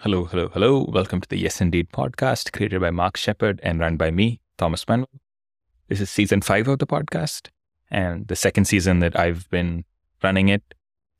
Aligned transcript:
Hello, 0.00 0.24
hello, 0.24 0.48
hello. 0.48 0.84
Welcome 0.88 1.20
to 1.20 1.28
the 1.28 1.38
Yes 1.38 1.60
Indeed 1.60 1.90
podcast 1.90 2.52
created 2.52 2.80
by 2.80 2.90
Mark 2.90 3.16
Shepard 3.16 3.60
and 3.62 3.78
run 3.78 3.96
by 3.96 4.10
me, 4.10 4.40
Thomas 4.58 4.86
Manuel. 4.88 5.08
This 5.88 6.00
is 6.00 6.10
season 6.10 6.42
five 6.42 6.66
of 6.68 6.80
the 6.80 6.86
podcast 6.86 7.48
and 7.90 8.26
the 8.26 8.36
second 8.36 8.64
season 8.64 8.98
that 8.98 9.18
I've 9.18 9.48
been 9.50 9.84
running 10.22 10.48
it. 10.48 10.62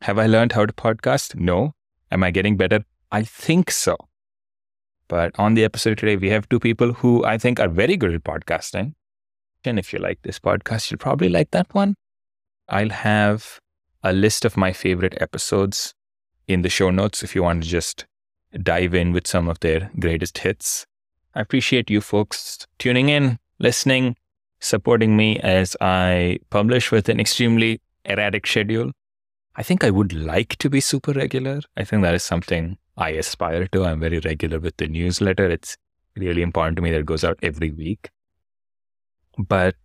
Have 0.03 0.19
I 0.19 0.27
learned 0.27 0.53
how 0.53 0.67
to 0.67 0.73
podcast? 0.73 1.37
No. 1.37 1.75
Am 2.11 2.25
I 2.25 2.31
getting 2.33 2.57
better? 2.57 2.85
I 3.11 3.23
think 3.23 3.71
so. 3.71 3.97
But 5.09 5.39
on 5.39 5.55
the 5.55 5.65
episode 5.65 5.99
today, 5.99 6.17
we 6.17 6.31
have 6.31 6.49
two 6.49 6.59
people 6.59 6.93
who 6.93 7.25
I 7.25 7.39
think 7.39 7.61
are 7.61 7.69
very 7.69 7.97
good 7.97 8.15
at 8.15 8.25
podcasting. 8.25 8.95
And 9.65 9.79
if 9.79 9.93
you 9.93 9.99
like 9.99 10.23
this 10.23 10.39
podcast, 10.39 10.91
you'll 10.91 10.99
probably 10.99 11.29
like 11.29 11.51
that 11.53 11.73
one. 11.75 11.95
I'll 12.69 12.91
have 12.91 13.59
a 14.03 14.13
list 14.13 14.45
of 14.45 14.57
my 14.57 14.73
favorite 14.73 15.17
episodes 15.21 15.95
in 16.49 16.63
the 16.63 16.69
show 16.69 16.91
notes 16.91 17.23
if 17.23 17.35
you 17.35 17.43
want 17.43 17.63
to 17.63 17.69
just 17.69 18.07
dive 18.63 18.95
in 18.95 19.13
with 19.13 19.27
some 19.27 19.49
of 19.49 19.61
their 19.61 19.91
greatest 19.99 20.39
hits. 20.39 20.87
I 21.35 21.41
appreciate 21.41 21.91
you 21.91 22.01
folks 22.01 22.67
tuning 22.79 23.09
in, 23.09 23.39
listening, 23.59 24.17
supporting 24.61 25.17
me 25.17 25.39
as 25.41 25.77
I 25.81 26.39
publish 26.51 26.91
with 26.91 27.09
an 27.09 27.21
extremely 27.21 27.81
erratic 28.05 28.47
schedule. 28.47 28.93
I 29.55 29.63
think 29.63 29.85
I 29.85 29.91
would 29.91 30.13
like 30.13 30.57
to 30.57 30.71
be 30.71 30.81
super 30.81 31.13
regular. 31.13 31.61
I 31.77 31.85
think 31.85 32.03
that 32.03 32.15
is 32.15 32.23
something 32.23 32.79
I 32.97 33.11
aspire 33.11 33.67
to. 33.69 33.85
I'm 33.85 34.01
very 34.01 34.19
regular 34.19 34.59
with 34.59 34.77
the 34.77 34.89
newsletter. 34.89 35.49
It's 35.49 35.77
really 36.17 36.43
important 36.43 36.77
to 36.77 36.83
me 36.83 36.91
that 36.91 37.01
it 37.01 37.07
goes 37.07 37.25
out 37.25 37.39
every 37.43 37.71
week. 37.71 38.11
But 39.39 39.77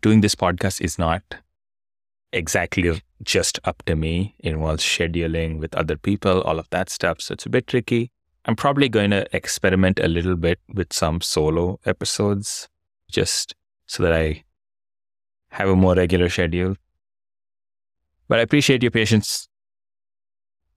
doing 0.00 0.20
this 0.20 0.34
podcast 0.34 0.80
is 0.80 0.98
not 0.98 1.22
exactly 2.32 3.00
just 3.22 3.58
up 3.64 3.82
to 3.86 3.96
me. 3.96 4.34
It 4.40 4.50
involves 4.50 4.84
scheduling 4.84 5.58
with 5.58 5.74
other 5.74 5.96
people, 5.96 6.42
all 6.42 6.58
of 6.58 6.68
that 6.70 6.90
stuff. 6.90 7.20
So 7.20 7.32
it's 7.32 7.46
a 7.46 7.50
bit 7.50 7.66
tricky. 7.66 8.10
I'm 8.44 8.56
probably 8.56 8.88
going 8.88 9.10
to 9.10 9.26
experiment 9.34 9.98
a 9.98 10.08
little 10.08 10.36
bit 10.36 10.60
with 10.72 10.92
some 10.92 11.20
solo 11.20 11.80
episodes 11.84 12.68
just 13.10 13.54
so 13.86 14.02
that 14.02 14.12
I 14.12 14.44
have 15.50 15.68
a 15.68 15.76
more 15.76 15.94
regular 15.94 16.28
schedule. 16.28 16.76
But 18.28 18.38
I 18.38 18.42
appreciate 18.42 18.82
your 18.82 18.90
patience. 18.90 19.48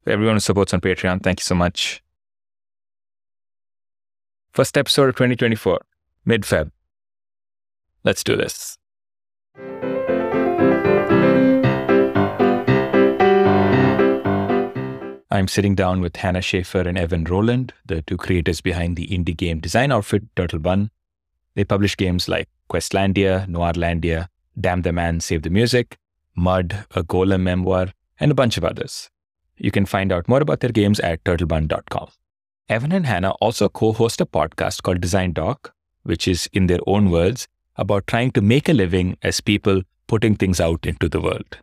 Everyone 0.08 0.36
who 0.36 0.40
supports 0.40 0.74
on 0.74 0.82
Patreon, 0.82 1.22
thank 1.22 1.40
you 1.40 1.44
so 1.44 1.56
much. 1.56 2.02
First 4.54 4.78
episode 4.78 5.10
of 5.10 5.16
2024, 5.16 5.80
mid 6.26 6.42
Feb. 6.42 6.72
Let's 8.04 8.24
do 8.24 8.36
this. 8.36 8.78
I'm 15.32 15.48
sitting 15.48 15.76
down 15.76 16.02
with 16.02 16.16
Hannah 16.16 16.42
Schaefer 16.42 16.82
and 16.82 16.98
Evan 16.98 17.24
Rowland, 17.24 17.74
the 17.86 18.02
two 18.02 18.18
creators 18.18 18.62
behind 18.62 18.96
the 18.96 19.08
indie 19.08 19.38
game 19.38 19.60
design 19.60 19.92
outfit 19.92 20.24
Turtle 20.36 20.60
Bun. 20.60 20.90
They 21.56 21.64
publish 21.64 21.96
games 21.96 22.28
like 22.28 22.50
Questlandia, 22.70 23.48
Noirlandia, 23.48 24.28
Damn 24.60 24.82
the 24.82 24.92
Man, 24.92 25.20
Save 25.20 25.44
the 25.44 25.50
Music, 25.50 25.98
Mud, 26.36 26.86
a 26.92 27.04
Golem 27.04 27.42
memoir, 27.42 27.94
and 28.20 28.32
a 28.32 28.36
bunch 28.36 28.58
of 28.58 28.64
others. 28.64 29.10
You 29.58 29.72
can 29.72 29.86
find 29.86 30.12
out 30.12 30.28
more 30.28 30.42
about 30.42 30.62
their 30.62 30.72
games 30.72 31.00
at 31.00 31.24
turtlebun.com. 31.24 32.10
Evan 32.68 32.92
and 32.92 33.06
Hannah 33.06 33.32
also 33.42 33.70
co 33.70 33.94
host 33.94 34.22
a 34.22 34.26
podcast 34.26 34.84
called 34.84 35.02
Design 35.02 35.34
Doc, 35.34 35.74
which 36.04 36.28
is, 36.28 36.50
in 36.54 36.68
their 36.68 36.80
own 36.88 37.10
words, 37.10 37.48
about 37.80 38.06
trying 38.08 38.32
to 38.32 38.42
make 38.42 38.70
a 38.70 38.74
living 38.74 39.18
as 39.24 39.42
people 39.42 39.82
putting 40.08 40.36
things 40.36 40.60
out 40.60 40.86
into 40.86 41.08
the 41.08 41.22
world. 41.22 41.58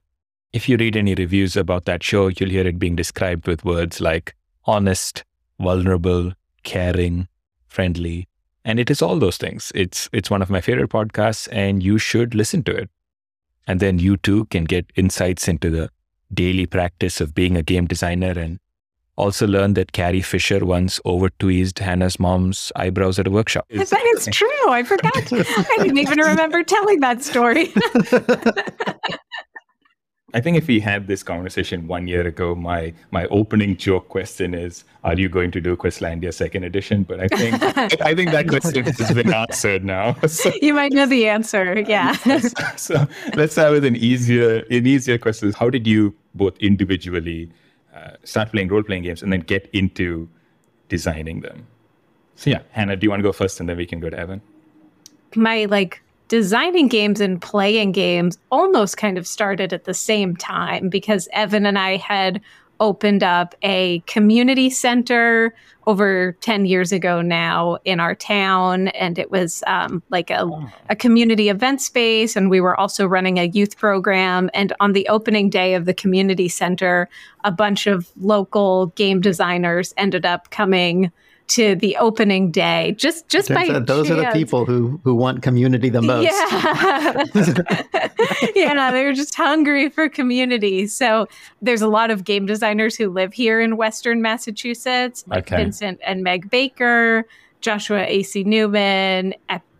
If 0.53 0.69
you 0.69 0.77
read 0.77 0.97
any 0.97 1.15
reviews 1.15 1.57
about 1.57 1.85
that 1.85 2.03
show, 2.03 2.29
you'll 2.29 2.51
hear 2.51 2.67
it 2.67 2.79
being 2.79 2.97
described 2.97 3.47
with 3.47 3.65
words 3.65 4.01
like 4.01 4.35
honest, 4.65 5.25
vulnerable, 5.61 6.33
caring, 6.63 7.29
friendly. 7.69 8.29
And 8.65 8.81
it 8.81 8.91
is 8.91 9.03
all 9.03 9.19
those 9.19 9.37
things. 9.37 9.71
It's 9.75 10.09
it's 10.13 10.31
one 10.31 10.43
of 10.43 10.51
my 10.51 10.61
favorite 10.61 10.91
podcasts 10.91 11.49
and 11.53 11.83
you 11.83 11.99
should 11.99 12.35
listen 12.35 12.63
to 12.65 12.75
it. 12.75 12.91
And 13.67 13.81
then 13.81 13.99
you 13.99 14.17
too 14.17 14.47
can 14.47 14.65
get 14.65 14.87
insights 14.97 15.49
into 15.49 15.71
the 15.71 15.91
daily 16.33 16.67
practice 16.67 17.21
of 17.21 17.35
being 17.35 17.57
a 17.57 17.63
game 17.63 17.87
designer 17.87 18.33
and 18.39 18.59
also 19.17 19.47
learned 19.47 19.77
that 19.77 19.93
Carrie 19.93 20.21
Fisher 20.21 20.65
once 20.65 21.01
over 21.05 21.31
tweezed 21.39 21.79
Hannah's 21.79 22.21
mom's 22.21 22.71
eyebrows 22.77 23.19
at 23.19 23.27
a 23.27 23.31
workshop. 23.31 23.67
That 23.71 24.13
is 24.17 24.29
true. 24.31 24.69
I 24.69 24.83
forgot. 24.83 25.33
I 25.33 25.77
didn't 25.79 25.99
even 25.99 26.19
remember 26.19 26.63
telling 26.63 27.01
that 27.01 27.23
story. 27.23 27.73
I 30.35 30.41
think 30.41 30.59
if 30.59 30.67
we 30.67 30.81
had 30.81 31.07
this 31.07 31.23
conversation 31.23 31.87
one 31.87 32.07
year 32.07 32.27
ago, 32.27 32.55
my 32.55 32.93
my 33.11 33.27
opening 33.29 33.77
joke 33.77 34.09
question 34.11 34.53
is, 34.55 34.85
"Are 35.03 35.15
you 35.15 35.31
going 35.31 35.51
to 35.53 35.63
do 35.63 35.77
Questlandia 35.77 36.35
Second 36.35 36.65
Edition?" 36.65 37.05
But 37.05 37.21
I 37.21 37.29
think 37.29 38.03
I 38.03 38.15
think 38.15 38.33
that 38.33 38.47
question 38.47 38.85
has 38.85 39.15
been 39.15 39.33
answered 39.33 39.85
now. 39.85 40.17
So, 40.27 40.53
you 40.61 40.75
might 40.75 40.93
know 40.93 41.07
the 41.07 41.27
answer. 41.29 41.81
Yeah. 41.81 42.13
so 42.77 43.07
let's 43.35 43.53
start 43.53 43.73
with 43.73 43.85
an 43.87 43.97
easier 43.97 44.65
an 44.69 44.87
easier 44.87 45.17
question: 45.17 45.53
How 45.53 45.71
did 45.71 45.87
you 45.87 46.15
both 46.35 46.59
individually 46.59 47.51
uh, 47.97 48.17
start 48.25 48.53
playing 48.53 48.69
role 48.69 48.83
playing 48.83 49.03
games 49.03 49.23
and 49.23 49.33
then 49.33 49.41
get 49.41 49.69
into 49.73 50.29
designing 50.89 51.41
them? 51.41 51.67
So 52.37 52.51
yeah, 52.51 52.63
Hannah, 52.71 52.97
do 52.97 53.05
you 53.05 53.11
want 53.11 53.21
to 53.21 53.25
go 53.25 53.33
first, 53.33 53.61
and 53.61 53.69
then 53.69 53.77
we 53.77 53.87
can 53.87 54.01
go 54.01 54.11
to 54.11 54.19
Evan? 54.19 54.43
My 55.35 55.65
like 55.65 56.03
designing 56.29 56.89
games 56.89 57.21
and 57.21 57.41
playing 57.41 57.93
games 57.93 58.39
almost 58.51 58.97
kind 58.97 59.17
of 59.17 59.27
started 59.27 59.73
at 59.73 59.85
the 59.85 59.95
same 59.95 60.37
time 60.37 60.89
because 60.89 61.29
Evan 61.33 61.67
and 61.67 61.79
I 61.79 61.97
had 61.97 62.41
opened 62.81 63.23
up 63.23 63.55
a 63.63 64.01
community 64.07 64.71
center 64.71 65.55
over 65.87 66.37
10 66.41 66.67
years 66.67 66.91
ago 66.91 67.23
now 67.23 67.79
in 67.85 68.01
our 68.01 68.15
town. 68.15 68.89
And 68.89 69.19
it 69.19 69.31
was 69.31 69.63
um, 69.69 70.03
like 70.11 70.31
a, 70.31 70.49
a 70.91 70.97
community 70.97 71.49
event 71.49 71.81
space. 71.81 72.35
And 72.35 72.51
we 72.51 72.61
were 72.61 72.79
also 72.79 73.07
running 73.07 73.39
a 73.39 73.47
youth 73.47 73.77
program. 73.77 74.51
And 74.53 74.73
on 74.81 74.93
the 74.93 75.09
opening 75.09 75.49
day 75.49 75.75
of 75.75 75.85
the 75.85 75.95
community 75.95 76.49
center 76.49 77.09
a 77.45 77.53
bunch 77.53 77.87
of 77.87 78.11
local 78.17 78.87
game 78.97 79.21
designers 79.21 79.95
ended 79.97 80.27
up 80.27 80.51
coming 80.51 81.13
to 81.49 81.77
the 81.77 81.97
opening 81.97 82.51
day 82.51 82.95
just 82.99 83.29
just 83.29 83.49
by 83.49 83.67
those 83.81 84.09
chance. 84.09 84.11
are 84.11 84.27
the 84.27 84.31
people 84.33 84.65
who 84.65 85.01
who 85.05 85.15
want 85.15 85.43
community 85.43 85.89
the 85.89 86.03
most 86.03 86.25
yeah 86.25 87.25
yeah 88.55 88.91
they're 88.91 89.13
just 89.13 89.35
hungry 89.35 89.89
for 89.89 90.09
community 90.09 90.87
so 90.87 91.29
there's 91.63 91.83
a 91.83 91.89
lot 91.89 92.11
of 92.11 92.25
game 92.25 92.47
designers 92.47 92.97
who 92.97 93.09
live 93.09 93.33
here 93.33 93.61
in 93.61 93.77
western 93.77 94.21
massachusetts 94.21 95.25
like 95.29 95.47
okay. 95.47 95.63
vincent 95.63 96.01
and 96.05 96.23
meg 96.23 96.51
baker 96.51 97.25
joshua 97.61 98.05
ac 98.07 98.43
newman 98.45 99.33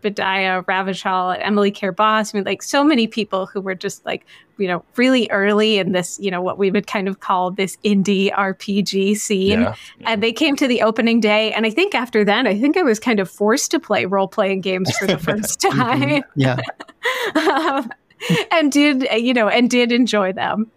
Epidiah 0.07 0.63
Ravachol, 0.65 1.37
Emily 1.41 1.71
Care 1.71 1.91
Boss. 1.91 2.33
I 2.33 2.37
mean, 2.37 2.45
like 2.45 2.61
so 2.61 2.83
many 2.83 3.07
people 3.07 3.45
who 3.45 3.61
were 3.61 3.75
just 3.75 4.05
like, 4.05 4.25
you 4.57 4.67
know, 4.67 4.83
really 4.95 5.29
early 5.29 5.77
in 5.77 5.91
this, 5.91 6.19
you 6.19 6.31
know, 6.31 6.41
what 6.41 6.57
we 6.57 6.71
would 6.71 6.87
kind 6.87 7.07
of 7.07 7.19
call 7.19 7.51
this 7.51 7.77
indie 7.83 8.31
RPG 8.31 9.17
scene. 9.17 9.61
Yeah. 9.61 9.75
And 10.01 10.23
they 10.23 10.33
came 10.33 10.55
to 10.55 10.67
the 10.67 10.81
opening 10.81 11.19
day. 11.19 11.53
And 11.53 11.65
I 11.65 11.69
think 11.69 11.93
after 11.93 12.23
then, 12.23 12.47
I 12.47 12.59
think 12.59 12.77
I 12.77 12.83
was 12.83 12.99
kind 12.99 13.19
of 13.19 13.29
forced 13.29 13.71
to 13.71 13.79
play 13.79 14.05
role 14.05 14.27
playing 14.27 14.61
games 14.61 14.95
for 14.97 15.07
the 15.07 15.17
first 15.19 15.59
mm-hmm. 15.61 15.79
time. 15.79 16.23
yeah. 16.35 16.59
um, 17.35 17.91
and 18.51 18.71
did, 18.71 19.07
you 19.11 19.33
know, 19.33 19.47
and 19.47 19.69
did 19.69 19.91
enjoy 19.91 20.33
them. 20.33 20.71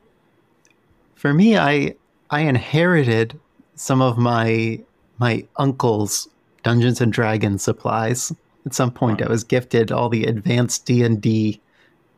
For 1.15 1.33
me, 1.33 1.57
I, 1.57 1.95
I 2.31 2.41
inherited 2.41 3.39
some 3.77 4.03
of 4.03 4.19
my, 4.19 4.81
my 5.19 5.47
uncle's 5.57 6.29
Dungeons 6.63 7.01
and 7.01 7.13
Dragons 7.13 7.63
supplies 7.63 8.33
at 8.67 8.75
some 8.75 8.91
point, 8.91 9.23
I 9.23 9.29
was 9.29 9.45
gifted 9.45 9.91
all 9.91 10.09
the 10.09 10.25
advanced 10.25 10.87
D 10.87 11.03
and 11.03 11.21
D 11.21 11.61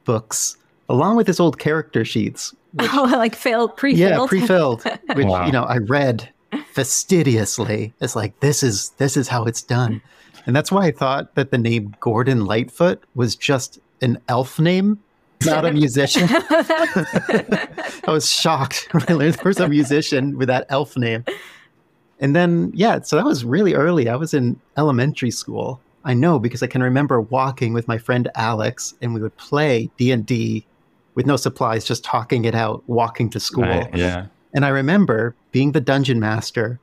books 0.04 0.56
along 0.88 1.16
with 1.16 1.26
his 1.26 1.40
old 1.40 1.58
character 1.58 2.04
sheets. 2.04 2.54
Which, 2.72 2.90
oh, 2.92 3.04
like 3.12 3.34
filled, 3.34 3.76
pre-filled. 3.76 4.10
Yeah, 4.10 4.26
pre-filled. 4.26 4.82
Which 5.14 5.26
wow. 5.26 5.46
you 5.46 5.52
know, 5.52 5.64
I 5.64 5.78
read 5.78 6.28
fastidiously. 6.72 7.92
It's 8.00 8.16
like 8.16 8.38
this 8.40 8.62
is 8.62 8.90
this 8.90 9.16
is 9.16 9.28
how 9.28 9.44
it's 9.44 9.62
done, 9.62 10.00
and 10.46 10.54
that's 10.54 10.72
why 10.72 10.86
I 10.86 10.92
thought 10.92 11.34
that 11.34 11.50
the 11.50 11.58
name 11.58 11.94
Gordon 12.00 12.44
Lightfoot 12.44 13.02
was 13.14 13.36
just 13.36 13.78
an 14.00 14.18
elf 14.28 14.58
name, 14.58 14.98
not 15.44 15.64
a 15.64 15.72
musician. 15.72 16.28
I 16.30 17.68
was 18.08 18.28
shocked 18.28 18.88
when 18.92 19.04
I 19.08 19.12
learned 19.12 19.34
there 19.34 19.44
was 19.44 19.60
a 19.60 19.68
musician 19.68 20.36
with 20.36 20.48
that 20.48 20.66
elf 20.68 20.96
name. 20.96 21.24
And 22.20 22.36
then, 22.36 22.70
yeah, 22.72 23.00
so 23.00 23.16
that 23.16 23.24
was 23.24 23.44
really 23.44 23.74
early. 23.74 24.08
I 24.08 24.14
was 24.14 24.32
in 24.32 24.60
elementary 24.76 25.32
school 25.32 25.80
I 26.04 26.14
know 26.14 26.38
because 26.38 26.62
I 26.62 26.66
can 26.66 26.82
remember 26.82 27.20
walking 27.20 27.72
with 27.72 27.88
my 27.88 27.98
friend 27.98 28.28
Alex, 28.34 28.94
and 29.00 29.14
we 29.14 29.20
would 29.20 29.36
play 29.36 29.90
D 29.96 30.10
and 30.10 30.26
D 30.26 30.66
with 31.14 31.26
no 31.26 31.36
supplies, 31.36 31.84
just 31.84 32.04
talking 32.04 32.44
it 32.44 32.54
out, 32.54 32.82
walking 32.86 33.30
to 33.30 33.40
school. 33.40 33.64
Right, 33.64 33.94
yeah. 33.94 34.26
And 34.54 34.64
I 34.64 34.68
remember 34.68 35.34
being 35.50 35.72
the 35.72 35.80
dungeon 35.80 36.20
master 36.20 36.78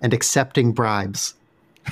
and 0.00 0.12
accepting 0.12 0.72
bribes 0.72 1.34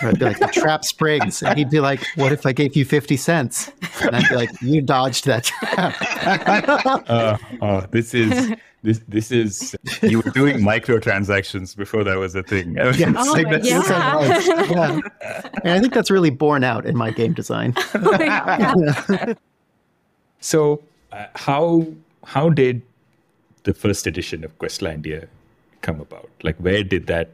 I'd 0.00 0.18
be 0.18 0.24
like, 0.24 0.38
the 0.38 0.46
trap 0.46 0.84
springs. 0.84 1.42
And 1.42 1.58
he'd 1.58 1.70
be 1.70 1.80
like, 1.80 2.04
what 2.16 2.32
if 2.32 2.46
I 2.46 2.52
gave 2.52 2.76
you 2.76 2.84
50 2.84 3.16
cents? 3.16 3.70
And 4.00 4.16
I'd 4.16 4.28
be 4.28 4.34
like, 4.34 4.50
you 4.62 4.80
dodged 4.80 5.26
that 5.26 5.44
trap. 5.44 5.96
uh, 7.10 7.36
oh, 7.60 7.80
this 7.90 8.14
is 8.14 8.54
this 8.82 9.00
this 9.06 9.30
is 9.30 9.76
you 10.02 10.20
were 10.20 10.30
doing 10.30 10.58
microtransactions 10.58 11.76
before 11.76 12.02
that 12.04 12.16
was 12.18 12.34
a 12.34 12.42
thing. 12.42 12.76
Yes, 12.82 13.14
oh 13.16 13.32
like 13.32 13.48
that, 13.50 13.64
yeah. 13.64 13.80
yeah. 14.70 15.50
And 15.62 15.72
I 15.72 15.80
think 15.80 15.94
that's 15.94 16.10
really 16.10 16.30
borne 16.30 16.64
out 16.64 16.84
in 16.84 16.96
my 16.96 17.10
game 17.10 17.32
design. 17.32 17.74
Oh 17.94 19.34
so, 20.40 20.82
uh, 21.12 21.26
how 21.36 21.86
how 22.24 22.48
did 22.48 22.82
the 23.62 23.72
first 23.72 24.06
edition 24.08 24.42
of 24.44 24.58
Questlandia 24.58 25.28
come 25.82 26.00
about? 26.00 26.28
Like, 26.42 26.56
where 26.56 26.82
did 26.82 27.06
that 27.06 27.30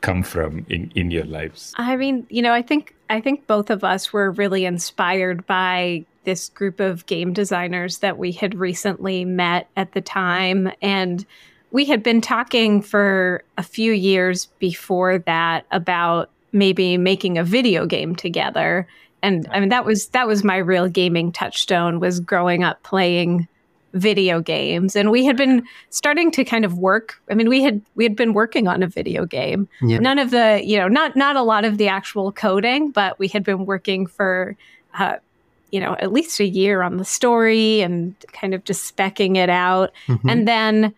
come 0.00 0.22
from 0.22 0.64
in 0.68 0.92
in 0.94 1.10
your 1.10 1.24
lives? 1.24 1.72
I 1.76 1.96
mean, 1.96 2.26
you 2.30 2.42
know, 2.42 2.52
I 2.52 2.62
think 2.62 2.94
I 3.10 3.20
think 3.20 3.46
both 3.46 3.70
of 3.70 3.84
us 3.84 4.12
were 4.12 4.30
really 4.30 4.64
inspired 4.64 5.46
by 5.46 6.04
this 6.24 6.50
group 6.50 6.78
of 6.78 7.06
game 7.06 7.32
designers 7.32 7.98
that 7.98 8.18
we 8.18 8.32
had 8.32 8.54
recently 8.54 9.24
met 9.24 9.68
at 9.76 9.92
the 9.92 10.00
time. 10.00 10.70
And 10.82 11.24
we 11.70 11.86
had 11.86 12.02
been 12.02 12.20
talking 12.20 12.82
for 12.82 13.42
a 13.56 13.62
few 13.62 13.92
years 13.92 14.46
before 14.58 15.18
that 15.20 15.64
about 15.70 16.30
maybe 16.52 16.98
making 16.98 17.38
a 17.38 17.44
video 17.44 17.86
game 17.86 18.14
together. 18.14 18.86
And 19.22 19.48
I 19.50 19.60
mean 19.60 19.70
that 19.70 19.84
was 19.84 20.08
that 20.08 20.26
was 20.26 20.44
my 20.44 20.56
real 20.58 20.88
gaming 20.88 21.32
touchstone 21.32 21.98
was 22.00 22.20
growing 22.20 22.62
up 22.62 22.82
playing 22.82 23.48
video 23.94 24.40
games 24.40 24.94
and 24.94 25.10
we 25.10 25.24
had 25.24 25.36
been 25.36 25.66
starting 25.88 26.30
to 26.30 26.44
kind 26.44 26.64
of 26.64 26.76
work 26.76 27.20
i 27.30 27.34
mean 27.34 27.48
we 27.48 27.62
had 27.62 27.80
we 27.94 28.04
had 28.04 28.14
been 28.14 28.34
working 28.34 28.68
on 28.68 28.82
a 28.82 28.86
video 28.86 29.24
game 29.24 29.66
yeah. 29.80 29.98
none 29.98 30.18
of 30.18 30.30
the 30.30 30.60
you 30.62 30.76
know 30.76 30.88
not 30.88 31.16
not 31.16 31.36
a 31.36 31.42
lot 31.42 31.64
of 31.64 31.78
the 31.78 31.88
actual 31.88 32.30
coding 32.30 32.90
but 32.90 33.18
we 33.18 33.28
had 33.28 33.42
been 33.42 33.64
working 33.64 34.06
for 34.06 34.56
uh, 34.98 35.16
you 35.70 35.80
know, 35.80 35.96
at 35.98 36.12
least 36.12 36.40
a 36.40 36.46
year 36.46 36.82
on 36.82 36.96
the 36.96 37.04
story 37.04 37.80
and 37.80 38.14
kind 38.32 38.54
of 38.54 38.64
just 38.64 38.94
specking 38.94 39.36
it 39.36 39.50
out. 39.50 39.92
Mm-hmm. 40.06 40.28
And 40.28 40.48
then 40.48 40.94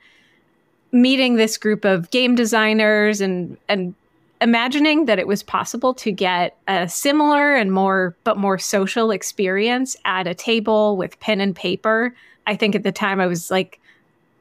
meeting 0.93 1.37
this 1.37 1.57
group 1.57 1.85
of 1.85 2.11
game 2.11 2.35
designers 2.35 3.21
and 3.21 3.57
and 3.69 3.95
imagining 4.41 5.05
that 5.05 5.19
it 5.19 5.27
was 5.27 5.43
possible 5.43 5.93
to 5.93 6.11
get 6.11 6.57
a 6.67 6.89
similar 6.89 7.55
and 7.55 7.73
more 7.73 8.17
but 8.25 8.39
more 8.39 8.59
social 8.59 9.11
experience 9.11 9.97
at 10.07 10.27
a 10.27 10.35
table 10.35 10.97
with 10.97 11.19
pen 11.21 11.41
and 11.41 11.55
paper. 11.55 12.15
I 12.47 12.57
think 12.57 12.75
at 12.75 12.83
the 12.83 12.93
time 12.93 13.21
I 13.21 13.27
was 13.27 13.51
like 13.51 13.81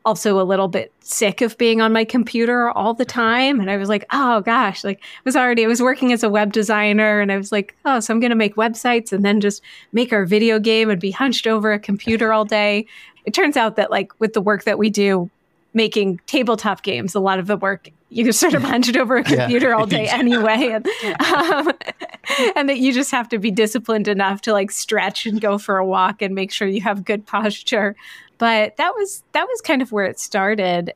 also 0.06 0.40
a 0.40 0.44
little 0.44 0.68
bit 0.68 0.92
sick 1.02 1.42
of 1.42 1.58
being 1.58 1.82
on 1.82 1.94
my 1.94 2.06
computer 2.06 2.70
all 2.72 2.94
the 2.94 3.06
time. 3.06 3.60
And 3.60 3.70
I 3.70 3.78
was 3.78 3.90
like, 3.90 4.06
oh 4.12 4.42
gosh, 4.42 4.84
like 4.84 5.00
I 5.02 5.22
was 5.26 5.36
already, 5.36 5.64
I 5.64 5.68
was 5.68 5.82
working 5.82 6.12
as 6.12 6.24
a 6.24 6.30
web 6.30 6.54
designer 6.54 7.20
and 7.20 7.32
I 7.32 7.38
was 7.38 7.52
like, 7.52 7.76
oh, 7.86 8.00
so 8.00 8.14
I'm 8.14 8.20
going 8.20 8.32
to 8.32 8.36
make 8.36 8.56
websites 8.56 9.12
and 9.12 9.24
then 9.24 9.42
just 9.42 9.62
make 9.92 10.14
our 10.14 10.26
video 10.26 10.60
game 10.60 10.90
and 10.90 11.00
be 11.00 11.12
hunched 11.12 11.48
over 11.48 11.74
a 11.74 11.80
computer 11.80 12.34
all 12.34 12.46
day. 12.46 12.86
It 13.26 13.34
turns 13.34 13.58
out 13.58 13.76
that 13.76 13.92
like 13.92 14.18
with 14.20 14.34
the 14.34 14.42
work 14.42 14.64
that 14.64 14.80
we 14.80 14.90
do, 14.90 15.30
making 15.74 16.20
tabletop 16.26 16.84
games, 16.84 17.16
a 17.16 17.20
lot 17.20 17.40
of 17.40 17.48
the 17.48 17.58
work 17.58 17.90
you 18.10 18.32
sort 18.32 18.54
of 18.54 18.64
hunched 18.64 18.98
over 18.98 19.18
a 19.18 19.24
computer 19.24 19.70
yeah. 19.70 19.76
all 19.76 19.86
day 19.86 20.08
anyway, 20.10 20.70
and, 20.72 20.88
um, 21.22 21.72
and 22.56 22.70
that 22.70 22.80
you 22.80 22.94
just 22.94 23.12
have 23.12 23.30
to 23.30 23.38
be 23.38 23.52
disciplined 23.52 24.08
enough 24.08 24.42
to 24.42 24.54
like 24.54 24.72
stretch 24.72 25.26
and 25.26 25.42
go 25.42 25.58
for 25.58 25.78
a 25.78 25.86
walk 25.86 26.22
and 26.22 26.36
make 26.36 26.52
sure 26.52 26.68
you 26.68 26.82
have 26.82 27.06
good 27.06 27.26
posture. 27.26 27.96
But 28.38 28.78
that 28.78 28.96
was 28.96 29.24
that 29.34 29.48
was 29.48 29.62
kind 29.62 29.82
of 29.82 29.92
where 29.92 30.06
it 30.06 30.20
started. 30.20 30.94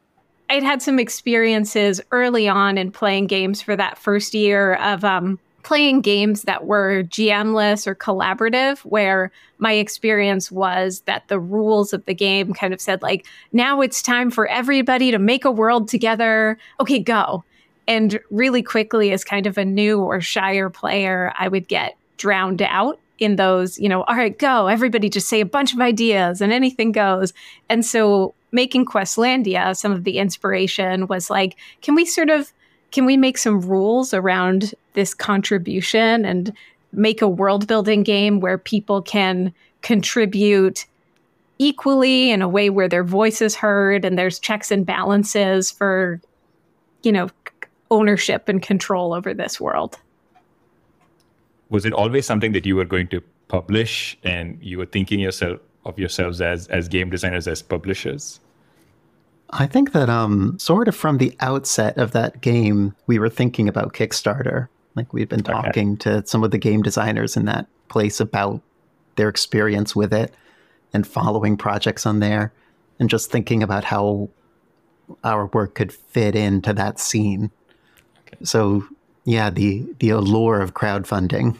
I'd 0.49 0.63
had 0.63 0.81
some 0.81 0.99
experiences 0.99 2.01
early 2.11 2.47
on 2.47 2.77
in 2.77 2.91
playing 2.91 3.27
games 3.27 3.61
for 3.61 3.75
that 3.75 3.97
first 3.97 4.33
year 4.33 4.75
of 4.75 5.03
um, 5.03 5.39
playing 5.63 6.01
games 6.01 6.43
that 6.43 6.65
were 6.65 7.03
GMless 7.03 7.87
or 7.87 7.95
collaborative, 7.95 8.79
where 8.79 9.31
my 9.57 9.73
experience 9.73 10.51
was 10.51 11.01
that 11.05 11.27
the 11.29 11.39
rules 11.39 11.93
of 11.93 12.05
the 12.05 12.13
game 12.13 12.53
kind 12.53 12.73
of 12.73 12.81
said, 12.81 13.01
like, 13.01 13.25
now 13.53 13.81
it's 13.81 14.01
time 14.01 14.29
for 14.29 14.45
everybody 14.47 15.09
to 15.11 15.19
make 15.19 15.45
a 15.45 15.51
world 15.51 15.87
together. 15.87 16.57
Okay, 16.79 16.99
go. 16.99 17.43
And 17.87 18.19
really 18.29 18.61
quickly, 18.61 19.11
as 19.11 19.23
kind 19.23 19.47
of 19.47 19.57
a 19.57 19.65
new 19.65 19.99
or 20.01 20.21
shyer 20.21 20.69
player, 20.69 21.33
I 21.37 21.47
would 21.47 21.67
get 21.67 21.95
drowned 22.17 22.61
out 22.61 22.99
in 23.19 23.35
those, 23.35 23.79
you 23.79 23.87
know, 23.87 24.03
all 24.03 24.15
right, 24.15 24.37
go, 24.37 24.67
everybody 24.67 25.09
just 25.09 25.29
say 25.29 25.39
a 25.39 25.45
bunch 25.45 25.73
of 25.73 25.79
ideas 25.79 26.41
and 26.41 26.51
anything 26.51 26.91
goes. 26.91 27.33
And 27.69 27.85
so 27.85 28.33
making 28.51 28.85
Questlandia, 28.85 29.75
some 29.75 29.91
of 29.91 30.03
the 30.03 30.17
inspiration 30.17 31.07
was 31.07 31.29
like, 31.29 31.55
can 31.81 31.95
we 31.95 32.05
sort 32.05 32.29
of 32.29 32.51
can 32.93 33.05
we 33.05 33.17
make 33.17 33.39
some 33.39 33.59
rules 33.59 34.13
around 34.13 34.73
this 34.93 35.13
contribution 35.13 36.23
and 36.23 36.53
make 36.93 37.21
a 37.21 37.27
world 37.27 37.67
building 37.67 38.03
game 38.03 38.39
where 38.39 38.57
people 38.57 39.01
can 39.01 39.51
contribute 39.81 40.85
equally 41.57 42.29
in 42.29 42.41
a 42.41 42.47
way 42.47 42.69
where 42.69 42.87
their 42.87 43.03
voice 43.03 43.41
is 43.41 43.55
heard 43.55 44.05
and 44.05 44.17
there's 44.17 44.37
checks 44.39 44.69
and 44.71 44.85
balances 44.85 45.71
for 45.71 46.21
you 47.01 47.11
know 47.11 47.29
ownership 47.89 48.47
and 48.47 48.61
control 48.61 49.13
over 49.13 49.33
this 49.33 49.59
world? 49.59 49.99
Was 51.69 51.85
it 51.85 51.93
always 51.93 52.27
something 52.27 52.51
that 52.51 52.65
you 52.65 52.75
were 52.75 52.85
going 52.85 53.07
to 53.07 53.21
publish 53.47 54.17
and 54.23 54.57
you 54.61 54.77
were 54.77 54.85
thinking 54.85 55.19
yourself 55.19 55.59
of 55.85 55.97
yourselves 55.97 56.41
as 56.41 56.67
as 56.67 56.87
game 56.87 57.09
designers 57.09 57.47
as 57.47 57.63
publishers 57.63 58.39
I 59.59 59.67
think 59.67 59.91
that 59.91 60.09
um 60.09 60.57
sort 60.59 60.87
of 60.87 60.95
from 60.95 61.17
the 61.17 61.35
outset 61.39 61.97
of 61.97 62.11
that 62.11 62.41
game 62.41 62.95
we 63.07 63.19
were 63.19 63.29
thinking 63.29 63.67
about 63.67 63.93
Kickstarter 63.93 64.67
like 64.95 65.13
we'd 65.13 65.29
been 65.29 65.43
talking 65.43 65.93
okay. 65.93 66.21
to 66.21 66.27
some 66.27 66.43
of 66.43 66.51
the 66.51 66.57
game 66.57 66.81
designers 66.81 67.35
in 67.35 67.45
that 67.45 67.67
place 67.87 68.19
about 68.19 68.61
their 69.15 69.29
experience 69.29 69.95
with 69.95 70.13
it 70.13 70.33
and 70.93 71.05
following 71.07 71.57
projects 71.57 72.05
on 72.05 72.19
there 72.19 72.53
and 72.99 73.09
just 73.09 73.31
thinking 73.31 73.63
about 73.63 73.83
how 73.83 74.29
our 75.23 75.47
work 75.47 75.75
could 75.75 75.91
fit 75.91 76.35
into 76.35 76.73
that 76.73 76.99
scene. 76.99 77.51
Okay. 78.21 78.43
So 78.43 78.85
yeah, 79.25 79.49
the 79.49 79.85
the 79.99 80.09
allure 80.09 80.61
of 80.61 80.73
crowdfunding 80.73 81.57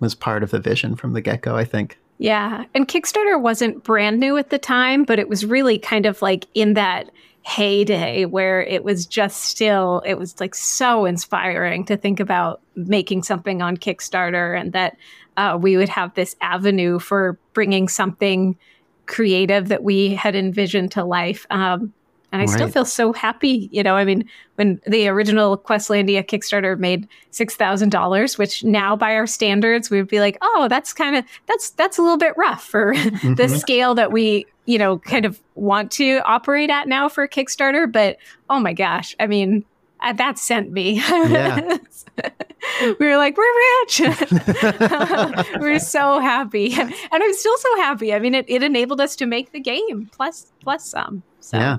was 0.00 0.14
part 0.14 0.42
of 0.42 0.50
the 0.50 0.60
vision 0.60 0.96
from 0.96 1.12
the 1.12 1.20
get 1.20 1.42
go, 1.42 1.56
I 1.56 1.64
think. 1.64 1.98
Yeah. 2.18 2.64
And 2.74 2.88
Kickstarter 2.88 3.40
wasn't 3.40 3.84
brand 3.84 4.18
new 4.18 4.36
at 4.36 4.50
the 4.50 4.58
time, 4.58 5.04
but 5.04 5.18
it 5.18 5.28
was 5.28 5.46
really 5.46 5.78
kind 5.78 6.04
of 6.04 6.20
like 6.20 6.46
in 6.52 6.74
that 6.74 7.10
heyday 7.42 8.24
where 8.24 8.60
it 8.60 8.84
was 8.84 9.06
just 9.06 9.44
still, 9.44 10.02
it 10.04 10.14
was 10.14 10.38
like 10.40 10.54
so 10.54 11.04
inspiring 11.04 11.84
to 11.86 11.96
think 11.96 12.20
about 12.20 12.60
making 12.74 13.22
something 13.22 13.62
on 13.62 13.76
Kickstarter 13.76 14.60
and 14.60 14.72
that 14.72 14.96
uh, 15.36 15.56
we 15.60 15.76
would 15.76 15.88
have 15.88 16.12
this 16.14 16.34
avenue 16.40 16.98
for 16.98 17.38
bringing 17.54 17.88
something 17.88 18.58
creative 19.06 19.68
that 19.68 19.82
we 19.84 20.14
had 20.14 20.34
envisioned 20.34 20.90
to 20.92 21.04
life. 21.04 21.46
Um, 21.50 21.94
and 22.30 22.42
I 22.42 22.44
right. 22.44 22.50
still 22.50 22.68
feel 22.68 22.84
so 22.84 23.12
happy. 23.12 23.68
You 23.72 23.82
know, 23.82 23.96
I 23.96 24.04
mean, 24.04 24.28
when 24.56 24.80
the 24.86 25.08
original 25.08 25.56
Questlandia 25.56 26.24
Kickstarter 26.24 26.78
made 26.78 27.08
six 27.30 27.56
thousand 27.56 27.90
dollars, 27.90 28.36
which 28.36 28.64
now 28.64 28.96
by 28.96 29.14
our 29.14 29.26
standards 29.26 29.90
we 29.90 29.98
would 29.98 30.08
be 30.08 30.20
like, 30.20 30.36
oh, 30.42 30.66
that's 30.68 30.92
kind 30.92 31.16
of 31.16 31.24
that's 31.46 31.70
that's 31.70 31.98
a 31.98 32.02
little 32.02 32.18
bit 32.18 32.34
rough 32.36 32.64
for 32.64 32.94
mm-hmm. 32.96 33.34
the 33.34 33.48
scale 33.48 33.94
that 33.94 34.12
we 34.12 34.46
you 34.66 34.78
know 34.78 34.98
kind 34.98 35.24
of 35.24 35.40
want 35.54 35.90
to 35.92 36.20
operate 36.24 36.70
at 36.70 36.86
now 36.86 37.08
for 37.08 37.26
Kickstarter. 37.26 37.90
But 37.90 38.18
oh 38.50 38.60
my 38.60 38.74
gosh, 38.74 39.16
I 39.18 39.26
mean, 39.26 39.64
uh, 40.00 40.12
that 40.12 40.38
sent 40.38 40.70
me. 40.70 40.96
Yeah. 40.98 41.78
we 42.98 43.06
were 43.06 43.16
like, 43.16 43.36
we're 43.38 43.54
rich. 43.82 44.00
we're 45.60 45.78
so 45.78 46.20
happy, 46.20 46.74
and 46.74 46.92
I'm 47.10 47.34
still 47.34 47.56
so 47.56 47.76
happy. 47.76 48.12
I 48.12 48.18
mean, 48.18 48.34
it, 48.34 48.44
it 48.48 48.62
enabled 48.62 49.00
us 49.00 49.16
to 49.16 49.26
make 49.26 49.52
the 49.52 49.60
game 49.60 50.10
plus 50.12 50.52
plus 50.60 50.84
some. 50.84 51.22
So. 51.40 51.56
Yeah. 51.56 51.78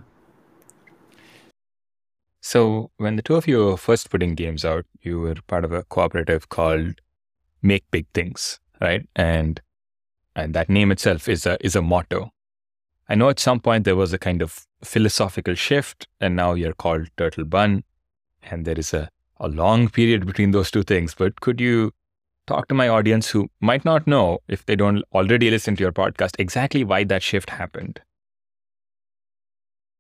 So, 2.42 2.92
when 2.98 3.16
the 3.16 3.22
two 3.22 3.36
of 3.36 3.48
you 3.48 3.66
were 3.66 3.78
first 3.78 4.10
putting 4.10 4.36
games 4.36 4.64
out, 4.64 4.86
you 5.02 5.20
were 5.20 5.36
part 5.48 5.66
of 5.66 5.72
a 5.72 5.84
cooperative 5.84 6.50
called 6.50 7.02
Make 7.62 7.90
Big 7.92 8.08
Things, 8.14 8.60
right? 8.80 9.08
And 9.16 9.62
and 10.36 10.54
that 10.54 10.70
name 10.70 10.92
itself 10.92 11.28
is 11.28 11.46
a 11.46 11.58
is 11.66 11.76
a 11.76 11.82
motto. 11.82 12.32
I 13.10 13.16
know 13.16 13.30
at 13.30 13.40
some 13.40 13.60
point 13.60 13.84
there 13.84 13.96
was 13.96 14.14
a 14.14 14.20
kind 14.20 14.42
of 14.42 14.66
philosophical 14.84 15.56
shift, 15.56 16.08
and 16.22 16.36
now 16.36 16.54
you're 16.54 16.74
called 16.74 17.10
Turtle 17.18 17.44
Bun, 17.44 17.84
and 18.44 18.66
there 18.66 18.78
is 18.80 18.94
a, 18.94 19.10
a 19.40 19.48
long 19.48 19.90
period 19.90 20.26
between 20.26 20.52
those 20.52 20.72
two 20.72 20.84
things. 20.84 21.16
But 21.16 21.42
could 21.42 21.60
you 21.60 21.92
talk 22.48 22.68
to 22.68 22.76
my 22.76 22.88
audience 22.88 23.30
who 23.30 23.50
might 23.60 23.84
not 23.84 24.08
know, 24.08 24.40
if 24.48 24.66
they 24.66 24.76
don't 24.76 25.04
already 25.14 25.50
listen 25.50 25.76
to 25.76 25.84
your 25.84 25.92
podcast, 25.92 26.36
exactly 26.40 26.84
why 26.84 27.04
that 27.06 27.24
shift 27.24 27.50
happened? 27.50 28.00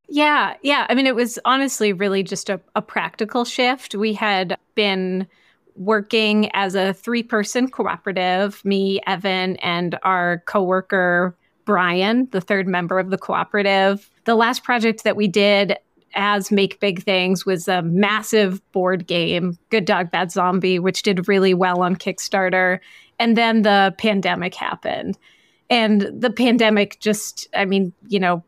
Yeah, 0.10 0.56
yeah. 0.64 0.88
I 0.90 0.96
mean, 0.96 1.06
it 1.08 1.16
was 1.16 1.38
honestly 1.46 1.94
really 1.94 2.24
just 2.24 2.50
a, 2.50 2.60
a 2.76 2.82
practical 2.82 3.46
shift. 3.46 3.94
We 3.94 4.14
had 4.14 4.58
been 4.76 5.28
working 5.76 6.50
as 6.54 6.76
a 6.76 6.94
three 6.94 7.24
person 7.24 7.70
cooperative, 7.70 8.64
me, 8.66 9.00
Evan, 9.06 9.56
and 9.58 9.98
our 10.04 10.44
coworker, 10.48 11.36
Brian, 11.66 12.28
the 12.32 12.42
third 12.42 12.68
member 12.68 12.98
of 12.98 13.12
the 13.12 13.18
cooperative. 13.18 14.10
The 14.26 14.36
last 14.36 14.64
project 14.64 15.04
that 15.04 15.16
we 15.16 15.28
did 15.28 15.78
as 16.16 16.52
Make 16.52 16.80
Big 16.80 17.04
Things 17.04 17.46
was 17.46 17.68
a 17.68 17.84
massive 17.84 18.62
board 18.72 19.06
game, 19.06 19.58
Good 19.70 19.86
Dog 19.86 20.10
Bad 20.10 20.32
Zombie, 20.32 20.80
which 20.80 21.04
did 21.04 21.28
really 21.28 21.54
well 21.54 21.82
on 21.82 21.96
Kickstarter. 21.96 22.80
And 23.20 23.38
then 23.38 23.62
the 23.62 23.94
pandemic 24.00 24.56
happened. 24.56 25.18
And 25.70 26.02
the 26.02 26.32
pandemic 26.32 27.00
just, 27.00 27.48
I 27.56 27.66
mean, 27.66 27.94
you 28.08 28.20
know, 28.20 28.44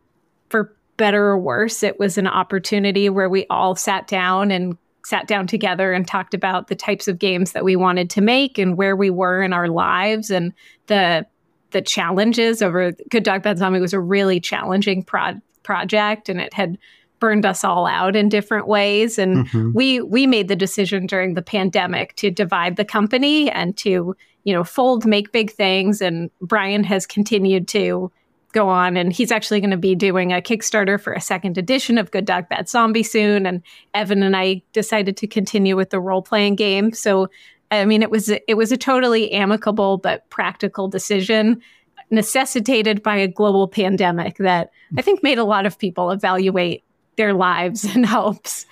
for 0.48 0.74
better 1.02 1.26
or 1.26 1.36
worse, 1.36 1.82
it 1.82 1.98
was 1.98 2.16
an 2.16 2.28
opportunity 2.28 3.08
where 3.08 3.28
we 3.28 3.44
all 3.50 3.74
sat 3.74 4.06
down 4.06 4.52
and 4.52 4.78
sat 5.04 5.26
down 5.26 5.48
together 5.48 5.92
and 5.92 6.06
talked 6.06 6.32
about 6.32 6.68
the 6.68 6.76
types 6.76 7.08
of 7.08 7.18
games 7.18 7.50
that 7.50 7.64
we 7.64 7.74
wanted 7.74 8.08
to 8.08 8.20
make 8.20 8.56
and 8.56 8.78
where 8.78 8.94
we 8.94 9.10
were 9.10 9.42
in 9.42 9.52
our 9.52 9.66
lives 9.66 10.30
and 10.30 10.52
the 10.86 11.26
the 11.72 11.82
challenges 11.82 12.62
over 12.62 12.92
Good 13.10 13.24
Dog 13.24 13.42
Bad 13.42 13.58
Zombie 13.58 13.80
was 13.80 13.92
a 13.92 13.98
really 13.98 14.38
challenging 14.38 15.02
pro- 15.02 15.40
project 15.64 16.28
and 16.28 16.40
it 16.40 16.54
had 16.54 16.78
burned 17.18 17.44
us 17.44 17.64
all 17.64 17.84
out 17.84 18.14
in 18.14 18.28
different 18.28 18.68
ways 18.68 19.18
and 19.18 19.48
mm-hmm. 19.48 19.72
we 19.74 20.00
we 20.02 20.24
made 20.24 20.46
the 20.46 20.54
decision 20.54 21.04
during 21.08 21.34
the 21.34 21.42
pandemic 21.42 22.14
to 22.14 22.30
divide 22.30 22.76
the 22.76 22.84
company 22.84 23.50
and 23.50 23.76
to 23.76 24.14
you 24.44 24.54
know 24.54 24.62
fold 24.62 25.04
make 25.04 25.32
big 25.32 25.50
things 25.50 26.00
and 26.00 26.30
Brian 26.40 26.84
has 26.84 27.06
continued 27.06 27.66
to 27.66 28.12
go 28.52 28.68
on 28.68 28.96
and 28.96 29.12
he's 29.12 29.32
actually 29.32 29.60
going 29.60 29.70
to 29.70 29.76
be 29.76 29.94
doing 29.94 30.32
a 30.32 30.40
Kickstarter 30.40 31.00
for 31.00 31.12
a 31.12 31.20
second 31.20 31.58
edition 31.58 31.98
of 31.98 32.10
Good 32.10 32.26
Dog 32.26 32.48
Bad 32.48 32.68
Zombie 32.68 33.02
soon 33.02 33.46
and 33.46 33.62
Evan 33.94 34.22
and 34.22 34.36
I 34.36 34.62
decided 34.72 35.16
to 35.18 35.26
continue 35.26 35.76
with 35.76 35.90
the 35.90 36.00
role 36.00 36.22
playing 36.22 36.56
game 36.56 36.92
so 36.92 37.28
I 37.72 37.86
mean, 37.86 38.02
it 38.02 38.10
was 38.10 38.28
it 38.28 38.54
was 38.54 38.70
a 38.70 38.76
totally 38.76 39.32
amicable 39.32 39.96
but 39.96 40.28
practical 40.28 40.88
decision 40.88 41.62
necessitated 42.10 43.02
by 43.02 43.16
a 43.16 43.26
global 43.26 43.66
pandemic 43.66 44.36
that 44.36 44.70
I 44.98 45.02
think 45.02 45.22
made 45.22 45.38
a 45.38 45.44
lot 45.44 45.64
of 45.64 45.78
people 45.78 46.10
evaluate 46.10 46.84
their 47.16 47.32
lives 47.32 47.84
and 47.84 48.04
hopes. 48.18 48.66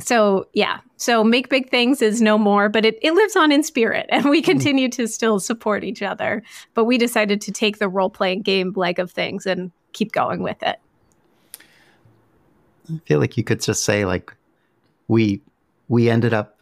So 0.00 0.48
yeah, 0.52 0.80
so 0.96 1.22
make 1.24 1.48
big 1.48 1.70
things 1.70 2.02
is 2.02 2.20
no 2.20 2.38
more, 2.38 2.68
but 2.68 2.84
it, 2.84 2.98
it 3.02 3.12
lives 3.12 3.36
on 3.36 3.52
in 3.52 3.62
spirit, 3.62 4.06
and 4.10 4.28
we 4.28 4.40
mm-hmm. 4.40 4.50
continue 4.50 4.88
to 4.90 5.06
still 5.06 5.40
support 5.40 5.84
each 5.84 6.02
other. 6.02 6.42
But 6.74 6.84
we 6.84 6.98
decided 6.98 7.40
to 7.42 7.52
take 7.52 7.78
the 7.78 7.88
role 7.88 8.10
playing 8.10 8.42
game 8.42 8.72
leg 8.76 8.98
of 8.98 9.10
things 9.10 9.46
and 9.46 9.70
keep 9.92 10.12
going 10.12 10.42
with 10.42 10.62
it. 10.62 10.80
I 12.92 12.98
feel 13.06 13.20
like 13.20 13.36
you 13.36 13.44
could 13.44 13.60
just 13.60 13.84
say 13.84 14.04
like 14.04 14.34
we 15.08 15.40
we 15.88 16.10
ended 16.10 16.34
up 16.34 16.59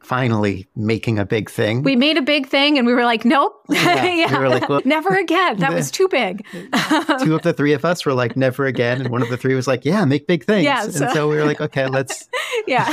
finally 0.00 0.66
making 0.76 1.18
a 1.18 1.24
big 1.24 1.50
thing. 1.50 1.82
We 1.82 1.96
made 1.96 2.16
a 2.16 2.22
big 2.22 2.46
thing 2.46 2.78
and 2.78 2.86
we 2.86 2.94
were 2.94 3.04
like, 3.04 3.24
nope. 3.24 3.54
Yeah. 3.68 4.04
yeah. 4.14 4.32
We 4.32 4.38
were 4.44 4.48
like, 4.48 4.68
well, 4.68 4.80
never 4.84 5.16
again. 5.18 5.58
That 5.58 5.72
was 5.72 5.90
too 5.90 6.08
big. 6.08 6.46
two 7.20 7.34
of 7.34 7.42
the 7.42 7.52
three 7.56 7.72
of 7.72 7.84
us 7.84 8.06
were 8.06 8.14
like, 8.14 8.36
never 8.36 8.66
again. 8.66 9.00
And 9.00 9.10
one 9.10 9.22
of 9.22 9.28
the 9.28 9.36
three 9.36 9.54
was 9.54 9.66
like, 9.66 9.84
yeah, 9.84 10.04
make 10.04 10.26
big 10.26 10.44
things. 10.44 10.64
Yeah, 10.64 10.82
so, 10.88 11.04
and 11.04 11.14
so 11.14 11.28
we 11.28 11.36
were 11.36 11.44
like, 11.44 11.60
okay, 11.60 11.86
let's. 11.86 12.28
yeah. 12.66 12.86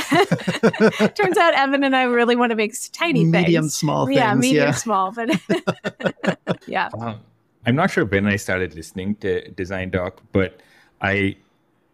Turns 1.14 1.36
out 1.38 1.54
Evan 1.54 1.84
and 1.84 1.96
I 1.96 2.02
really 2.02 2.36
want 2.36 2.50
to 2.50 2.56
make 2.56 2.74
tiny 2.92 3.24
medium, 3.24 3.32
things. 3.32 3.46
Medium, 3.46 3.68
small 3.68 4.06
things. 4.06 4.16
Yeah, 4.16 4.34
medium, 4.34 4.66
yeah. 4.66 4.70
small. 4.72 5.12
But 5.12 6.38
yeah. 6.66 6.90
Um, 6.98 7.20
I'm 7.64 7.74
not 7.74 7.90
sure 7.90 8.04
when 8.04 8.26
I 8.26 8.36
started 8.36 8.74
listening 8.74 9.16
to 9.16 9.48
Design 9.50 9.90
Doc, 9.90 10.20
but 10.32 10.60
I, 11.00 11.36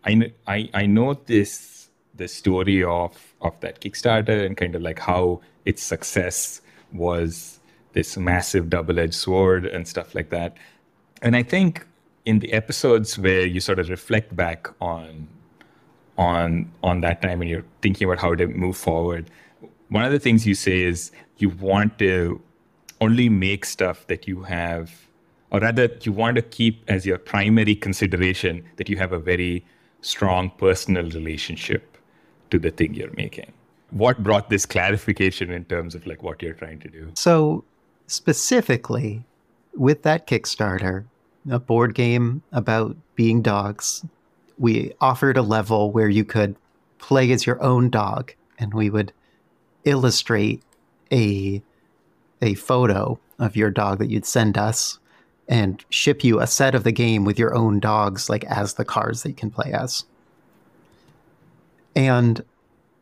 I, 0.05 0.33
I, 0.47 0.69
I 0.75 0.87
know 0.87 1.15
this 1.15 1.72
the 2.15 2.29
story 2.29 2.83
of 2.83 3.35
of 3.41 3.59
that 3.61 3.81
Kickstarter 3.81 4.45
and 4.45 4.57
kind 4.57 4.75
of 4.75 4.83
like 4.83 4.99
how 4.99 5.41
its 5.65 5.83
success 5.83 6.61
was 6.93 7.61
this 7.93 8.17
massive 8.17 8.71
double-edged 8.71 9.15
sword 9.15 9.67
and 9.67 9.87
stuff 9.87 10.15
like 10.15 10.31
that. 10.31 10.57
And 11.21 11.37
I 11.37 11.43
think 11.43 11.87
in 12.25 12.39
the 12.39 12.53
episodes 12.53 13.19
where 13.19 13.45
you 13.47 13.61
sort 13.61 13.79
of 13.79 13.89
reflect 13.89 14.35
back 14.35 14.69
on 14.81 15.29
on 16.19 16.71
on 16.83 17.01
that 17.01 17.23
time 17.23 17.41
and 17.41 17.51
you're 17.51 17.65
thinking 17.81 18.07
about 18.07 18.19
how 18.19 18.35
to 18.35 18.47
move 18.47 18.77
forward, 18.77 19.31
one 19.89 20.05
of 20.05 20.13
the 20.13 20.19
things 20.19 20.47
you 20.47 20.55
say 20.55 20.83
is 20.83 21.11
you 21.39 21.49
want 21.51 21.99
to 21.99 22.41
only 23.01 23.29
make 23.29 23.65
stuff 23.65 24.07
that 24.07 24.29
you 24.29 24.43
have 24.43 25.09
or 25.51 25.61
rather 25.61 25.89
you 26.03 26.13
want 26.13 26.37
to 26.37 26.43
keep 26.43 26.83
as 26.89 27.05
your 27.05 27.19
primary 27.19 27.75
consideration 27.75 28.65
that 28.77 28.89
you 28.89 28.97
have 28.97 29.13
a 29.13 29.19
very 29.19 29.65
strong 30.01 30.51
personal 30.57 31.05
relationship 31.11 31.92
to 32.53 32.59
the 32.59 32.71
thing 32.71 32.95
you're 32.95 33.11
making. 33.17 33.51
What 33.91 34.23
brought 34.23 34.51
this 34.51 34.65
clarification 34.65 35.51
in 35.51 35.65
terms 35.65 35.95
of 35.95 36.07
like 36.07 36.23
what 36.23 36.41
you're 36.43 36.55
trying 36.55 36.79
to 36.81 36.89
do? 36.89 37.11
So, 37.15 37.65
specifically 38.07 39.25
with 39.75 40.03
that 40.03 40.27
Kickstarter, 40.27 41.05
a 41.51 41.59
board 41.59 41.95
game 41.95 42.43
about 42.53 42.97
being 43.17 43.43
dogs, 43.43 44.05
we 44.59 44.93
offered 45.01 45.37
a 45.37 45.43
level 45.43 45.91
where 45.91 46.09
you 46.09 46.25
could 46.25 46.55
play 46.99 47.33
as 47.33 47.47
your 47.47 47.61
own 47.63 47.91
dog 47.91 48.33
and 48.59 48.73
we 48.75 48.91
would 48.91 49.13
illustrate 49.85 50.63
a 51.11 51.63
a 52.41 52.55
photo 52.55 53.19
of 53.39 53.57
your 53.57 53.71
dog 53.71 53.99
that 53.99 54.11
you'd 54.11 54.27
send 54.27 54.59
us 54.59 54.99
and 55.49 55.85
ship 55.91 56.23
you 56.23 56.41
a 56.41 56.47
set 56.47 56.75
of 56.75 56.85
the 56.85 56.93
game 56.93 57.25
with 57.25 57.39
your 57.39 57.55
own 57.55 57.81
dogs 57.81 58.29
like 58.29 58.45
as 58.45 58.75
the 58.75 58.85
cards 58.85 59.23
that 59.23 59.31
you 59.31 59.35
can 59.35 59.51
play 59.51 59.73
as. 59.73 60.05
And 61.95 62.45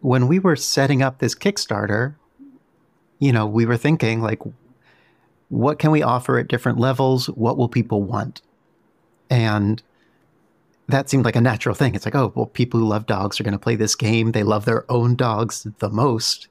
when 0.00 0.28
we 0.28 0.38
were 0.38 0.56
setting 0.56 1.02
up 1.02 1.18
this 1.18 1.35
Kickstarter, 1.35 2.14
you 3.18 3.32
know, 3.32 3.47
we 3.47 3.66
were 3.66 3.76
thinking 3.76 4.23
like, 4.23 4.40
what 5.49 5.78
can 5.78 5.90
we 5.90 6.02
offer 6.02 6.38
at 6.38 6.49
different 6.49 6.78
levels? 6.78 7.26
What 7.26 7.56
will 7.56 7.68
people 7.68 8.02
want? 8.02 8.40
And 9.28 9.82
that 10.88 11.09
seemed 11.09 11.25
like 11.25 11.37
a 11.37 11.40
natural 11.40 11.75
thing. 11.75 11.94
It's 11.94 12.04
like, 12.04 12.14
oh, 12.14 12.32
well, 12.35 12.47
people 12.47 12.80
who 12.80 12.88
love 12.88 13.06
dogs 13.06 13.38
are 13.38 13.44
going 13.44 13.52
to 13.52 13.59
play 13.59 13.76
this 13.76 13.94
game. 13.94 14.32
They 14.32 14.42
love 14.42 14.64
their 14.64 14.90
own 14.90 15.14
dogs 15.16 15.66
the 15.78 15.90
most. 15.90 16.49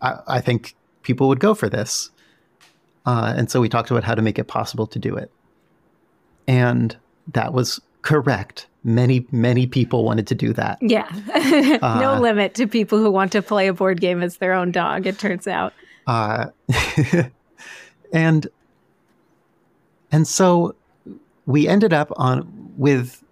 I, 0.00 0.18
I 0.26 0.40
think 0.40 0.74
people 1.02 1.28
would 1.28 1.40
go 1.40 1.54
for 1.54 1.68
this. 1.68 2.10
Uh, 3.04 3.34
and 3.36 3.50
so 3.50 3.60
we 3.60 3.68
talked 3.68 3.90
about 3.90 4.04
how 4.04 4.14
to 4.14 4.22
make 4.22 4.38
it 4.38 4.44
possible 4.44 4.86
to 4.86 4.98
do 4.98 5.16
it. 5.16 5.30
And 6.46 6.96
that 7.32 7.52
was 7.52 7.80
correct 8.02 8.66
many 8.84 9.26
many 9.30 9.66
people 9.66 10.04
wanted 10.04 10.26
to 10.28 10.34
do 10.34 10.52
that. 10.52 10.78
Yeah. 10.80 11.08
No 11.82 12.14
uh, 12.14 12.20
limit 12.20 12.54
to 12.54 12.66
people 12.66 12.98
who 12.98 13.10
want 13.10 13.32
to 13.32 13.42
play 13.42 13.66
a 13.66 13.72
board 13.72 14.00
game 14.00 14.22
as 14.22 14.36
their 14.36 14.52
own 14.52 14.72
dog 14.72 15.06
it 15.06 15.18
turns 15.18 15.46
out. 15.46 15.72
Uh, 16.06 16.46
and 18.12 18.46
and 20.10 20.26
so 20.26 20.74
we 21.46 21.66
ended 21.66 21.92
up 21.92 22.12
on 22.16 22.72
with 22.76 23.22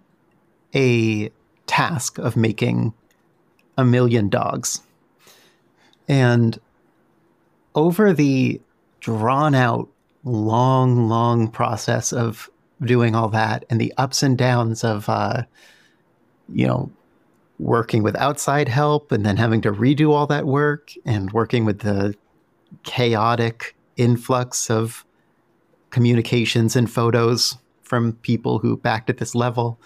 a 0.75 1.31
task 1.67 2.17
of 2.17 2.35
making 2.35 2.93
a 3.77 3.85
million 3.85 4.29
dogs. 4.29 4.81
And 6.07 6.59
over 7.75 8.13
the 8.13 8.59
drawn 8.99 9.55
out 9.55 9.87
long 10.23 11.07
long 11.07 11.47
process 11.47 12.13
of 12.13 12.50
doing 12.83 13.15
all 13.15 13.29
that 13.29 13.65
and 13.69 13.79
the 13.79 13.93
ups 13.97 14.23
and 14.23 14.37
downs 14.37 14.83
of 14.83 15.07
uh, 15.09 15.43
you 16.53 16.65
know 16.65 16.91
working 17.59 18.01
with 18.01 18.15
outside 18.15 18.67
help 18.67 19.11
and 19.11 19.25
then 19.25 19.37
having 19.37 19.61
to 19.61 19.71
redo 19.71 20.11
all 20.11 20.25
that 20.25 20.45
work 20.45 20.91
and 21.05 21.31
working 21.31 21.63
with 21.63 21.79
the 21.79 22.15
chaotic 22.83 23.75
influx 23.97 24.69
of 24.71 25.05
communications 25.91 26.75
and 26.75 26.89
photos 26.89 27.57
from 27.83 28.13
people 28.23 28.57
who 28.59 28.77
backed 28.77 29.09
at 29.09 29.17
this 29.17 29.35
level 29.35 29.79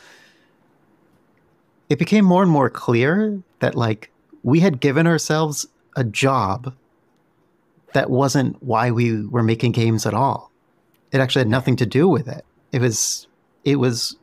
it 1.90 2.00
became 2.00 2.24
more 2.26 2.42
and 2.42 2.52
more 2.52 2.70
clear 2.70 3.42
that 3.60 3.76
like 3.76 4.12
we 4.44 4.60
had 4.60 4.80
given 4.80 5.08
ourselves 5.08 5.66
a 5.96 6.04
job 6.04 6.74
that 7.94 8.10
wasn't 8.10 8.62
why 8.62 8.92
we 8.92 9.26
were 9.26 9.44
making 9.44 9.72
games 9.72 10.06
at 10.06 10.14
all. 10.14 10.52
It 11.12 11.20
actually 11.20 11.42
had 11.42 11.50
nothing 11.50 11.76
to 11.78 11.86
do 11.86 12.08
with 12.08 12.28
it 12.28 12.46
it 12.76 12.82
was 12.82 13.28
it 13.64 13.78
was 13.78 14.18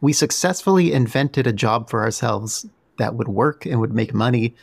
we 0.00 0.14
successfully 0.14 0.94
invented 0.94 1.46
a 1.46 1.52
job 1.52 1.90
for 1.90 2.00
ourselves 2.00 2.66
that 2.98 3.14
would 3.14 3.28
work 3.28 3.66
and 3.66 3.78
would 3.80 3.92
make 3.92 4.14
money 4.14 4.54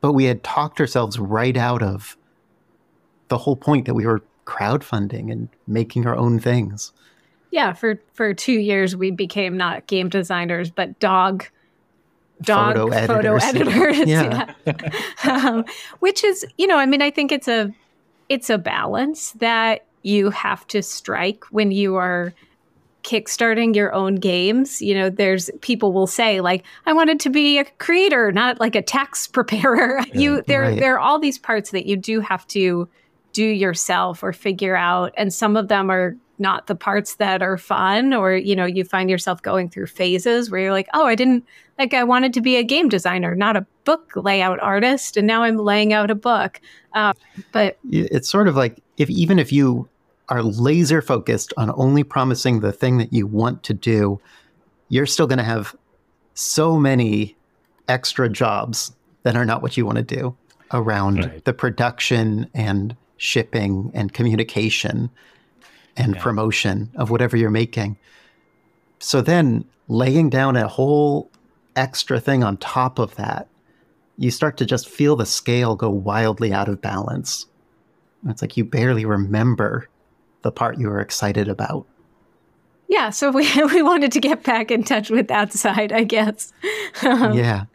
but 0.00 0.12
we 0.12 0.26
had 0.26 0.44
talked 0.44 0.78
ourselves 0.78 1.18
right 1.18 1.56
out 1.56 1.82
of 1.82 2.16
the 3.26 3.38
whole 3.38 3.56
point 3.56 3.86
that 3.86 3.94
we 3.94 4.06
were 4.06 4.22
crowdfunding 4.46 5.32
and 5.32 5.48
making 5.66 6.06
our 6.06 6.14
own 6.14 6.38
things. 6.38 6.92
Yeah 7.50 7.72
for 7.72 8.00
for 8.14 8.32
two 8.32 8.60
years 8.60 8.94
we 8.94 9.10
became 9.10 9.56
not 9.56 9.88
game 9.88 10.08
designers 10.08 10.70
but 10.70 11.00
dog 11.00 11.44
dog 12.40 12.76
photo 12.76 12.86
editors, 12.92 13.08
photo 13.08 13.36
editors 13.42 14.08
yeah, 14.08 14.52
yeah. 14.64 14.74
um, 15.24 15.64
which 15.98 16.22
is 16.22 16.46
you 16.56 16.68
know 16.68 16.76
i 16.78 16.86
mean 16.86 17.02
i 17.02 17.10
think 17.10 17.32
it's 17.32 17.48
a 17.48 17.74
it's 18.28 18.48
a 18.48 18.58
balance 18.58 19.32
that 19.32 19.87
you 20.02 20.30
have 20.30 20.66
to 20.68 20.82
strike 20.82 21.44
when 21.50 21.70
you 21.70 21.96
are 21.96 22.32
kickstarting 23.04 23.74
your 23.74 23.92
own 23.94 24.16
games 24.16 24.82
you 24.82 24.94
know 24.94 25.08
there's 25.08 25.50
people 25.60 25.92
will 25.92 26.06
say 26.06 26.40
like 26.40 26.64
i 26.84 26.92
wanted 26.92 27.18
to 27.20 27.30
be 27.30 27.58
a 27.58 27.64
creator 27.78 28.32
not 28.32 28.60
like 28.60 28.74
a 28.74 28.82
tax 28.82 29.26
preparer 29.38 30.00
yeah, 30.08 30.20
you 30.20 30.42
there 30.42 30.62
right. 30.62 30.80
there 30.80 30.94
are 30.94 30.98
all 30.98 31.18
these 31.18 31.38
parts 31.38 31.70
that 31.70 31.86
you 31.86 31.96
do 31.96 32.20
have 32.20 32.46
to 32.46 32.88
do 33.32 33.44
yourself 33.44 34.22
or 34.22 34.32
figure 34.32 34.76
out 34.76 35.12
and 35.16 35.32
some 35.32 35.56
of 35.56 35.68
them 35.68 35.90
are 35.90 36.16
not 36.38 36.66
the 36.66 36.74
parts 36.74 37.16
that 37.16 37.42
are 37.42 37.56
fun 37.56 38.12
or 38.12 38.34
you 38.34 38.54
know 38.54 38.64
you 38.64 38.84
find 38.84 39.10
yourself 39.10 39.42
going 39.42 39.68
through 39.68 39.86
phases 39.86 40.50
where 40.50 40.60
you're 40.60 40.72
like 40.72 40.88
oh 40.94 41.06
i 41.06 41.14
didn't 41.14 41.44
like 41.78 41.94
i 41.94 42.04
wanted 42.04 42.32
to 42.32 42.40
be 42.40 42.56
a 42.56 42.62
game 42.62 42.88
designer 42.88 43.34
not 43.34 43.56
a 43.56 43.66
book 43.84 44.12
layout 44.16 44.60
artist 44.60 45.16
and 45.16 45.26
now 45.26 45.42
i'm 45.42 45.56
laying 45.56 45.92
out 45.92 46.10
a 46.10 46.14
book 46.14 46.60
uh, 46.94 47.12
but 47.52 47.78
it's 47.90 48.28
sort 48.28 48.48
of 48.48 48.56
like 48.56 48.82
if 48.96 49.10
even 49.10 49.38
if 49.38 49.52
you 49.52 49.88
are 50.28 50.42
laser 50.42 51.00
focused 51.00 51.52
on 51.56 51.70
only 51.76 52.02
promising 52.02 52.60
the 52.60 52.72
thing 52.72 52.98
that 52.98 53.12
you 53.12 53.26
want 53.26 53.62
to 53.62 53.74
do 53.74 54.20
you're 54.88 55.06
still 55.06 55.26
going 55.26 55.38
to 55.38 55.44
have 55.44 55.74
so 56.34 56.76
many 56.76 57.36
extra 57.88 58.28
jobs 58.28 58.92
that 59.22 59.36
are 59.36 59.44
not 59.44 59.62
what 59.62 59.76
you 59.76 59.84
want 59.84 59.96
to 59.98 60.04
do 60.04 60.36
around 60.72 61.24
right. 61.24 61.44
the 61.44 61.52
production 61.52 62.48
and 62.54 62.94
shipping 63.16 63.90
and 63.94 64.12
communication 64.12 65.10
and 65.98 66.14
yeah. 66.14 66.22
promotion 66.22 66.90
of 66.94 67.10
whatever 67.10 67.36
you're 67.36 67.50
making. 67.50 67.96
So 69.00 69.20
then 69.20 69.64
laying 69.88 70.30
down 70.30 70.56
a 70.56 70.68
whole 70.68 71.30
extra 71.76 72.20
thing 72.20 72.42
on 72.42 72.56
top 72.58 72.98
of 72.98 73.14
that, 73.16 73.48
you 74.16 74.30
start 74.30 74.56
to 74.58 74.66
just 74.66 74.88
feel 74.88 75.16
the 75.16 75.26
scale 75.26 75.76
go 75.76 75.90
wildly 75.90 76.52
out 76.52 76.68
of 76.68 76.80
balance. 76.80 77.46
It's 78.26 78.42
like 78.42 78.56
you 78.56 78.64
barely 78.64 79.04
remember 79.04 79.88
the 80.42 80.50
part 80.50 80.78
you 80.78 80.88
were 80.88 81.00
excited 81.00 81.48
about. 81.48 81.86
Yeah, 82.88 83.10
so 83.10 83.30
we 83.30 83.48
we 83.72 83.82
wanted 83.82 84.12
to 84.12 84.20
get 84.20 84.42
back 84.42 84.70
in 84.70 84.82
touch 84.82 85.10
with 85.10 85.28
that 85.28 85.52
side, 85.52 85.92
I 85.92 86.04
guess. 86.04 86.52
Um, 87.02 87.34
yeah. 87.34 87.66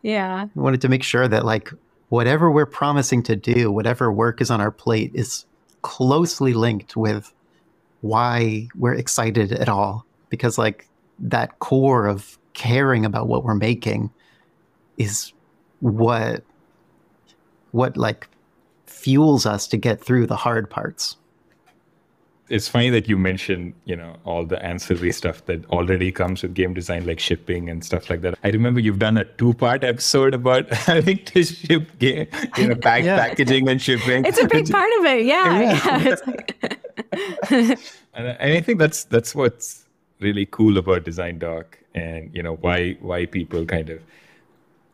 Yeah. 0.00 0.46
We 0.54 0.62
wanted 0.62 0.80
to 0.82 0.88
make 0.88 1.02
sure 1.02 1.28
that 1.28 1.44
like 1.44 1.70
whatever 2.08 2.50
we're 2.50 2.64
promising 2.64 3.22
to 3.24 3.36
do, 3.36 3.70
whatever 3.70 4.10
work 4.10 4.40
is 4.40 4.50
on 4.50 4.58
our 4.58 4.70
plate 4.70 5.10
is 5.12 5.44
closely 5.82 6.54
linked 6.54 6.96
with 6.96 7.34
why 8.00 8.68
we're 8.74 8.94
excited 8.94 9.52
at 9.52 9.68
all. 9.68 10.06
Because 10.28 10.58
like 10.58 10.88
that 11.18 11.58
core 11.58 12.06
of 12.06 12.38
caring 12.52 13.04
about 13.04 13.28
what 13.28 13.44
we're 13.44 13.54
making 13.54 14.10
is 14.96 15.32
what 15.80 16.42
what 17.72 17.96
like 17.96 18.28
fuels 18.86 19.46
us 19.46 19.66
to 19.68 19.76
get 19.76 20.02
through 20.02 20.26
the 20.26 20.36
hard 20.36 20.68
parts 20.68 21.16
it's 22.50 22.66
funny 22.66 22.90
that 22.90 23.08
you 23.08 23.16
mentioned, 23.16 23.74
you 23.84 23.94
know, 23.94 24.16
all 24.24 24.44
the 24.44 24.62
ancillary 24.64 25.12
stuff 25.12 25.44
that 25.46 25.64
already 25.70 26.10
comes 26.10 26.42
with 26.42 26.52
game 26.52 26.74
design, 26.74 27.06
like 27.06 27.20
shipping 27.20 27.70
and 27.70 27.84
stuff 27.84 28.10
like 28.10 28.22
that. 28.22 28.36
I 28.42 28.48
remember 28.48 28.80
you've 28.80 28.98
done 28.98 29.16
a 29.16 29.24
two-part 29.24 29.84
episode 29.84 30.34
about 30.34 30.68
having 30.72 31.24
to 31.26 31.44
ship 31.44 31.96
game, 32.00 32.26
you 32.58 32.68
know, 32.68 32.74
pack, 32.74 33.04
yeah. 33.04 33.16
packaging 33.16 33.68
and 33.68 33.80
shipping. 33.80 34.24
It's 34.24 34.42
a 34.42 34.48
big 34.48 34.68
part 34.70 34.90
of 34.98 35.06
it, 35.06 35.24
yeah. 35.26 36.16
yeah. 37.50 37.76
and, 38.14 38.26
and 38.28 38.52
I 38.52 38.60
think 38.60 38.80
that's 38.80 39.04
that's 39.04 39.34
what's 39.34 39.86
really 40.18 40.46
cool 40.46 40.76
about 40.76 41.04
Design 41.04 41.38
Doc, 41.38 41.78
and 41.94 42.34
you 42.34 42.42
know 42.42 42.56
why 42.56 42.98
why 43.00 43.26
people 43.26 43.64
kind 43.64 43.90
of, 43.90 44.02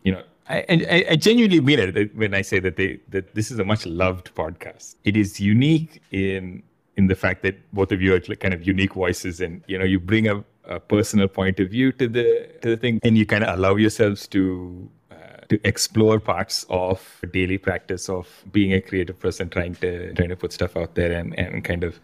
you 0.02 0.12
know, 0.12 0.22
I, 0.48 0.64
I, 0.68 1.04
I, 1.10 1.16
genuinely 1.16 1.60
mean 1.60 1.78
it 1.78 2.14
when 2.14 2.34
I 2.34 2.42
say 2.42 2.58
that 2.60 2.76
they 2.76 3.00
that 3.08 3.34
this 3.34 3.50
is 3.50 3.58
a 3.58 3.64
much 3.64 3.86
loved 3.86 4.34
podcast. 4.34 4.96
It 5.04 5.16
is 5.16 5.40
unique 5.40 6.02
in 6.12 6.62
in 6.96 7.06
the 7.06 7.14
fact 7.14 7.42
that 7.42 7.56
both 7.72 7.92
of 7.92 8.00
you 8.00 8.14
are 8.14 8.20
kind 8.20 8.54
of 8.54 8.66
unique 8.66 8.94
voices 8.94 9.40
and 9.40 9.62
you 9.66 9.78
know 9.78 9.84
you 9.84 10.00
bring 10.00 10.28
a, 10.28 10.42
a 10.64 10.80
personal 10.80 11.28
point 11.28 11.60
of 11.60 11.70
view 11.70 11.92
to 11.92 12.08
the 12.08 12.50
to 12.62 12.70
the 12.70 12.76
thing. 12.76 13.00
And 13.02 13.16
you 13.16 13.26
kind 13.26 13.44
of 13.44 13.56
allow 13.56 13.76
yourselves 13.76 14.26
to 14.28 14.88
uh, 15.10 15.14
to 15.48 15.60
explore 15.64 16.18
parts 16.18 16.64
of 16.70 17.20
daily 17.32 17.58
practice 17.58 18.08
of 18.08 18.44
being 18.50 18.72
a 18.72 18.80
creative 18.80 19.18
person 19.18 19.48
trying 19.48 19.74
to 19.76 20.12
trying 20.14 20.30
to 20.30 20.36
put 20.36 20.52
stuff 20.52 20.76
out 20.76 20.94
there 20.94 21.12
and, 21.12 21.38
and 21.38 21.64
kind 21.64 21.84
of 21.84 22.00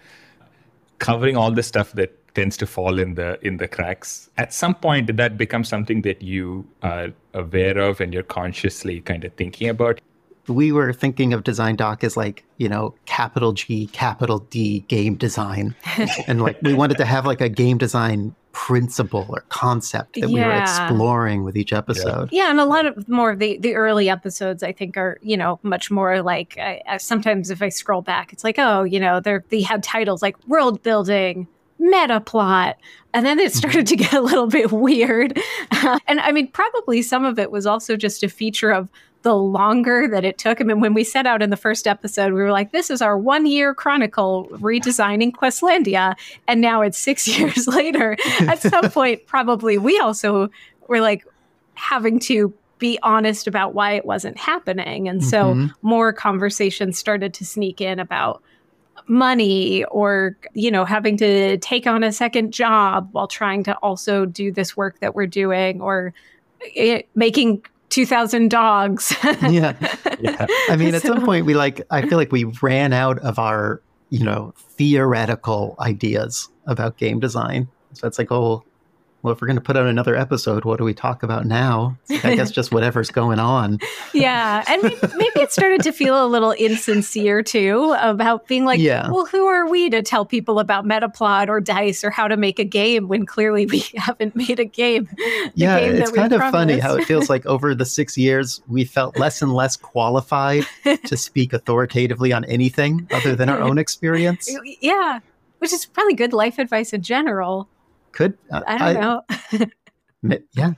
covering 0.99 1.37
all 1.37 1.51
the 1.51 1.63
stuff 1.63 1.93
that 1.93 2.19
tends 2.35 2.57
to 2.57 2.67
fall 2.67 2.99
in 2.99 3.15
the 3.15 3.39
in 3.47 3.57
the 3.57 3.69
cracks. 3.69 4.31
At 4.37 4.53
some 4.53 4.75
point 4.75 5.17
that 5.17 5.39
becomes 5.39 5.69
something 5.69 6.03
that 6.03 6.23
you 6.23 6.67
are 6.83 7.13
aware 7.35 7.79
of 7.79 8.01
and 8.01 8.13
you're 8.13 8.23
consciously 8.23 9.01
kind 9.01 9.25
of 9.25 9.33
thinking 9.35 9.69
about 9.69 10.01
we 10.49 10.73
were 10.73 10.93
thinking 10.93 11.33
of 11.33 11.45
design 11.45 11.77
doc 11.77 12.03
as 12.03 12.17
like 12.17 12.45
you 12.57 12.69
know 12.69 12.95
capital 13.07 13.53
g 13.53 13.87
capital 13.89 14.41
d 14.51 14.81
game 14.89 15.15
design 15.15 15.75
and 16.27 16.43
like 16.43 16.61
we 16.63 16.75
wanted 16.75 16.97
to 16.97 17.05
have 17.05 17.27
like 17.27 17.41
a 17.41 17.49
game 17.49 17.79
design 17.79 18.35
principle 18.53 19.27
or 19.31 19.45
concept 19.49 20.15
that 20.15 20.29
yeah. 20.29 20.35
we 20.35 20.41
were 20.41 20.61
exploring 20.61 21.43
with 21.43 21.57
each 21.57 21.73
episode 21.73 22.29
yeah. 22.31 22.45
yeah. 22.45 22.51
and 22.51 22.61
a 22.61 22.65
lot 22.65 22.85
of 22.85 23.09
more 23.09 23.31
of 23.31 23.39
the 23.39 23.59
the 23.59 23.75
early 23.75 24.11
episodes 24.11 24.63
i 24.63 24.71
think 24.73 24.97
are 24.97 25.19
you 25.23 25.37
know 25.37 25.59
much 25.63 25.91
more 25.91 26.21
like 26.23 26.57
I, 26.59 26.83
I, 26.87 26.97
sometimes 26.99 27.51
if 27.51 27.63
i 27.63 27.71
scroll 27.71 28.03
back 28.03 28.33
it's 28.33 28.45
like 28.45 28.59
oh 28.59 28.83
you 28.83 29.01
know 29.01 29.21
they're 29.21 29.45
they 29.49 29.63
had 29.63 29.83
titles 29.83 30.21
like 30.21 30.37
world 30.47 30.83
building 30.83 31.49
meta 31.79 32.21
plot 32.21 32.77
and 33.15 33.25
then 33.25 33.39
it 33.39 33.51
mm-hmm. 33.51 33.59
started 33.59 33.87
to 33.87 33.97
get 33.97 34.13
a 34.13 34.21
little 34.21 34.47
bit 34.47 34.71
weird 34.73 35.39
and 36.07 36.21
i 36.21 36.31
mean 36.31 36.49
probably 36.49 37.01
some 37.01 37.25
of 37.25 37.39
it 37.39 37.51
was 37.51 37.65
also 37.65 37.97
just 37.97 38.23
a 38.23 38.29
feature 38.29 38.71
of 38.71 38.89
the 39.23 39.37
longer 39.37 40.09
that 40.09 40.25
it 40.25 40.39
took. 40.39 40.61
I 40.61 40.65
mean, 40.65 40.81
when 40.81 40.95
we 40.95 41.05
set 41.05 41.27
out 41.27 41.43
in 41.43 41.51
the 41.51 41.57
first 41.57 41.87
episode, 41.87 42.33
we 42.33 42.41
were 42.41 42.53
like, 42.53 42.73
this 42.73 42.91
is 42.91 43.01
our 43.01 43.17
one 43.17 43.47
year 43.47 43.75
chronicle 43.75 44.49
redesigning 44.53 45.33
Questlandia. 45.33 46.15
And 46.47 46.61
now 46.61 46.83
it's 46.83 46.99
six 46.99 47.27
years 47.39 47.67
later. 47.67 48.17
At 48.41 48.61
some 48.61 48.91
point, 48.91 49.27
probably 49.27 49.79
we 49.79 49.99
also 49.99 50.51
were 50.89 51.01
like 51.01 51.27
having 51.75 52.19
to 52.21 52.53
be 52.79 52.99
honest 53.03 53.47
about 53.47 53.75
why 53.75 53.93
it 53.93 54.05
wasn't 54.05 54.37
happening. 54.37 55.09
And 55.09 55.25
so 55.25 55.55
mm-hmm. 55.55 55.67
more 55.83 56.13
conversations 56.13 56.99
started 56.99 57.33
to 57.35 57.47
sneak 57.47 57.81
in 57.81 58.01
about 58.01 58.43
money 59.09 59.85
or 59.87 60.37
you 60.55 60.71
know 60.71 60.85
having 60.85 61.17
to 61.17 61.59
take 61.59 61.89
on 61.89 62.05
a 62.05 62.13
second 62.13 62.53
job 62.53 63.09
while 63.13 63.27
trying 63.27 63.65
to 63.65 63.75
also 63.79 64.25
do 64.25 64.53
this 64.53 64.77
work 64.77 64.99
that 65.01 65.15
we're 65.15 65.27
doing 65.27 65.81
or 65.81 66.15
it, 66.61 67.09
making 67.15 67.65
2000 67.93 68.51
dogs. 68.51 69.15
yeah. 69.43 69.77
yeah. 70.19 70.47
I 70.69 70.77
mean, 70.77 70.95
at 70.95 71.03
so, 71.03 71.09
some 71.09 71.25
point, 71.25 71.45
we 71.47 71.55
like, 71.55 71.83
I 71.91 72.09
feel 72.09 72.19
like 72.19 72.33
we 72.33 72.45
ran 72.63 72.93
out 72.93 73.19
of 73.19 73.39
our, 73.39 73.83
you 74.09 74.25
know, 74.25 74.55
theoretical 74.57 75.77
ideas 75.79 76.49
about 76.67 76.97
game 76.97 77.21
design. 77.21 77.69
So 77.93 78.09
it's 78.09 78.19
like, 78.19 78.33
oh, 78.33 78.65
well, 79.23 79.33
if 79.33 79.41
we're 79.41 79.47
going 79.47 79.57
to 79.57 79.63
put 79.63 79.77
out 79.77 79.87
another 79.87 80.17
episode, 80.17 80.65
what 80.65 80.79
do 80.79 80.85
we 80.85 80.95
talk 80.95 81.23
about 81.23 81.47
now? 81.47 81.97
I 82.25 82.35
guess 82.35 82.51
just 82.51 82.73
whatever's 82.73 83.11
going 83.13 83.39
on. 83.39 83.79
Yeah. 84.13 84.65
And 84.69 84.83
maybe, 84.83 84.99
maybe, 85.17 85.41
it 85.41 85.53
started 85.53 85.81
to 85.83 85.93
feel 85.93 86.25
a 86.25 86.27
little 86.27 86.51
insincere 86.53 87.43
too 87.43 87.95
about 87.99 88.49
being 88.49 88.65
like, 88.65 88.81
yeah. 88.81 89.09
well, 89.09 89.25
who 89.27 89.47
are 89.47 89.69
we 89.69 89.91
to 89.91 90.03
tell 90.03 90.27
people 90.27 90.59
about 90.59 90.85
Metaplot 90.85 91.49
or 91.49 91.61
DICE 91.61 92.03
or 92.03 92.11
how 92.11 92.27
to 92.27 92.37
make 92.37 92.59
a 92.59 92.65
game 92.65 93.07
when 93.07 93.25
clearly 93.25 93.65
we 93.67 93.85
haven't 93.97 94.35
made 94.35 94.59
a 94.59 94.65
game? 94.65 95.09
Yeah, 95.55 95.79
game 95.79 95.95
it's 95.95 96.11
kind 96.11 96.33
of 96.33 96.41
promised. 96.41 96.53
funny 96.53 96.79
how 96.81 96.97
it 96.97 97.05
feels 97.05 97.31
like 97.31 97.47
over 97.47 97.77
the 97.77 97.87
six 97.87 98.19
years, 98.19 98.61
we 98.67 98.85
felt 98.85 99.17
less 99.17 99.41
and 99.41 99.55
less 99.55 99.77
qualified 99.77 100.67
to 101.05 101.17
speak 101.17 101.53
authoritatively 101.53 102.33
on 102.33 102.45
anything 102.47 103.07
other 103.13 103.37
than 103.37 103.49
our 103.49 103.61
own 103.61 103.79
experience. 103.79 104.51
Yeah. 104.81 105.21
Which 105.59 105.73
is 105.73 105.87
probably 105.87 106.15
good 106.15 106.33
life 106.33 106.59
advice 106.59 106.93
in 106.93 107.03
general. 107.03 107.69
Could 108.13 108.39
uh, 108.51 108.61
I 108.67 108.79
don't 108.79 108.97
I, 108.97 109.01
know. 109.01 109.23
yeah, 110.53 110.73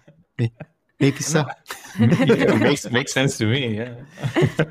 maybe 1.00 1.18
so. 1.18 1.44
yeah, 1.98 2.54
makes 2.56 2.90
makes 2.90 3.12
sense 3.12 3.38
to 3.38 3.46
me. 3.46 3.76
Yeah. 3.76 3.94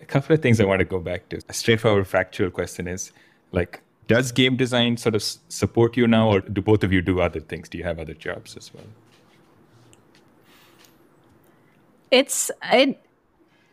a 0.00 0.06
couple 0.06 0.34
of 0.34 0.42
things 0.42 0.60
I 0.60 0.64
want 0.64 0.80
to 0.80 0.84
go 0.84 1.00
back 1.00 1.28
to. 1.30 1.40
A 1.48 1.52
straightforward 1.52 2.06
factual 2.06 2.50
question 2.50 2.86
is 2.86 3.12
like, 3.52 3.80
does 4.06 4.32
game 4.32 4.56
design 4.56 4.96
sort 4.96 5.14
of 5.14 5.22
support 5.48 5.96
you 5.96 6.06
now, 6.06 6.28
or 6.28 6.40
do 6.40 6.60
both 6.60 6.84
of 6.84 6.92
you 6.92 7.00
do 7.00 7.20
other 7.20 7.40
things? 7.40 7.68
Do 7.68 7.78
you 7.78 7.84
have 7.84 7.98
other 7.98 8.14
jobs 8.14 8.56
as 8.56 8.72
well? 8.74 8.84
It's 12.10 12.50
it. 12.72 13.00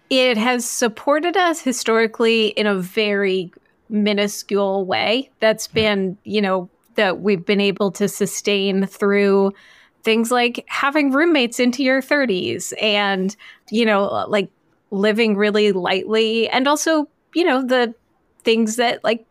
It 0.10 0.38
has 0.38 0.66
supported 0.66 1.38
us 1.38 1.62
historically 1.62 2.48
in 2.48 2.68
a 2.68 2.76
very 2.76 3.52
minuscule 3.90 4.86
way. 4.86 5.30
That's 5.40 5.68
been, 5.68 6.18
you 6.26 6.42
know, 6.42 6.70
that 6.96 7.22
we've 7.22 7.46
been 7.46 7.62
able 7.62 7.92
to 7.92 8.08
sustain 8.08 8.86
through 8.86 9.54
things 10.04 10.32
like 10.32 10.64
having 10.68 11.12
roommates 11.12 11.60
into 11.60 11.84
your 11.84 12.02
30s 12.02 12.74
and 12.82 13.36
you 13.70 13.86
know 13.86 14.26
like 14.28 14.50
living 14.90 15.38
really 15.38 15.72
lightly 15.72 16.50
and 16.50 16.68
also 16.68 17.08
you 17.34 17.44
know 17.44 17.62
the 17.66 17.94
things 18.44 18.76
that 18.78 19.04
like 19.04 19.26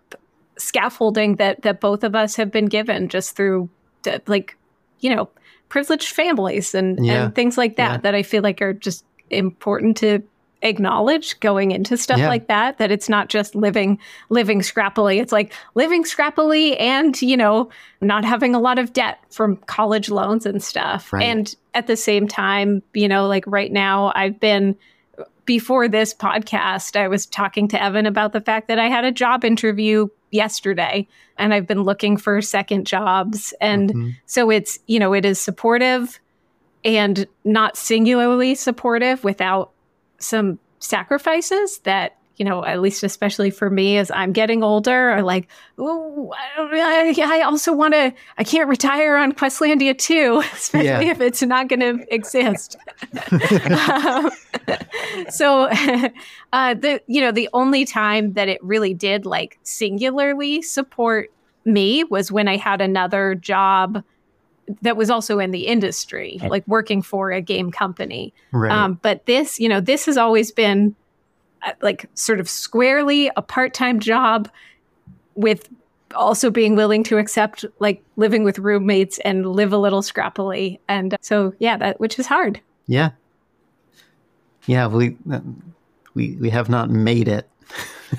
scaffolding 0.59 1.37
that 1.37 1.63
that 1.63 1.81
both 1.81 2.05
of 2.05 2.15
us 2.15 2.37
have 2.37 2.51
been 2.51 2.67
given 2.67 3.09
just 3.09 3.35
through 3.35 3.69
uh, 4.07 4.19
like 4.27 4.57
you 5.01 5.15
know 5.15 5.29
privileged 5.69 6.09
families 6.09 6.75
and 6.75 7.05
yeah. 7.05 7.25
and 7.25 7.35
things 7.35 7.57
like 7.57 7.77
that 7.77 7.93
yeah. 7.93 7.97
that 7.99 8.15
I 8.15 8.23
feel 8.23 8.43
like 8.43 8.61
are 8.61 8.73
just 8.73 9.05
important 9.31 9.97
to 9.99 10.23
acknowledge 10.63 11.39
going 11.41 11.71
into 11.71 11.97
stuff 11.97 12.19
yeah. 12.19 12.29
like 12.29 12.47
that 12.49 12.77
that 12.79 12.91
it's 12.91 13.09
not 13.09 13.29
just 13.29 13.55
living 13.55 13.99
living 14.29 14.61
scrappily 14.61 15.21
it's 15.21 15.33
like 15.33 15.55
living 15.75 16.05
scrappily 16.05 16.79
and 16.79 17.23
you 17.23 17.37
know 17.37 17.71
not 18.03 18.25
having 18.25 18.55
a 18.55 18.61
lot 18.61 18.79
of 18.79 18.93
debt 18.93 19.19
from 19.31 19.57
college 19.67 20.11
loans 20.11 20.45
and 20.45 20.63
stuff 20.63 21.13
right. 21.13 21.23
and 21.23 21.57
at 21.73 21.87
the 21.87 21.97
same 21.97 22.29
time 22.29 22.83
you 22.93 23.09
know 23.09 23.27
like 23.27 23.45
right 23.47 23.73
now 23.73 24.13
i've 24.15 24.39
been 24.39 24.77
before 25.47 25.89
this 25.89 26.13
podcast 26.13 26.95
i 26.95 27.09
was 27.09 27.25
talking 27.25 27.67
to 27.67 27.83
evan 27.83 28.05
about 28.05 28.33
the 28.33 28.41
fact 28.41 28.69
that 28.69 28.79
i 28.79 28.87
had 28.87 29.05
a 29.05 29.13
job 29.13 29.45
interview 29.45 30.07
yesterday 30.31 31.07
and 31.37 31.55
I've 31.55 31.67
been 31.67 31.83
looking 31.83 32.17
for 32.17 32.41
second 32.41 32.87
jobs. 32.87 33.53
And 33.61 33.91
mm-hmm. 33.91 34.11
so 34.27 34.51
it's, 34.51 34.79
you 34.87 34.99
know, 34.99 35.13
it 35.13 35.25
is 35.25 35.41
supportive 35.41 36.21
and 36.85 37.27
not 37.45 37.77
singularly 37.77 38.55
supportive 38.55 39.25
without 39.25 39.73
some 40.21 40.59
sacrifices 40.79 41.79
that 41.81 42.17
you 42.41 42.47
know, 42.47 42.65
at 42.65 42.81
least 42.81 43.03
especially 43.03 43.51
for 43.51 43.69
me 43.69 43.99
as 43.99 44.11
I'm 44.11 44.33
getting 44.33 44.63
older, 44.63 45.11
are 45.11 45.23
like, 45.23 45.47
oh, 45.77 46.33
I, 46.35 47.15
I 47.23 47.43
also 47.43 47.75
want 47.75 47.93
to, 47.93 48.15
I 48.39 48.45
can't 48.45 48.67
retire 48.67 49.19
on 49.19 49.33
Questlandia 49.33 49.97
too, 49.97 50.43
especially 50.55 51.05
yeah. 51.05 51.13
if 51.13 51.21
it's 51.21 51.43
not 51.43 51.69
going 51.69 51.81
to 51.81 52.15
exist. 52.15 52.79
um, 53.91 54.31
so, 55.29 55.65
uh, 56.55 56.73
the, 56.73 57.03
you 57.09 57.21
know, 57.21 57.31
the 57.31 57.51
only 57.53 57.85
time 57.85 58.33
that 58.33 58.49
it 58.49 58.65
really 58.65 58.95
did 58.95 59.27
like 59.27 59.59
singularly 59.63 60.63
support 60.63 61.31
me 61.67 62.05
was 62.05 62.33
when 62.33 62.49
I 62.49 62.57
had 62.57 62.81
another 62.81 63.35
job 63.35 64.03
that 64.83 64.97
was 64.97 65.11
also 65.11 65.39
in 65.39 65.51
the 65.51 65.67
industry, 65.67 66.41
like 66.49 66.67
working 66.67 67.03
for 67.03 67.31
a 67.31 67.41
game 67.41 67.71
company. 67.71 68.33
Right. 68.53 68.71
Um, 68.71 68.99
but 69.03 69.27
this, 69.27 69.59
you 69.59 69.69
know, 69.69 69.81
this 69.81 70.07
has 70.07 70.17
always 70.17 70.53
been 70.53 70.95
uh, 71.63 71.73
like 71.83 72.09
sort 72.15 72.41
of 72.41 72.49
squarely 72.49 73.31
a 73.37 73.43
part-time 73.43 74.01
job 74.01 74.49
with 75.35 75.69
also 76.15 76.51
being 76.51 76.75
willing 76.75 77.05
to 77.05 77.19
accept 77.19 77.65
like 77.79 78.03
living 78.17 78.45
with 78.45 78.59
roommates 78.59 79.19
and 79.21 79.47
live 79.47 79.73
a 79.73 79.79
little 79.79 80.03
scrappily. 80.03 80.79
And 80.89 81.17
so 81.21 81.55
yeah 81.59 81.77
that 81.77 82.01
which 82.01 82.19
is 82.19 82.27
hard. 82.27 82.61
Yeah. 82.87 83.11
Yeah 84.67 84.87
we 84.87 85.17
uh, 85.31 85.41
we 86.15 86.37
we 86.37 86.51
have 86.51 86.69
not 86.69 86.91
made 86.91 87.29
it 87.29 87.49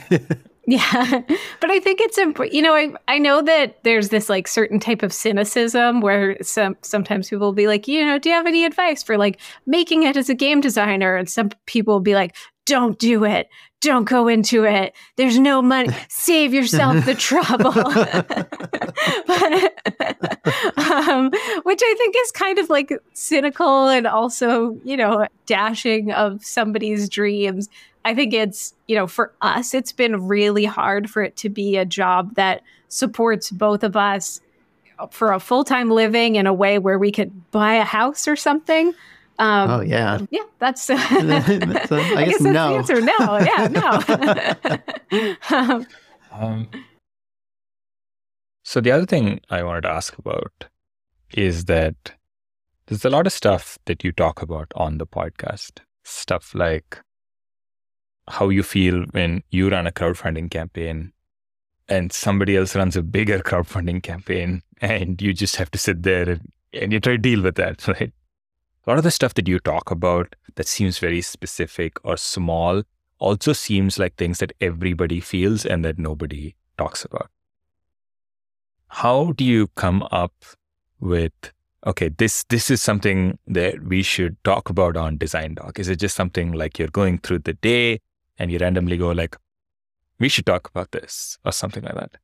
yeah 0.68 1.22
but 1.60 1.72
i 1.72 1.80
think 1.80 2.00
it's 2.00 2.18
important 2.18 2.54
you 2.54 2.62
know 2.62 2.74
I, 2.74 2.94
I 3.08 3.18
know 3.18 3.42
that 3.42 3.84
there's 3.84 4.10
this 4.10 4.30
like 4.30 4.48
certain 4.48 4.80
type 4.80 5.04
of 5.04 5.12
cynicism 5.12 6.02
where 6.02 6.38
some 6.42 6.78
sometimes 6.82 7.30
people 7.30 7.48
will 7.48 7.54
be 7.54 7.68
like 7.68 7.88
you 7.88 8.06
know 8.06 8.20
do 8.20 8.30
you 8.30 8.36
have 8.36 8.48
any 8.48 8.66
advice 8.66 9.02
for 9.02 9.18
like 9.18 9.40
making 9.66 10.04
it 10.04 10.16
as 10.16 10.30
a 10.30 10.36
game 10.36 10.62
designer 10.62 11.16
and 11.16 11.30
some 11.30 11.50
people 11.66 11.96
will 11.96 12.00
be 12.00 12.16
like 12.16 12.36
don't 12.66 12.98
do 13.00 13.26
it. 13.26 13.50
Don't 13.82 14.06
go 14.06 14.28
into 14.28 14.64
it. 14.64 14.94
There's 15.18 15.40
no 15.40 15.62
money. 15.62 15.90
Save 16.10 16.54
yourself 16.54 17.04
the 17.06 17.16
trouble. 17.16 17.72
but, 19.28 21.10
um, 21.10 21.32
which 21.64 21.82
I 21.84 21.96
think 21.98 22.16
is 22.18 22.32
kind 22.32 22.60
of 22.60 22.70
like 22.70 22.94
cynical 23.14 23.88
and 23.88 24.06
also, 24.06 24.80
you 24.84 24.96
know, 24.96 25.28
dashing 25.48 26.12
of 26.12 26.46
somebody's 26.46 27.10
dreams. 27.10 27.68
I 28.04 28.16
think 28.16 28.34
it's, 28.34 28.74
you 28.88 28.96
know, 28.96 29.08
for 29.08 29.34
us, 29.42 29.74
it's 29.74 29.92
been 29.92 30.28
really 30.28 30.66
hard 30.66 31.10
for 31.10 31.22
it 31.22 31.36
to 31.38 31.50
be 31.50 31.78
a 31.78 31.86
job 31.86 32.36
that 32.36 32.62
supports 32.88 33.52
both 33.52 33.84
of 33.84 33.96
us 33.96 34.42
for 35.12 35.32
a 35.32 35.40
full 35.40 35.64
time 35.64 35.90
living 35.90 36.36
in 36.36 36.48
a 36.48 36.54
way 36.54 36.78
where 36.80 37.00
we 37.00 37.12
could 37.12 37.52
buy 37.52 37.76
a 37.76 37.84
house 37.84 38.28
or 38.28 38.36
something. 38.36 38.94
Um, 39.40 39.70
oh 39.72 39.82
yeah, 39.82 40.20
yeah. 40.30 40.44
That's, 40.60 40.86
that's 40.88 41.92
uh, 41.92 41.96
I, 41.96 42.16
I, 42.16 42.26
guess, 42.26 42.42
guess 42.42 42.42
no. 42.42 42.74
that's 42.78 42.88
the 42.88 42.96
answer. 42.96 43.02
No, 43.02 43.40
yeah, 43.40 43.68
no. 45.52 45.58
um, 45.58 45.88
um, 46.32 46.70
so 48.64 48.82
the 48.82 48.92
other 48.92 49.06
thing 49.06 49.42
I 49.50 49.64
wanted 49.64 49.82
to 49.82 49.90
ask 49.90 50.18
about 50.18 50.66
is 51.34 51.66
that 51.66 52.14
there's 52.86 53.06
a 53.06 53.10
lot 53.10 53.26
of 53.26 53.34
stuff 53.34 53.80
that 53.86 54.04
you 54.04 54.12
talk 54.12 54.42
about 54.42 54.72
on 54.76 54.98
the 54.98 55.08
podcast. 55.08 55.80
Stuff 56.04 56.54
like 56.54 57.00
how 58.32 58.50
you 58.50 58.64
feel 58.64 59.04
when 59.12 59.44
you 59.52 59.70
run 59.70 59.88
a 59.88 59.92
crowdfunding 59.92 60.50
campaign 60.50 61.12
and 61.88 62.12
somebody 62.12 62.56
else 62.56 62.76
runs 62.76 62.96
a 62.96 63.04
bigger 63.04 63.40
crowdfunding 63.50 64.02
campaign 64.02 64.62
and 64.82 65.22
you 65.22 65.34
just 65.34 65.58
have 65.58 65.70
to 65.72 65.78
sit 65.78 66.04
there 66.04 66.30
and, 66.30 66.52
and 66.74 66.94
you 66.94 67.00
try 67.00 67.14
to 67.14 67.18
deal 67.18 67.42
with 67.42 67.56
that, 67.56 67.88
right? 67.88 68.12
a 68.86 68.90
lot 68.90 68.98
of 68.98 69.04
the 69.04 69.12
stuff 69.12 69.36
that 69.36 69.48
you 69.48 69.60
talk 69.60 69.92
about 69.92 70.36
that 70.56 70.68
seems 70.68 70.98
very 70.98 71.22
specific 71.22 72.04
or 72.04 72.18
small 72.18 72.84
also 73.20 73.54
seems 73.54 74.00
like 74.00 74.16
things 74.16 74.40
that 74.40 74.52
everybody 74.60 75.20
feels 75.20 75.66
and 75.66 75.86
that 75.86 76.00
nobody 76.00 76.56
talks 76.78 77.06
about. 77.06 77.30
How 78.88 79.34
do 79.34 79.44
you 79.44 79.68
come 79.76 80.04
up 80.12 80.34
with 81.00 81.32
okay, 81.86 82.10
this 82.10 82.44
this 82.50 82.70
is 82.70 82.82
something 82.82 83.38
that 83.48 83.84
we 83.84 84.04
should 84.04 84.44
talk 84.44 84.70
about 84.70 84.98
on 84.98 85.18
Design 85.18 85.54
Doc? 85.56 85.80
Is 85.80 85.88
it 85.88 85.98
just 85.98 86.16
something 86.16 86.52
like 86.52 86.80
you're 86.80 86.88
going 86.88 87.20
through 87.20 87.40
the 87.40 87.54
day 87.54 88.00
and 88.38 88.52
you 88.52 88.58
randomly 88.60 88.98
go 88.98 89.12
like, 89.12 89.38
we 90.20 90.30
should 90.30 90.46
talk 90.46 90.70
about 90.70 90.92
this 90.92 91.38
or 91.46 91.52
something 91.52 91.84
like 91.84 91.96
that? 91.96 92.18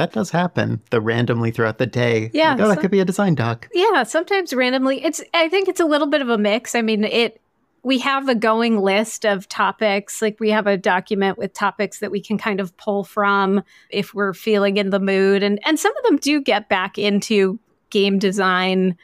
that 0.00 0.12
does 0.12 0.30
happen 0.30 0.80
the 0.90 1.00
randomly 1.00 1.50
throughout 1.50 1.76
the 1.76 1.86
day. 1.86 2.30
Yeah 2.32 2.52
like, 2.52 2.60
oh 2.60 2.68
that 2.68 2.80
could 2.80 2.90
be 2.90 3.00
a 3.00 3.04
design 3.04 3.34
doc. 3.34 3.68
Yeah 3.74 4.02
sometimes 4.04 4.54
randomly 4.54 5.04
it's 5.04 5.22
i 5.34 5.48
think 5.48 5.68
it's 5.68 5.80
a 5.80 5.84
little 5.84 6.06
bit 6.06 6.22
of 6.22 6.30
a 6.30 6.38
mix. 6.38 6.74
I 6.74 6.80
mean 6.82 7.04
it 7.04 7.40
we 7.82 7.98
have 7.98 8.28
a 8.28 8.34
going 8.34 8.80
list 8.80 9.26
of 9.26 9.48
topics 9.48 10.22
like 10.22 10.40
we 10.40 10.50
have 10.50 10.66
a 10.66 10.76
document 10.76 11.36
with 11.36 11.52
topics 11.52 11.98
that 12.00 12.10
we 12.10 12.20
can 12.20 12.38
kind 12.38 12.60
of 12.60 12.74
pull 12.78 13.04
from 13.04 13.62
if 13.90 14.14
we're 14.14 14.32
feeling 14.32 14.78
in 14.78 14.88
the 14.88 15.00
mood 15.00 15.42
and 15.42 15.60
and 15.66 15.78
some 15.78 15.94
of 15.98 16.04
them 16.04 16.16
do 16.16 16.40
get 16.40 16.68
back 16.70 16.96
into 16.96 17.58
game 17.90 18.18
design 18.18 18.96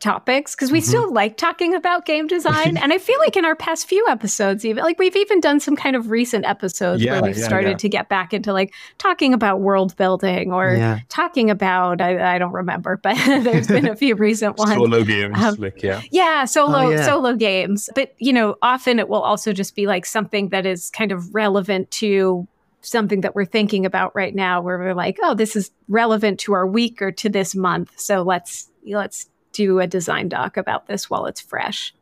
topics 0.00 0.54
because 0.54 0.72
we 0.72 0.80
mm-hmm. 0.80 0.88
still 0.88 1.12
like 1.12 1.36
talking 1.36 1.74
about 1.74 2.04
game 2.04 2.26
design 2.26 2.76
and 2.76 2.92
i 2.92 2.98
feel 2.98 3.18
like 3.20 3.36
in 3.36 3.44
our 3.44 3.54
past 3.54 3.86
few 3.86 4.04
episodes 4.08 4.64
even 4.64 4.82
like 4.82 4.98
we've 4.98 5.14
even 5.14 5.38
done 5.38 5.60
some 5.60 5.76
kind 5.76 5.94
of 5.94 6.10
recent 6.10 6.44
episodes 6.44 7.00
yeah, 7.00 7.12
where 7.12 7.22
we've 7.22 7.38
yeah, 7.38 7.44
started 7.44 7.70
yeah. 7.70 7.76
to 7.76 7.88
get 7.88 8.08
back 8.08 8.34
into 8.34 8.52
like 8.52 8.74
talking 8.98 9.32
about 9.32 9.60
world 9.60 9.96
building 9.96 10.52
or 10.52 11.00
talking 11.08 11.50
about 11.50 12.00
I, 12.00 12.34
I, 12.34 12.38
don't 12.38 12.52
remember 12.52 12.96
but 12.96 13.14
there's 13.26 13.68
been 13.68 13.86
a 13.86 13.94
few 13.94 14.16
recent 14.16 14.58
ones. 14.58 14.72
solo 14.72 15.04
games 15.04 15.38
um, 15.38 15.54
like 15.56 15.82
yeah. 15.82 16.02
yeah 16.10 16.44
solo 16.44 16.92
oh, 16.92 17.02
solo 17.02 17.34
games. 17.34 17.88
But 17.94 18.14
you 18.18 18.32
know 18.32 18.56
often 18.62 18.98
it 18.98 19.08
will 19.08 19.22
also 19.22 19.52
just 19.52 19.74
be 19.74 19.86
like 19.86 20.06
something 20.06 20.50
that 20.50 20.66
is 20.66 20.90
kind 20.90 21.12
of 21.12 21.34
relevant 21.34 21.90
to 21.92 22.46
something 22.82 23.20
that 23.22 23.34
we're 23.34 23.44
thinking 23.44 23.84
about 23.84 24.14
right 24.14 24.34
now 24.34 24.62
where 24.62 24.78
we're 24.78 24.94
like 24.94 25.18
oh 25.22 25.34
this 25.34 25.54
is 25.54 25.70
relevant 25.88 26.40
to 26.40 26.54
our 26.54 26.66
week 26.66 27.02
or 27.02 27.12
to 27.12 27.28
this 27.28 27.54
month 27.54 27.92
so 27.98 28.22
let's 28.22 28.70
let's 28.86 29.28
do 29.52 29.80
a 29.80 29.86
design 29.86 30.28
doc 30.28 30.56
about 30.56 30.86
this 30.86 31.08
while 31.08 31.26
it's 31.26 31.40
fresh. 31.40 31.94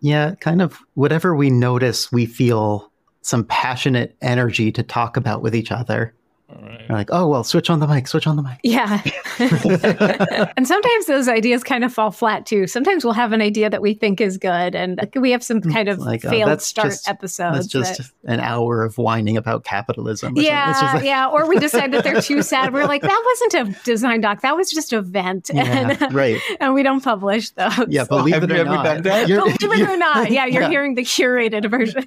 Yeah, 0.00 0.34
kind 0.36 0.60
of 0.60 0.78
whatever 0.94 1.34
we 1.34 1.50
notice, 1.50 2.12
we 2.12 2.26
feel 2.26 2.92
some 3.22 3.44
passionate 3.44 4.16
energy 4.20 4.70
to 4.72 4.82
talk 4.82 5.16
about 5.16 5.42
with 5.42 5.54
each 5.54 5.72
other. 5.72 6.14
Right. 6.62 6.90
Like, 6.90 7.08
oh 7.12 7.28
well, 7.28 7.44
switch 7.44 7.70
on 7.70 7.80
the 7.80 7.86
mic, 7.86 8.06
switch 8.06 8.26
on 8.26 8.36
the 8.36 8.42
mic. 8.42 8.58
Yeah. 8.62 9.02
and 10.56 10.66
sometimes 10.66 11.06
those 11.06 11.28
ideas 11.28 11.64
kind 11.64 11.84
of 11.84 11.92
fall 11.92 12.10
flat 12.10 12.46
too. 12.46 12.66
Sometimes 12.66 13.04
we'll 13.04 13.14
have 13.14 13.32
an 13.32 13.40
idea 13.40 13.70
that 13.70 13.82
we 13.82 13.94
think 13.94 14.20
is 14.20 14.38
good, 14.38 14.74
and 14.74 15.08
we 15.16 15.30
have 15.30 15.42
some 15.42 15.60
kind 15.60 15.88
of 15.88 15.98
like, 15.98 16.24
oh, 16.24 16.30
failed 16.30 16.50
oh, 16.50 16.56
start 16.58 16.88
just, 16.88 17.08
episodes. 17.08 17.56
That's 17.56 17.66
just 17.68 18.12
that, 18.22 18.32
an 18.32 18.40
hour 18.40 18.84
of 18.84 18.98
whining 18.98 19.36
about 19.36 19.64
capitalism. 19.64 20.36
yeah, 20.36 20.92
like, 20.94 21.04
yeah. 21.04 21.28
Or 21.28 21.48
we 21.48 21.58
decide 21.58 21.92
that 21.92 22.04
they're 22.04 22.20
too 22.20 22.42
sad. 22.42 22.72
We're 22.72 22.86
like, 22.86 23.02
that 23.02 23.22
wasn't 23.24 23.68
a 23.68 23.84
design 23.84 24.20
doc. 24.20 24.42
That 24.42 24.56
was 24.56 24.70
just 24.70 24.92
a 24.92 25.02
vent. 25.02 25.50
Yeah, 25.52 25.96
and, 26.00 26.14
right. 26.14 26.40
And 26.60 26.74
we 26.74 26.82
don't 26.82 27.02
publish 27.02 27.50
those. 27.50 27.72
Yeah, 27.88 28.04
believe 28.04 28.34
well, 28.34 28.50
it 28.50 28.50
or 28.52 28.64
not. 28.64 29.02
Believe 29.02 29.30
it 29.30 29.88
or 29.88 29.96
not. 29.96 30.30
Yeah, 30.30 30.46
you're 30.46 30.62
yeah. 30.62 30.68
hearing 30.68 30.94
the 30.94 31.02
curated 31.02 31.68
version. 31.70 32.06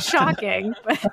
Shocking. 0.00 0.74
But 0.84 1.04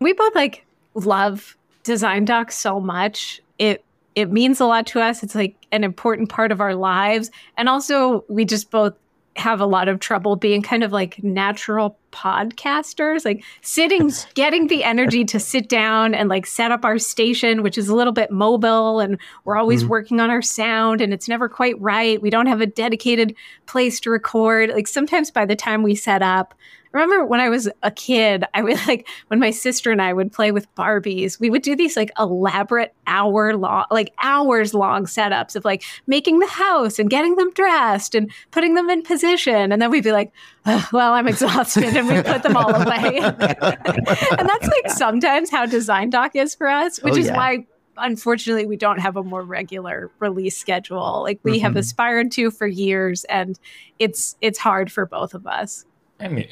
we 0.00 0.12
both 0.12 0.34
like 0.34 0.64
love 0.94 1.56
design 1.82 2.24
docs 2.24 2.56
so 2.56 2.80
much. 2.80 3.40
It 3.58 3.84
it 4.14 4.32
means 4.32 4.60
a 4.60 4.66
lot 4.66 4.86
to 4.88 5.00
us. 5.00 5.22
It's 5.22 5.34
like 5.34 5.54
an 5.70 5.84
important 5.84 6.28
part 6.28 6.50
of 6.50 6.60
our 6.60 6.74
lives. 6.74 7.30
And 7.56 7.68
also 7.68 8.24
we 8.28 8.44
just 8.44 8.70
both 8.70 8.94
have 9.36 9.60
a 9.60 9.66
lot 9.66 9.88
of 9.88 10.00
trouble 10.00 10.34
being 10.34 10.60
kind 10.62 10.82
of 10.82 10.90
like 10.90 11.22
natural 11.22 11.96
podcasters, 12.10 13.24
like 13.24 13.44
sitting, 13.62 14.10
getting 14.34 14.66
the 14.66 14.82
energy 14.82 15.24
to 15.24 15.38
sit 15.38 15.68
down 15.68 16.14
and 16.14 16.28
like 16.28 16.46
set 16.46 16.72
up 16.72 16.84
our 16.84 16.98
station, 16.98 17.62
which 17.62 17.78
is 17.78 17.88
a 17.88 17.94
little 17.94 18.12
bit 18.12 18.32
mobile 18.32 18.98
and 18.98 19.16
we're 19.44 19.56
always 19.56 19.82
mm-hmm. 19.82 19.90
working 19.90 20.20
on 20.20 20.30
our 20.30 20.42
sound 20.42 21.00
and 21.00 21.14
it's 21.14 21.28
never 21.28 21.48
quite 21.48 21.80
right. 21.80 22.20
We 22.20 22.30
don't 22.30 22.46
have 22.46 22.60
a 22.60 22.66
dedicated 22.66 23.36
place 23.66 24.00
to 24.00 24.10
record. 24.10 24.70
Like 24.70 24.88
sometimes 24.88 25.30
by 25.30 25.46
the 25.46 25.56
time 25.56 25.84
we 25.84 25.94
set 25.94 26.22
up, 26.22 26.54
remember 26.92 27.24
when 27.24 27.40
I 27.40 27.48
was 27.48 27.68
a 27.82 27.90
kid, 27.90 28.44
I 28.54 28.62
would 28.62 28.78
like 28.86 29.08
when 29.28 29.38
my 29.40 29.50
sister 29.50 29.90
and 29.90 30.00
I 30.00 30.12
would 30.12 30.32
play 30.32 30.52
with 30.52 30.72
Barbies, 30.74 31.38
we 31.38 31.50
would 31.50 31.62
do 31.62 31.76
these 31.76 31.96
like 31.96 32.10
elaborate 32.18 32.94
hour 33.06 33.56
long, 33.56 33.84
like 33.90 34.12
hours 34.22 34.74
long 34.74 35.06
setups 35.06 35.56
of 35.56 35.64
like 35.64 35.82
making 36.06 36.38
the 36.38 36.46
house 36.46 36.98
and 36.98 37.10
getting 37.10 37.36
them 37.36 37.52
dressed 37.52 38.14
and 38.14 38.30
putting 38.50 38.74
them 38.74 38.90
in 38.90 39.02
position. 39.02 39.72
And 39.72 39.80
then 39.80 39.90
we'd 39.90 40.04
be 40.04 40.12
like, 40.12 40.32
oh, 40.66 40.88
well, 40.92 41.12
I'm 41.12 41.28
exhausted. 41.28 41.84
And 41.84 42.08
we 42.08 42.22
put 42.22 42.42
them 42.42 42.56
all 42.56 42.74
away. 42.74 43.18
and 43.18 44.48
that's 44.48 44.68
like 44.68 44.90
sometimes 44.90 45.50
how 45.50 45.66
Design 45.66 46.10
Doc 46.10 46.36
is 46.36 46.54
for 46.54 46.68
us, 46.68 47.02
which 47.02 47.14
oh, 47.14 47.18
is 47.18 47.26
yeah. 47.26 47.36
why 47.36 47.66
unfortunately 48.00 48.66
we 48.66 48.76
don't 48.76 49.00
have 49.00 49.16
a 49.16 49.22
more 49.22 49.42
regular 49.42 50.10
release 50.20 50.56
schedule 50.56 51.22
like 51.22 51.40
we 51.42 51.54
mm-hmm. 51.54 51.62
have 51.62 51.76
aspired 51.76 52.30
to 52.30 52.50
for 52.50 52.66
years 52.66 53.24
and 53.24 53.58
it's 53.98 54.36
it's 54.40 54.58
hard 54.58 54.90
for 54.90 55.04
both 55.04 55.34
of 55.34 55.46
us 55.46 55.84
I 56.20 56.28
mean, 56.28 56.48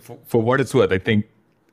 for, 0.00 0.18
for 0.26 0.42
what 0.42 0.60
it's 0.60 0.74
worth, 0.74 0.92
I 0.92 0.98
think 0.98 1.26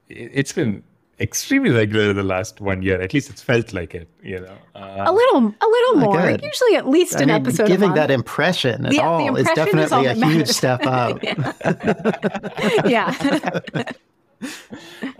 it's 0.09 0.53
been 0.53 0.83
extremely 1.19 1.71
regular 1.71 2.13
the 2.13 2.23
last 2.23 2.61
one 2.61 2.81
year. 2.81 3.01
At 3.01 3.13
least 3.13 3.29
it's 3.29 3.41
felt 3.41 3.73
like 3.73 3.95
it, 3.95 4.07
you 4.21 4.39
know. 4.39 4.57
Uh, 4.75 5.03
a 5.07 5.11
little, 5.11 5.39
a 5.61 5.67
little 5.67 5.95
more. 5.95 6.21
Good. 6.21 6.43
Usually, 6.43 6.75
at 6.75 6.87
least 6.87 7.17
I 7.17 7.21
an 7.21 7.27
mean, 7.27 7.35
episode. 7.41 7.67
Giving 7.67 7.93
that 7.93 8.11
impression 8.11 8.85
at 8.85 8.91
the, 8.91 8.99
all 8.99 9.33
the 9.33 9.41
is 9.41 9.47
definitely 9.55 10.05
is 10.05 10.21
a 10.21 10.25
huge 10.25 10.47
step 10.47 10.85
up. 10.85 11.23
yeah. 12.85 13.13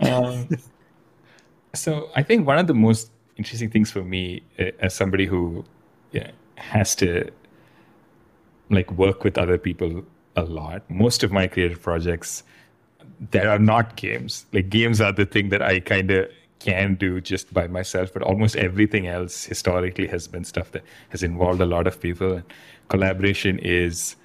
um, 0.00 0.48
so 1.74 2.10
I 2.14 2.22
think 2.22 2.46
one 2.46 2.58
of 2.58 2.66
the 2.66 2.74
most 2.74 3.10
interesting 3.36 3.70
things 3.70 3.90
for 3.90 4.02
me, 4.02 4.42
uh, 4.58 4.66
as 4.80 4.94
somebody 4.94 5.26
who 5.26 5.64
you 6.12 6.20
know, 6.20 6.30
has 6.56 6.94
to 6.96 7.30
like 8.70 8.90
work 8.92 9.24
with 9.24 9.38
other 9.38 9.58
people 9.58 10.04
a 10.38 10.44
lot, 10.44 10.88
most 10.88 11.22
of 11.24 11.32
my 11.32 11.46
creative 11.46 11.82
projects 11.82 12.44
that 13.32 13.46
are 13.46 13.58
not 13.58 13.96
games. 13.96 14.46
Like 14.52 14.70
games 14.70 15.00
are 15.00 15.12
the 15.12 15.26
thing 15.26 15.48
that 15.48 15.62
I 15.62 15.80
kind 15.80 16.10
of 16.10 16.30
can 16.60 16.94
do 16.94 17.20
just 17.20 17.52
by 17.52 17.66
myself, 17.66 18.12
but 18.12 18.22
almost 18.22 18.56
everything 18.56 19.06
else 19.06 19.44
historically 19.44 20.06
has 20.06 20.28
been 20.28 20.44
stuff 20.44 20.70
that 20.72 20.84
has 21.10 21.22
involved 21.22 21.60
a 21.60 21.66
lot 21.66 21.86
of 21.86 22.00
people. 22.00 22.32
And 22.34 22.44
collaboration 22.88 23.58
is 23.58 24.16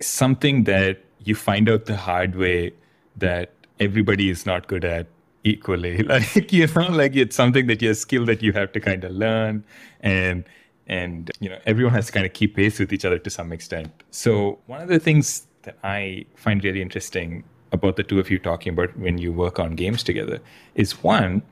something 0.00 0.64
that 0.64 1.04
you 1.24 1.34
find 1.34 1.68
out 1.68 1.86
the 1.86 1.96
hard 1.96 2.34
way 2.34 2.72
that 3.16 3.52
everybody 3.78 4.30
is 4.30 4.44
not 4.46 4.66
good 4.66 4.84
at 4.84 5.06
equally. 5.44 6.02
Like 6.10 6.52
you 6.52 6.66
know, 6.66 6.88
like 6.88 7.14
it's 7.14 7.36
something 7.36 7.66
that 7.68 7.80
you're 7.80 7.92
a 7.92 7.94
skill 7.94 8.24
that 8.26 8.42
you 8.42 8.52
have 8.52 8.72
to 8.72 8.80
kind 8.80 9.04
of 9.04 9.12
learn 9.12 9.64
and 10.00 10.44
and 10.90 11.30
you 11.38 11.48
know 11.48 11.58
everyone 11.66 11.94
has 11.94 12.06
to 12.06 12.12
kind 12.12 12.26
of 12.26 12.32
keep 12.32 12.56
pace 12.56 12.78
with 12.78 12.92
each 12.92 13.04
other 13.04 13.18
to 13.18 13.30
some 13.30 13.52
extent. 13.52 13.90
So 14.10 14.58
one 14.66 14.82
of 14.82 14.88
the 14.88 14.98
things 14.98 15.46
that 15.62 15.78
I 15.84 16.26
find 16.34 16.62
really 16.62 16.82
interesting 16.82 17.44
about 17.72 17.96
the 17.96 18.02
two 18.02 18.18
of 18.18 18.28
you 18.28 18.38
talking 18.38 18.72
about 18.72 18.96
when 18.98 19.16
you 19.16 19.32
work 19.32 19.60
on 19.60 19.76
games 19.76 20.02
together 20.02 20.40
is 20.74 21.02
one, 21.04 21.42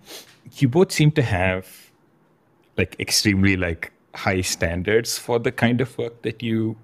you 0.56 0.68
both 0.68 0.90
seem 0.90 1.12
to 1.12 1.22
have 1.22 1.90
like 2.76 2.96
extremely 2.98 3.56
like 3.56 3.92
high 4.14 4.40
standards 4.40 5.16
for 5.18 5.38
the 5.38 5.52
kind 5.52 5.80
of 5.80 5.96
work 5.96 6.22
that 6.22 6.42
you 6.42 6.76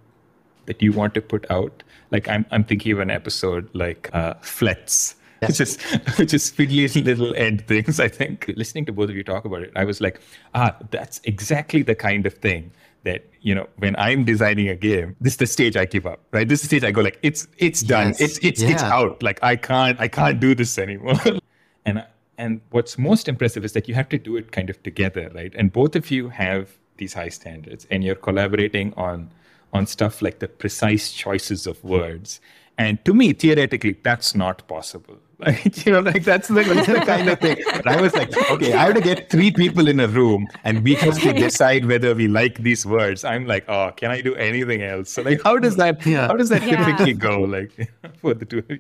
that 0.67 0.81
you 0.81 0.93
want 0.93 1.13
to 1.15 1.21
put 1.21 1.51
out. 1.51 1.83
Like 2.13 2.29
I'm 2.29 2.47
I'm 2.53 2.63
thinking 2.63 2.93
of 2.93 3.01
an 3.01 3.11
episode 3.11 3.69
like 3.75 4.11
uh 4.13 4.35
Flets. 4.43 5.17
Yeah. 5.45 5.49
Which 5.55 5.61
is 5.61 5.83
which 6.19 6.35
is 6.35 6.51
fiddly 6.51 7.05
little 7.05 7.35
end 7.35 7.67
things. 7.67 8.01
I 8.01 8.09
think 8.09 8.53
listening 8.57 8.87
to 8.87 8.93
both 8.93 9.11
of 9.11 9.17
you 9.17 9.25
talk 9.25 9.45
about 9.45 9.63
it, 9.63 9.73
I 9.77 9.85
was 9.85 10.01
like, 10.01 10.21
ah, 10.55 10.77
that's 10.91 11.21
exactly 11.25 11.83
the 11.83 11.95
kind 11.95 12.27
of 12.27 12.35
thing 12.35 12.73
that 13.05 13.25
you 13.41 13.55
know 13.55 13.69
when 13.77 13.95
i'm 13.97 14.25
designing 14.25 14.69
a 14.69 14.75
game 14.75 15.15
this 15.21 15.35
is 15.35 15.37
the 15.37 15.47
stage 15.47 15.77
i 15.77 15.85
give 15.85 16.07
up 16.07 16.21
right 16.33 16.49
this 16.49 16.63
is 16.63 16.69
the 16.69 16.77
stage 16.79 16.85
i 16.85 16.91
go 16.91 17.01
like 17.01 17.19
it's 17.23 17.47
it's 17.59 17.83
done 17.83 18.09
yes. 18.09 18.21
it's 18.21 18.39
it's 18.39 18.63
yeah. 18.63 18.71
it's 18.71 18.83
out 18.83 19.23
like 19.23 19.39
i 19.43 19.55
can't 19.55 20.01
i 20.01 20.09
can't 20.09 20.41
do 20.41 20.55
this 20.55 20.79
anymore 20.79 21.15
and 21.85 22.05
and 22.39 22.61
what's 22.71 22.99
most 22.99 23.29
impressive 23.29 23.65
is 23.65 23.73
that 23.73 23.89
you 23.89 23.95
have 23.95 24.09
to 24.09 24.19
do 24.19 24.37
it 24.37 24.51
kind 24.53 24.71
of 24.71 24.83
together 24.83 25.31
right 25.35 25.55
and 25.55 25.73
both 25.73 25.95
of 25.95 26.11
you 26.11 26.29
have 26.29 26.71
these 26.97 27.13
high 27.13 27.29
standards 27.29 27.87
and 27.91 28.03
you're 28.03 28.15
collaborating 28.15 28.93
on 28.97 29.31
on 29.73 29.87
stuff 29.87 30.23
like 30.23 30.39
the 30.39 30.49
precise 30.49 31.13
choices 31.13 31.67
of 31.67 31.83
words 31.85 32.41
and 32.77 33.03
to 33.05 33.15
me, 33.15 33.33
theoretically, 33.33 33.97
that's 34.03 34.35
not 34.35 34.67
possible. 34.69 35.19
Like, 35.37 35.85
you 35.85 35.93
know, 35.93 36.01
like 36.01 36.23
that's 36.23 36.49
the, 36.49 36.63
that's 36.63 36.87
the 36.87 37.01
kind 37.01 37.29
of 37.29 37.39
thing. 37.41 37.59
But 37.67 37.89
I 37.89 38.01
was 38.01 38.15
like, 38.15 38.35
okay, 38.53 38.73
I 38.73 38.87
have 38.87 38.95
to 38.95 39.01
get 39.01 39.29
three 39.31 39.51
people 39.51 39.89
in 39.89 39.99
a 40.01 40.07
room 40.07 40.47
and 40.63 40.83
we 40.83 40.95
have 40.95 41.21
to 41.21 41.33
decide 41.35 41.85
whether 41.87 42.15
we 42.15 42.29
like 42.29 42.59
these 42.59 42.87
words. 42.87 43.25
I'm 43.25 43.45
like, 43.45 43.69
oh, 43.69 43.91
can 43.95 44.11
I 44.11 44.23
do 44.23 44.35
anything 44.37 44.83
else? 44.83 45.11
So 45.11 45.23
like, 45.23 45.43
how 45.43 45.59
does 45.59 45.77
that, 45.77 46.07
yeah. 46.07 46.29
how 46.29 46.37
does 46.37 46.49
that 46.51 46.63
yeah. 46.63 46.83
typically 46.83 47.15
go? 47.15 47.41
Like 47.41 47.93
for 48.23 48.33
the 48.33 48.47
two 48.47 48.59
of 48.61 48.71
you? 48.71 48.79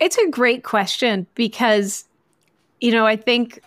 it's 0.00 0.18
a 0.18 0.28
great 0.28 0.64
question 0.64 1.26
because, 1.34 2.04
you 2.80 2.90
know, 2.90 3.06
I 3.06 3.16
think 3.16 3.60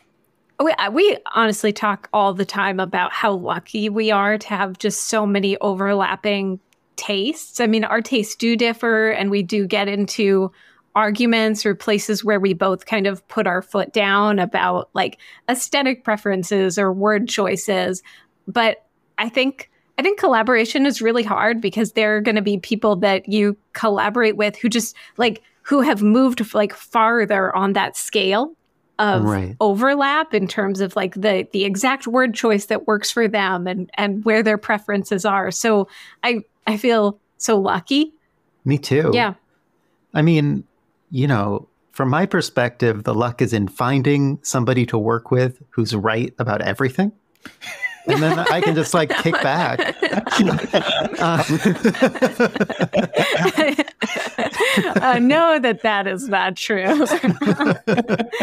we, 0.60 0.74
we 0.92 1.18
honestly 1.34 1.72
talk 1.72 2.10
all 2.14 2.34
the 2.34 2.46
time 2.46 2.80
about 2.80 3.12
how 3.12 3.32
lucky 3.32 3.90
we 3.90 4.12
are 4.12 4.38
to 4.38 4.48
have 4.50 4.78
just 4.78 5.06
so 5.06 5.26
many 5.26 5.58
overlapping 5.60 6.60
tastes. 6.98 7.60
I 7.60 7.68
mean, 7.68 7.84
our 7.84 8.02
tastes 8.02 8.36
do 8.36 8.56
differ, 8.56 9.10
and 9.10 9.32
we 9.32 9.44
do 9.44 9.66
get 9.66 9.88
into 9.88 10.52
arguments 10.96 11.64
or 11.64 11.76
places 11.76 12.26
where 12.26 12.40
we 12.40 12.54
both 12.54 12.88
kind 12.88 13.06
of 13.06 13.26
put 13.28 13.46
our 13.46 13.62
foot 13.62 13.94
down 13.94 14.40
about 14.40 14.90
like 14.94 15.20
aesthetic 15.48 16.04
preferences 16.04 16.80
or 16.80 16.92
word 16.92 17.30
choices. 17.30 18.02
But 18.48 18.84
I 19.20 19.30
think 19.30 19.70
I 20.00 20.02
think 20.02 20.20
collaboration 20.20 20.86
is 20.86 21.02
really 21.02 21.24
hard 21.24 21.62
because 21.62 21.94
there 21.94 22.18
are 22.18 22.22
going 22.22 22.36
to 22.36 22.42
be 22.42 22.58
people 22.58 22.96
that 22.98 23.30
you 23.30 23.58
collaborate 23.74 24.38
with 24.38 24.56
who 24.56 24.70
just 24.70 24.96
like 25.18 25.42
who 25.62 25.82
have 25.82 26.02
moved 26.02 26.54
like 26.54 26.74
farther 26.74 27.56
on 27.56 27.74
that 27.74 27.96
scale 27.96 28.56
of 29.00 29.24
right. 29.24 29.56
overlap 29.60 30.34
in 30.34 30.48
terms 30.48 30.82
of 30.82 30.96
like 30.96 31.14
the 31.14 31.48
the 31.52 31.66
exact 31.66 32.08
word 32.08 32.34
choice 32.34 32.66
that 32.66 32.88
works 32.88 33.12
for 33.12 33.28
them 33.28 33.68
and 33.68 33.90
and 33.96 34.26
where 34.26 34.42
their 34.42 34.58
preferences 34.58 35.26
are. 35.26 35.52
So 35.52 35.88
I 36.24 36.44
I 36.68 36.78
feel 36.78 37.20
so 37.38 37.60
lucky. 37.60 38.14
Me 38.66 38.78
too. 38.78 39.12
Yeah. 39.14 39.34
I 40.14 40.22
mean, 40.22 40.66
you 41.10 41.28
know, 41.28 41.68
from 41.92 42.10
my 42.10 42.26
perspective, 42.26 43.06
the 43.06 43.16
luck 43.16 43.42
is 43.42 43.54
in 43.54 43.68
finding 43.68 44.40
somebody 44.44 44.86
to 44.88 44.98
work 44.98 45.32
with 45.32 45.64
who's 45.72 45.96
right 45.96 46.34
about 46.38 46.62
everything. 46.62 47.12
and 48.06 48.22
then 48.22 48.38
I 48.38 48.62
can 48.62 48.76
just 48.76 48.94
like 48.94 49.10
kick 49.24 49.34
back. 49.42 49.80
uh, 51.20 51.44
uh, 55.02 55.20
know 55.20 55.60
that 55.60 55.80
that 55.84 56.06
is 56.08 56.28
not 56.28 56.56
true. 56.56 56.84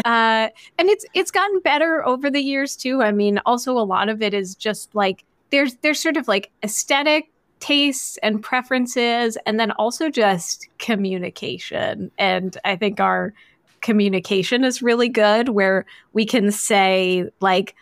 uh, 0.05 0.49
and 0.77 0.89
it's 0.89 1.05
it's 1.13 1.31
gotten 1.31 1.59
better 1.59 2.05
over 2.05 2.29
the 2.29 2.41
years 2.41 2.75
too. 2.75 3.01
I 3.01 3.11
mean, 3.11 3.39
also 3.45 3.77
a 3.77 3.85
lot 3.85 4.09
of 4.09 4.21
it 4.21 4.33
is 4.33 4.55
just 4.55 4.93
like 4.95 5.23
there's 5.51 5.75
there's 5.75 6.01
sort 6.01 6.17
of 6.17 6.27
like 6.27 6.51
aesthetic 6.63 7.29
tastes 7.59 8.17
and 8.17 8.41
preferences, 8.41 9.37
and 9.45 9.59
then 9.59 9.71
also 9.71 10.09
just 10.09 10.67
communication. 10.77 12.11
And 12.17 12.57
I 12.65 12.75
think 12.75 12.99
our 12.99 13.33
communication 13.81 14.63
is 14.63 14.81
really 14.81 15.09
good 15.09 15.49
where 15.49 15.85
we 16.13 16.25
can 16.25 16.51
say, 16.51 17.29
like, 17.39 17.75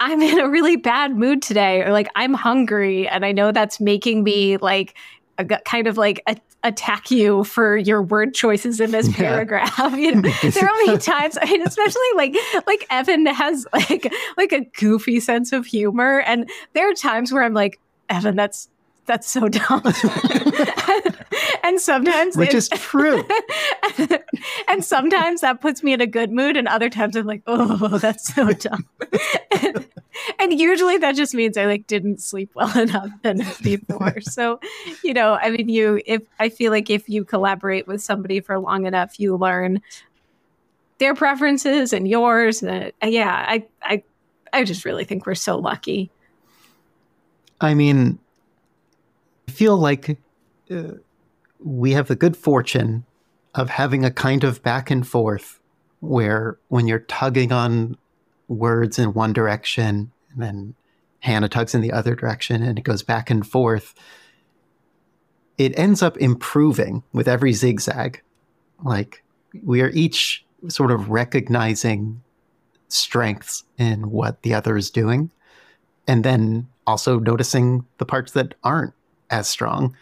I'm 0.00 0.22
in 0.22 0.38
a 0.38 0.48
really 0.48 0.76
bad 0.76 1.16
mood 1.16 1.42
today, 1.42 1.82
or 1.82 1.92
like, 1.92 2.08
I'm 2.14 2.34
hungry, 2.34 3.08
and 3.08 3.24
I 3.24 3.32
know 3.32 3.52
that's 3.52 3.80
making 3.80 4.24
me 4.24 4.56
like 4.58 4.94
a, 5.38 5.44
kind 5.44 5.86
of 5.86 5.96
like 5.96 6.22
a, 6.26 6.36
attack 6.64 7.10
you 7.10 7.44
for 7.44 7.76
your 7.76 8.02
word 8.02 8.34
choices 8.34 8.80
in 8.80 8.90
this 8.90 9.08
paragraph. 9.16 9.78
Yeah. 9.78 9.96
You 9.96 10.14
know, 10.16 10.30
there 10.42 10.64
are 10.64 10.86
many 10.86 10.98
times, 10.98 11.38
I 11.40 11.46
mean, 11.46 11.62
especially 11.66 12.02
like 12.16 12.36
like 12.66 12.86
Evan 12.90 13.26
has 13.26 13.66
like 13.72 14.12
like 14.36 14.52
a 14.52 14.60
goofy 14.78 15.20
sense 15.20 15.52
of 15.52 15.66
humor, 15.66 16.20
and 16.20 16.48
there 16.74 16.90
are 16.90 16.94
times 16.94 17.32
where 17.32 17.42
I'm 17.42 17.54
like, 17.54 17.80
Evan, 18.08 18.36
that's 18.36 18.68
that's 19.08 19.28
so 19.28 19.48
dumb. 19.48 19.82
and 21.64 21.80
sometimes 21.80 22.36
which 22.36 22.54
is 22.54 22.68
true. 22.68 23.24
and 24.68 24.84
sometimes 24.84 25.40
that 25.40 25.60
puts 25.60 25.82
me 25.82 25.92
in 25.92 26.00
a 26.00 26.06
good 26.06 26.30
mood, 26.30 26.56
and 26.56 26.68
other 26.68 26.88
times 26.90 27.16
I'm 27.16 27.26
like, 27.26 27.42
oh, 27.46 27.98
that's 27.98 28.32
so 28.32 28.52
dumb. 28.52 28.86
and, 29.50 29.86
and 30.38 30.60
usually 30.60 30.98
that 30.98 31.16
just 31.16 31.34
means 31.34 31.56
I 31.56 31.64
like 31.64 31.86
didn't 31.86 32.22
sleep 32.22 32.50
well 32.54 32.78
enough 32.78 33.10
before. 33.62 34.20
so, 34.20 34.60
you 35.02 35.14
know, 35.14 35.38
I 35.40 35.50
mean, 35.50 35.68
you 35.68 36.00
if 36.06 36.22
I 36.38 36.50
feel 36.50 36.70
like 36.70 36.90
if 36.90 37.08
you 37.08 37.24
collaborate 37.24 37.88
with 37.88 38.02
somebody 38.02 38.40
for 38.40 38.58
long 38.58 38.86
enough, 38.86 39.18
you 39.18 39.36
learn 39.36 39.80
their 40.98 41.14
preferences 41.14 41.92
and 41.92 42.06
yours. 42.06 42.62
And 42.62 42.92
uh, 43.02 43.06
yeah, 43.06 43.44
I 43.48 43.66
I 43.82 44.02
I 44.52 44.64
just 44.64 44.84
really 44.84 45.04
think 45.04 45.26
we're 45.26 45.34
so 45.34 45.56
lucky. 45.56 46.10
I 47.60 47.74
mean, 47.74 48.18
I 49.48 49.50
feel 49.50 49.78
like 49.78 50.18
uh, 50.70 50.82
we 51.58 51.92
have 51.92 52.08
the 52.08 52.16
good 52.16 52.36
fortune 52.36 53.06
of 53.54 53.70
having 53.70 54.04
a 54.04 54.10
kind 54.10 54.44
of 54.44 54.62
back 54.62 54.90
and 54.90 55.08
forth 55.08 55.58
where 56.00 56.58
when 56.68 56.86
you're 56.86 56.98
tugging 56.98 57.50
on 57.50 57.96
words 58.48 58.98
in 58.98 59.14
one 59.14 59.32
direction 59.32 60.12
and 60.30 60.42
then 60.42 60.74
Hannah 61.20 61.48
tugs 61.48 61.74
in 61.74 61.80
the 61.80 61.92
other 61.92 62.14
direction 62.14 62.62
and 62.62 62.78
it 62.78 62.82
goes 62.82 63.02
back 63.02 63.30
and 63.30 63.44
forth, 63.44 63.94
it 65.56 65.76
ends 65.78 66.02
up 66.02 66.18
improving 66.18 67.02
with 67.14 67.26
every 67.26 67.54
zigzag. 67.54 68.20
Like 68.84 69.24
we 69.64 69.80
are 69.80 69.90
each 69.90 70.44
sort 70.68 70.90
of 70.90 71.08
recognizing 71.08 72.22
strengths 72.88 73.64
in 73.78 74.10
what 74.10 74.42
the 74.42 74.52
other 74.52 74.76
is 74.76 74.90
doing 74.90 75.30
and 76.06 76.22
then 76.22 76.68
also 76.86 77.18
noticing 77.18 77.86
the 77.96 78.06
parts 78.06 78.32
that 78.32 78.54
aren't 78.62 78.92
as 79.30 79.48
strong 79.48 79.96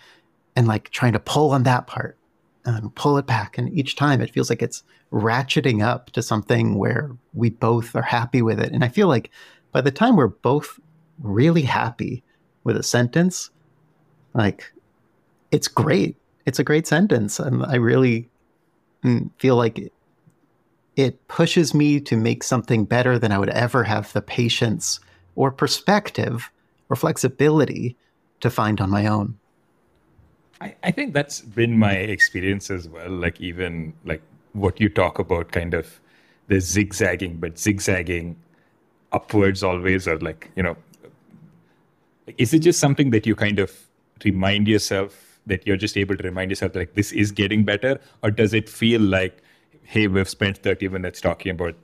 and 0.55 0.67
like 0.67 0.91
trying 0.91 1.13
to 1.13 1.21
pull 1.21 1.51
on 1.51 1.65
that 1.65 1.87
part 1.87 2.17
and 2.65 2.95
pull 2.95 3.19
it 3.19 3.27
back. 3.27 3.59
And 3.59 3.73
each 3.73 3.97
time 3.97 4.21
it 4.21 4.31
feels 4.31 4.51
like 4.51 4.63
it's 4.63 4.83
ratcheting 5.13 5.85
up 5.85 6.11
to 6.11 6.23
something 6.23 6.75
where 6.75 7.11
we 7.35 7.51
both 7.51 7.95
are 7.95 8.03
happy 8.03 8.43
with 8.43 8.59
it. 8.59 8.73
And 8.73 8.83
I 8.85 8.89
feel 8.89 9.09
like 9.09 9.31
by 9.73 9.81
the 9.81 9.91
time 9.91 10.17
we're 10.17 10.27
both 10.29 10.81
really 11.21 11.63
happy 11.63 12.25
with 12.65 12.77
a 12.77 12.83
sentence, 12.83 13.51
like 14.35 14.73
it's 15.53 15.69
great. 15.69 16.17
It's 16.45 16.59
a 16.59 16.65
great 16.65 16.87
sentence. 16.87 17.39
And 17.39 17.65
I 17.65 17.77
really 17.77 18.29
mm, 19.05 19.31
feel 19.39 19.57
like 19.57 19.93
it 20.97 21.29
pushes 21.29 21.75
me 21.75 22.01
to 22.01 22.17
make 22.17 22.43
something 22.43 22.85
better 22.85 23.19
than 23.19 23.31
I 23.31 23.39
would 23.39 23.51
ever 23.51 23.85
have 23.85 24.13
the 24.13 24.23
patience 24.23 24.99
or 25.35 25.53
perspective 25.53 26.51
or 26.89 26.97
flexibility 26.97 27.97
to 28.41 28.51
find 28.51 28.81
on 28.81 28.91
my 28.91 29.07
own. 29.07 29.39
I, 30.61 30.75
I 30.83 30.91
think 30.91 31.13
that's 31.13 31.41
been 31.41 31.79
my 31.79 31.93
experience 31.93 32.71
as 32.71 32.89
well. 32.89 33.11
Like 33.11 33.41
even 33.41 33.93
like 34.05 34.23
what 34.53 34.81
you 34.81 34.89
talk 34.89 35.19
about 35.19 35.53
kind 35.53 35.75
of 35.75 36.01
the 36.49 36.61
zigzagging, 36.61 37.37
but 37.37 37.59
zigzagging 37.59 38.37
upwards 39.13 39.63
always 39.63 40.09
or 40.09 40.19
like, 40.19 40.51
you 40.57 40.63
know, 40.63 40.77
is 42.39 42.55
it 42.55 42.61
just 42.61 42.81
something 42.81 43.11
that 43.11 43.27
you 43.27 43.35
kind 43.35 43.59
of 43.59 43.73
remind 44.25 44.67
yourself 44.67 45.39
that 45.47 45.67
you're 45.67 45.77
just 45.77 45.97
able 45.97 46.17
to 46.17 46.25
remind 46.25 46.51
yourself 46.51 46.75
like 46.75 46.95
this 46.95 47.13
is 47.13 47.31
getting 47.31 47.65
better? 47.65 48.01
Or 48.23 48.31
does 48.31 48.55
it 48.55 48.69
feel 48.69 49.01
like, 49.01 49.43
hey, 49.83 50.09
we've 50.09 50.29
spent 50.29 50.59
30 50.59 50.89
minutes 50.89 51.21
talking 51.21 51.53
about 51.53 51.75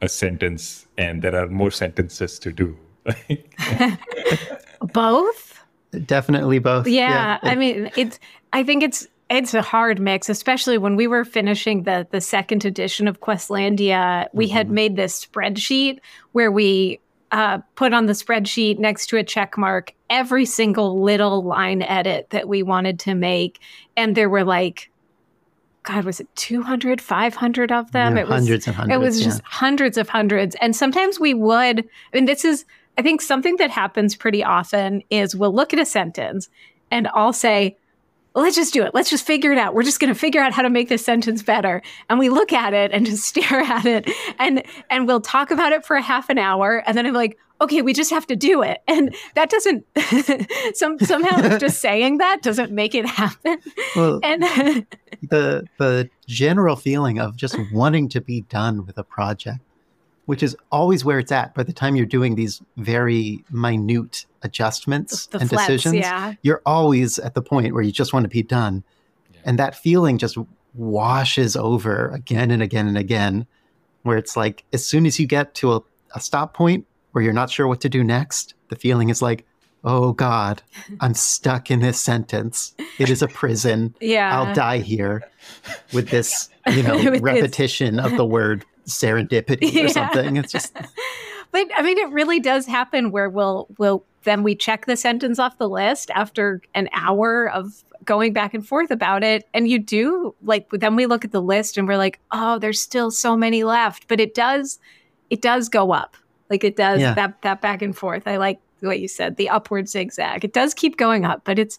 a 0.00 0.08
sentence 0.08 0.86
and 0.96 1.22
there 1.22 1.34
are 1.34 1.48
more 1.48 1.70
sentences 1.70 2.38
to 2.40 2.52
do? 2.52 2.76
both? 4.92 5.57
Definitely 6.04 6.58
both. 6.58 6.86
Yeah, 6.86 7.38
yeah. 7.42 7.50
I 7.50 7.54
mean, 7.54 7.90
it's 7.96 8.18
I 8.52 8.62
think 8.62 8.82
it's 8.82 9.06
it's 9.30 9.54
a 9.54 9.62
hard 9.62 10.00
mix, 10.00 10.28
especially 10.28 10.78
when 10.78 10.96
we 10.96 11.06
were 11.06 11.24
finishing 11.24 11.84
the 11.84 12.06
the 12.10 12.20
second 12.20 12.64
edition 12.64 13.08
of 13.08 13.20
Questlandia. 13.20 14.28
We 14.32 14.46
mm-hmm. 14.46 14.54
had 14.54 14.70
made 14.70 14.96
this 14.96 15.24
spreadsheet 15.24 16.00
where 16.32 16.52
we 16.52 17.00
uh, 17.32 17.58
put 17.74 17.92
on 17.92 18.06
the 18.06 18.12
spreadsheet 18.12 18.78
next 18.78 19.06
to 19.08 19.16
a 19.16 19.24
check 19.24 19.58
mark 19.58 19.92
every 20.10 20.44
single 20.44 21.02
little 21.02 21.42
line 21.42 21.82
edit 21.82 22.28
that 22.30 22.48
we 22.48 22.62
wanted 22.62 22.98
to 23.00 23.14
make, 23.14 23.60
and 23.96 24.14
there 24.14 24.28
were 24.28 24.44
like 24.44 24.90
God, 25.88 26.04
was 26.04 26.20
it 26.20 26.28
200, 26.36 27.00
500 27.00 27.72
of 27.72 27.92
them? 27.92 28.16
Yeah, 28.16 28.22
it 28.22 28.28
was 28.28 28.40
hundreds 28.40 28.66
and 28.66 28.76
hundreds. 28.76 28.94
It 28.94 28.98
was 28.98 29.20
yeah. 29.20 29.24
just 29.24 29.42
hundreds 29.42 29.96
of 29.96 30.08
hundreds. 30.08 30.54
And 30.60 30.76
sometimes 30.76 31.18
we 31.18 31.32
would, 31.32 31.80
I 31.80 32.16
mean, 32.16 32.26
this 32.26 32.44
is, 32.44 32.66
I 32.98 33.02
think 33.02 33.22
something 33.22 33.56
that 33.56 33.70
happens 33.70 34.16
pretty 34.16 34.42
often 34.42 35.02
is 35.08 35.36
we'll 35.36 35.54
look 35.54 35.72
at 35.72 35.78
a 35.78 35.86
sentence 35.86 36.48
and 36.90 37.06
I'll 37.14 37.32
say, 37.32 37.78
let's 38.34 38.56
just 38.56 38.74
do 38.74 38.82
it. 38.84 38.92
Let's 38.92 39.08
just 39.08 39.24
figure 39.24 39.52
it 39.52 39.58
out. 39.58 39.72
We're 39.72 39.84
just 39.84 40.00
going 40.00 40.12
to 40.12 40.18
figure 40.18 40.40
out 40.40 40.52
how 40.52 40.62
to 40.62 40.70
make 40.70 40.88
this 40.88 41.04
sentence 41.04 41.40
better. 41.42 41.80
And 42.10 42.18
we 42.18 42.28
look 42.28 42.52
at 42.52 42.74
it 42.74 42.90
and 42.92 43.06
just 43.06 43.24
stare 43.28 43.60
at 43.60 43.86
it 43.86 44.10
and 44.38 44.64
and 44.90 45.06
we'll 45.06 45.20
talk 45.20 45.52
about 45.52 45.72
it 45.72 45.86
for 45.86 45.96
a 45.96 46.02
half 46.02 46.28
an 46.28 46.38
hour 46.38 46.82
and 46.86 46.98
then 46.98 47.06
I'm 47.06 47.14
like, 47.14 47.38
okay, 47.60 47.82
we 47.82 47.92
just 47.92 48.10
have 48.10 48.26
to 48.28 48.36
do 48.36 48.62
it. 48.62 48.82
And 48.88 49.14
that 49.34 49.48
doesn't 49.48 49.84
some 50.74 50.98
somehow 50.98 51.58
just 51.58 51.80
saying 51.80 52.18
that 52.18 52.42
doesn't 52.42 52.72
make 52.72 52.96
it 52.96 53.06
happen. 53.06 53.58
Well, 53.94 54.18
and 54.24 54.42
the 55.22 55.66
the 55.78 56.10
general 56.26 56.74
feeling 56.74 57.20
of 57.20 57.36
just 57.36 57.56
wanting 57.72 58.08
to 58.10 58.20
be 58.20 58.40
done 58.42 58.86
with 58.86 58.98
a 58.98 59.04
project 59.04 59.60
which 60.28 60.42
is 60.42 60.54
always 60.70 61.06
where 61.06 61.18
it's 61.18 61.32
at 61.32 61.54
by 61.54 61.62
the 61.62 61.72
time 61.72 61.96
you're 61.96 62.04
doing 62.04 62.34
these 62.34 62.60
very 62.76 63.42
minute 63.50 64.26
adjustments 64.42 65.26
the 65.28 65.38
and 65.38 65.48
decisions. 65.48 65.94
Yeah. 65.94 66.34
You're 66.42 66.60
always 66.66 67.18
at 67.18 67.32
the 67.32 67.40
point 67.40 67.72
where 67.72 67.82
you 67.82 67.90
just 67.90 68.12
want 68.12 68.24
to 68.24 68.28
be 68.28 68.42
done. 68.42 68.84
Yeah. 69.32 69.40
And 69.46 69.58
that 69.58 69.74
feeling 69.74 70.18
just 70.18 70.36
washes 70.74 71.56
over 71.56 72.10
again 72.10 72.50
and 72.50 72.62
again 72.62 72.86
and 72.86 72.98
again, 72.98 73.46
where 74.02 74.18
it's 74.18 74.36
like 74.36 74.66
as 74.74 74.84
soon 74.84 75.06
as 75.06 75.18
you 75.18 75.26
get 75.26 75.54
to 75.54 75.72
a, 75.72 75.80
a 76.14 76.20
stop 76.20 76.52
point 76.52 76.86
where 77.12 77.24
you're 77.24 77.32
not 77.32 77.48
sure 77.48 77.66
what 77.66 77.80
to 77.80 77.88
do 77.88 78.04
next, 78.04 78.52
the 78.68 78.76
feeling 78.76 79.08
is 79.08 79.22
like, 79.22 79.46
oh 79.82 80.12
God, 80.12 80.60
I'm 81.00 81.14
stuck 81.14 81.70
in 81.70 81.80
this 81.80 81.98
sentence. 81.98 82.74
It 82.98 83.08
is 83.08 83.22
a 83.22 83.28
prison. 83.28 83.94
Yeah. 83.98 84.38
I'll 84.38 84.54
die 84.54 84.80
here 84.80 85.26
with 85.94 86.10
this, 86.10 86.50
you 86.66 86.82
know, 86.82 87.18
repetition 87.18 87.98
of 87.98 88.14
the 88.18 88.26
word 88.26 88.66
serendipity 88.88 89.84
or 89.84 89.88
something. 89.88 90.36
It's 90.36 90.52
just 90.52 90.76
But 91.50 91.68
I 91.74 91.82
mean 91.82 91.98
it 91.98 92.10
really 92.10 92.40
does 92.40 92.66
happen 92.66 93.10
where 93.10 93.30
we'll 93.30 93.68
we'll 93.78 94.04
then 94.24 94.42
we 94.42 94.54
check 94.54 94.86
the 94.86 94.96
sentence 94.96 95.38
off 95.38 95.58
the 95.58 95.68
list 95.68 96.10
after 96.14 96.60
an 96.74 96.88
hour 96.92 97.50
of 97.50 97.84
going 98.04 98.32
back 98.32 98.54
and 98.54 98.66
forth 98.66 98.90
about 98.90 99.22
it 99.22 99.48
and 99.54 99.68
you 99.68 99.78
do 99.78 100.34
like 100.42 100.68
then 100.70 100.96
we 100.96 101.06
look 101.06 101.24
at 101.24 101.32
the 101.32 101.42
list 101.42 101.78
and 101.78 101.88
we're 101.88 101.96
like, 101.96 102.20
"Oh, 102.30 102.58
there's 102.58 102.80
still 102.80 103.10
so 103.10 103.36
many 103.36 103.64
left." 103.64 104.08
But 104.08 104.20
it 104.20 104.34
does 104.34 104.78
it 105.30 105.42
does 105.42 105.68
go 105.68 105.92
up. 105.92 106.16
Like 106.50 106.64
it 106.64 106.76
does 106.76 107.00
yeah. 107.00 107.14
that 107.14 107.40
that 107.42 107.60
back 107.60 107.82
and 107.82 107.96
forth. 107.96 108.26
I 108.26 108.36
like 108.36 108.60
what 108.80 109.00
you 109.00 109.08
said, 109.08 109.36
the 109.36 109.48
upward 109.48 109.88
zigzag. 109.88 110.44
It 110.44 110.52
does 110.52 110.74
keep 110.74 110.96
going 110.96 111.24
up, 111.24 111.42
but 111.44 111.58
it's 111.58 111.78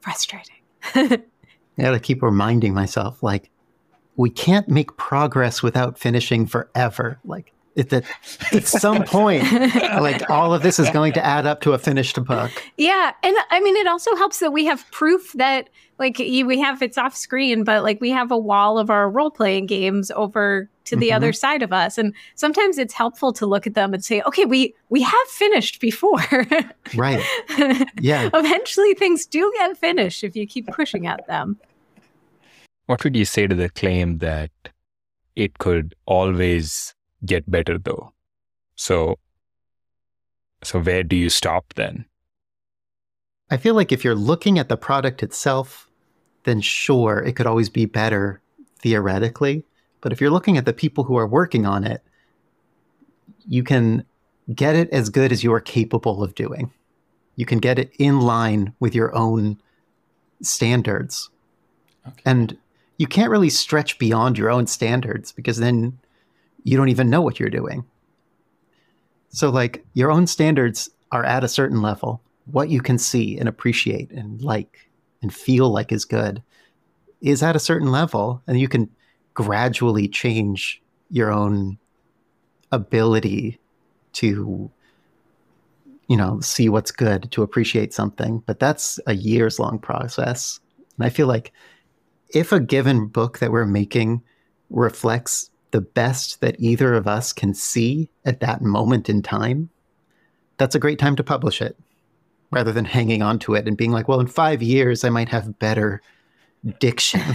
frustrating. 0.00 0.56
yeah, 1.76 1.90
to 1.90 2.00
keep 2.00 2.22
reminding 2.22 2.74
myself 2.74 3.22
like 3.22 3.50
we 4.20 4.28
can't 4.28 4.68
make 4.68 4.94
progress 4.98 5.62
without 5.62 5.98
finishing 5.98 6.46
forever. 6.46 7.18
Like 7.24 7.54
at, 7.74 8.04
at 8.52 8.66
some 8.66 9.04
point, 9.04 9.50
like 9.74 10.28
all 10.28 10.52
of 10.52 10.62
this 10.62 10.78
is 10.78 10.90
going 10.90 11.14
to 11.14 11.24
add 11.24 11.46
up 11.46 11.62
to 11.62 11.72
a 11.72 11.78
finished 11.78 12.22
book. 12.24 12.50
Yeah, 12.76 13.12
and 13.22 13.36
I 13.50 13.60
mean, 13.60 13.76
it 13.76 13.86
also 13.86 14.14
helps 14.16 14.40
that 14.40 14.52
we 14.52 14.66
have 14.66 14.84
proof 14.90 15.32
that 15.34 15.70
like 15.98 16.18
we 16.18 16.60
have 16.60 16.82
it's 16.82 16.98
off 16.98 17.16
screen, 17.16 17.64
but 17.64 17.82
like 17.82 17.98
we 18.02 18.10
have 18.10 18.30
a 18.30 18.36
wall 18.36 18.78
of 18.78 18.90
our 18.90 19.08
role 19.08 19.30
playing 19.30 19.64
games 19.64 20.10
over 20.10 20.68
to 20.84 20.96
the 20.96 21.08
mm-hmm. 21.08 21.16
other 21.16 21.32
side 21.32 21.62
of 21.62 21.72
us, 21.72 21.96
and 21.96 22.14
sometimes 22.34 22.76
it's 22.76 22.92
helpful 22.92 23.32
to 23.32 23.46
look 23.46 23.66
at 23.66 23.72
them 23.72 23.94
and 23.94 24.04
say, 24.04 24.20
okay, 24.26 24.44
we 24.44 24.74
we 24.90 25.00
have 25.00 25.28
finished 25.28 25.80
before. 25.80 26.46
right. 26.94 27.24
Yeah. 28.00 28.28
Eventually, 28.34 28.92
things 28.94 29.24
do 29.24 29.50
get 29.56 29.78
finished 29.78 30.24
if 30.24 30.36
you 30.36 30.46
keep 30.46 30.66
pushing 30.66 31.06
at 31.06 31.26
them. 31.26 31.58
What 32.90 33.04
would 33.04 33.14
you 33.14 33.24
say 33.24 33.46
to 33.46 33.54
the 33.54 33.68
claim 33.68 34.18
that 34.18 34.50
it 35.36 35.58
could 35.58 35.94
always 36.06 36.92
get 37.24 37.48
better 37.48 37.78
though? 37.78 38.12
So 38.74 39.16
so 40.64 40.80
where 40.80 41.04
do 41.04 41.14
you 41.14 41.30
stop 41.30 41.72
then? 41.76 42.04
I 43.48 43.58
feel 43.58 43.76
like 43.76 43.92
if 43.92 44.02
you're 44.02 44.16
looking 44.16 44.58
at 44.58 44.68
the 44.68 44.76
product 44.76 45.22
itself, 45.22 45.88
then 46.42 46.60
sure, 46.60 47.20
it 47.20 47.36
could 47.36 47.46
always 47.46 47.68
be 47.68 47.84
better 47.86 48.40
theoretically. 48.80 49.64
But 50.00 50.10
if 50.10 50.20
you're 50.20 50.32
looking 50.32 50.58
at 50.58 50.66
the 50.66 50.72
people 50.72 51.04
who 51.04 51.16
are 51.16 51.28
working 51.28 51.66
on 51.66 51.84
it, 51.84 52.02
you 53.46 53.62
can 53.62 54.04
get 54.52 54.74
it 54.74 54.90
as 54.90 55.10
good 55.10 55.30
as 55.30 55.44
you 55.44 55.52
are 55.52 55.60
capable 55.60 56.24
of 56.24 56.34
doing. 56.34 56.72
You 57.36 57.46
can 57.46 57.60
get 57.60 57.78
it 57.78 57.92
in 58.00 58.18
line 58.20 58.74
with 58.80 58.96
your 58.96 59.14
own 59.14 59.58
standards. 60.42 61.30
Okay. 62.04 62.22
And 62.26 62.58
you 63.00 63.06
can't 63.06 63.30
really 63.30 63.48
stretch 63.48 63.98
beyond 63.98 64.36
your 64.36 64.50
own 64.50 64.66
standards 64.66 65.32
because 65.32 65.56
then 65.56 65.98
you 66.64 66.76
don't 66.76 66.90
even 66.90 67.08
know 67.08 67.22
what 67.22 67.40
you're 67.40 67.48
doing. 67.48 67.82
So, 69.30 69.48
like, 69.48 69.82
your 69.94 70.10
own 70.10 70.26
standards 70.26 70.90
are 71.10 71.24
at 71.24 71.42
a 71.42 71.48
certain 71.48 71.80
level. 71.80 72.20
What 72.44 72.68
you 72.68 72.82
can 72.82 72.98
see 72.98 73.38
and 73.38 73.48
appreciate 73.48 74.10
and 74.10 74.42
like 74.42 74.90
and 75.22 75.32
feel 75.32 75.70
like 75.70 75.92
is 75.92 76.04
good 76.04 76.42
is 77.22 77.42
at 77.42 77.56
a 77.56 77.58
certain 77.58 77.90
level, 77.90 78.42
and 78.46 78.60
you 78.60 78.68
can 78.68 78.90
gradually 79.32 80.06
change 80.06 80.82
your 81.10 81.32
own 81.32 81.78
ability 82.70 83.58
to 84.12 84.70
you 86.08 86.16
know 86.18 86.38
see 86.40 86.68
what's 86.68 86.90
good 86.90 87.32
to 87.32 87.42
appreciate 87.42 87.94
something 87.94 88.42
but 88.46 88.58
that's 88.60 89.00
a 89.06 89.14
years 89.14 89.58
long 89.58 89.78
process 89.78 90.60
and 90.96 91.04
i 91.04 91.08
feel 91.08 91.26
like 91.26 91.52
if 92.34 92.52
a 92.52 92.60
given 92.60 93.06
book 93.06 93.38
that 93.38 93.52
we're 93.52 93.66
making 93.66 94.22
reflects 94.70 95.50
the 95.70 95.80
best 95.80 96.40
that 96.40 96.56
either 96.58 96.94
of 96.94 97.06
us 97.06 97.32
can 97.32 97.54
see 97.54 98.10
at 98.24 98.40
that 98.40 98.62
moment 98.62 99.08
in 99.08 99.22
time, 99.22 99.70
that's 100.56 100.74
a 100.74 100.80
great 100.80 100.98
time 100.98 101.16
to 101.16 101.24
publish 101.24 101.62
it 101.62 101.76
rather 102.50 102.72
than 102.72 102.84
hanging 102.84 103.22
on 103.22 103.38
to 103.38 103.54
it 103.54 103.66
and 103.66 103.76
being 103.76 103.92
like, 103.92 104.08
well, 104.08 104.20
in 104.20 104.26
five 104.26 104.62
years, 104.62 105.04
I 105.04 105.10
might 105.10 105.28
have 105.28 105.58
better 105.58 106.02
diction. 106.78 107.22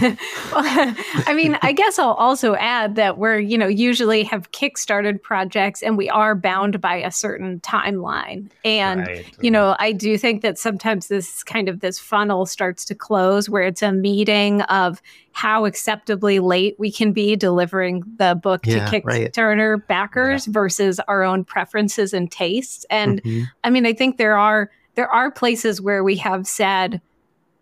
well, 0.52 0.94
I 1.26 1.34
mean, 1.34 1.58
I 1.62 1.72
guess 1.72 1.98
I'll 1.98 2.12
also 2.12 2.54
add 2.54 2.94
that 2.94 3.18
we're, 3.18 3.38
you 3.38 3.58
know, 3.58 3.66
usually 3.66 4.22
have 4.24 4.52
kickstarted 4.52 5.20
projects 5.22 5.82
and 5.82 5.96
we 5.96 6.08
are 6.08 6.34
bound 6.34 6.80
by 6.80 6.96
a 6.96 7.10
certain 7.10 7.60
timeline. 7.60 8.50
And, 8.64 9.00
right. 9.00 9.26
you 9.40 9.50
know, 9.50 9.74
I 9.78 9.92
do 9.92 10.16
think 10.16 10.42
that 10.42 10.58
sometimes 10.58 11.08
this 11.08 11.42
kind 11.42 11.68
of 11.68 11.80
this 11.80 11.98
funnel 11.98 12.46
starts 12.46 12.84
to 12.86 12.94
close 12.94 13.48
where 13.48 13.64
it's 13.64 13.82
a 13.82 13.92
meeting 13.92 14.62
of 14.62 15.02
how 15.32 15.64
acceptably 15.64 16.38
late 16.38 16.76
we 16.78 16.90
can 16.90 17.12
be 17.12 17.36
delivering 17.36 18.02
the 18.18 18.38
book 18.40 18.64
yeah, 18.64 18.88
to 18.88 19.00
Kickstarter 19.00 19.72
right. 19.74 19.86
backers 19.88 20.46
yeah. 20.46 20.52
versus 20.52 21.00
our 21.08 21.24
own 21.24 21.44
preferences 21.44 22.14
and 22.14 22.30
tastes. 22.30 22.86
And 22.90 23.22
mm-hmm. 23.22 23.44
I 23.64 23.70
mean, 23.70 23.86
I 23.86 23.92
think 23.92 24.18
there 24.18 24.38
are 24.38 24.70
there 24.94 25.10
are 25.10 25.30
places 25.30 25.80
where 25.80 26.02
we 26.02 26.16
have 26.16 26.46
said 26.46 27.02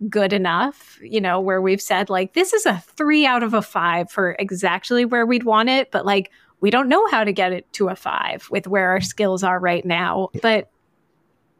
good 0.08 0.32
enough, 0.32 0.98
you 1.02 1.20
know, 1.20 1.40
where 1.40 1.60
we've 1.62 1.80
said, 1.80 2.10
like, 2.10 2.34
this 2.34 2.52
is 2.52 2.66
a 2.66 2.78
three 2.78 3.26
out 3.26 3.42
of 3.42 3.54
a 3.54 3.62
five 3.62 4.10
for 4.10 4.36
exactly 4.38 5.04
where 5.04 5.26
we'd 5.26 5.44
want 5.44 5.68
it, 5.68 5.90
but 5.90 6.04
like, 6.04 6.30
we 6.60 6.70
don't 6.70 6.88
know 6.88 7.06
how 7.08 7.24
to 7.24 7.32
get 7.32 7.52
it 7.52 7.70
to 7.74 7.88
a 7.88 7.96
five 7.96 8.48
with 8.50 8.66
where 8.66 8.90
our 8.90 9.00
skills 9.00 9.42
are 9.44 9.60
right 9.60 9.84
now. 9.84 10.30
But 10.40 10.70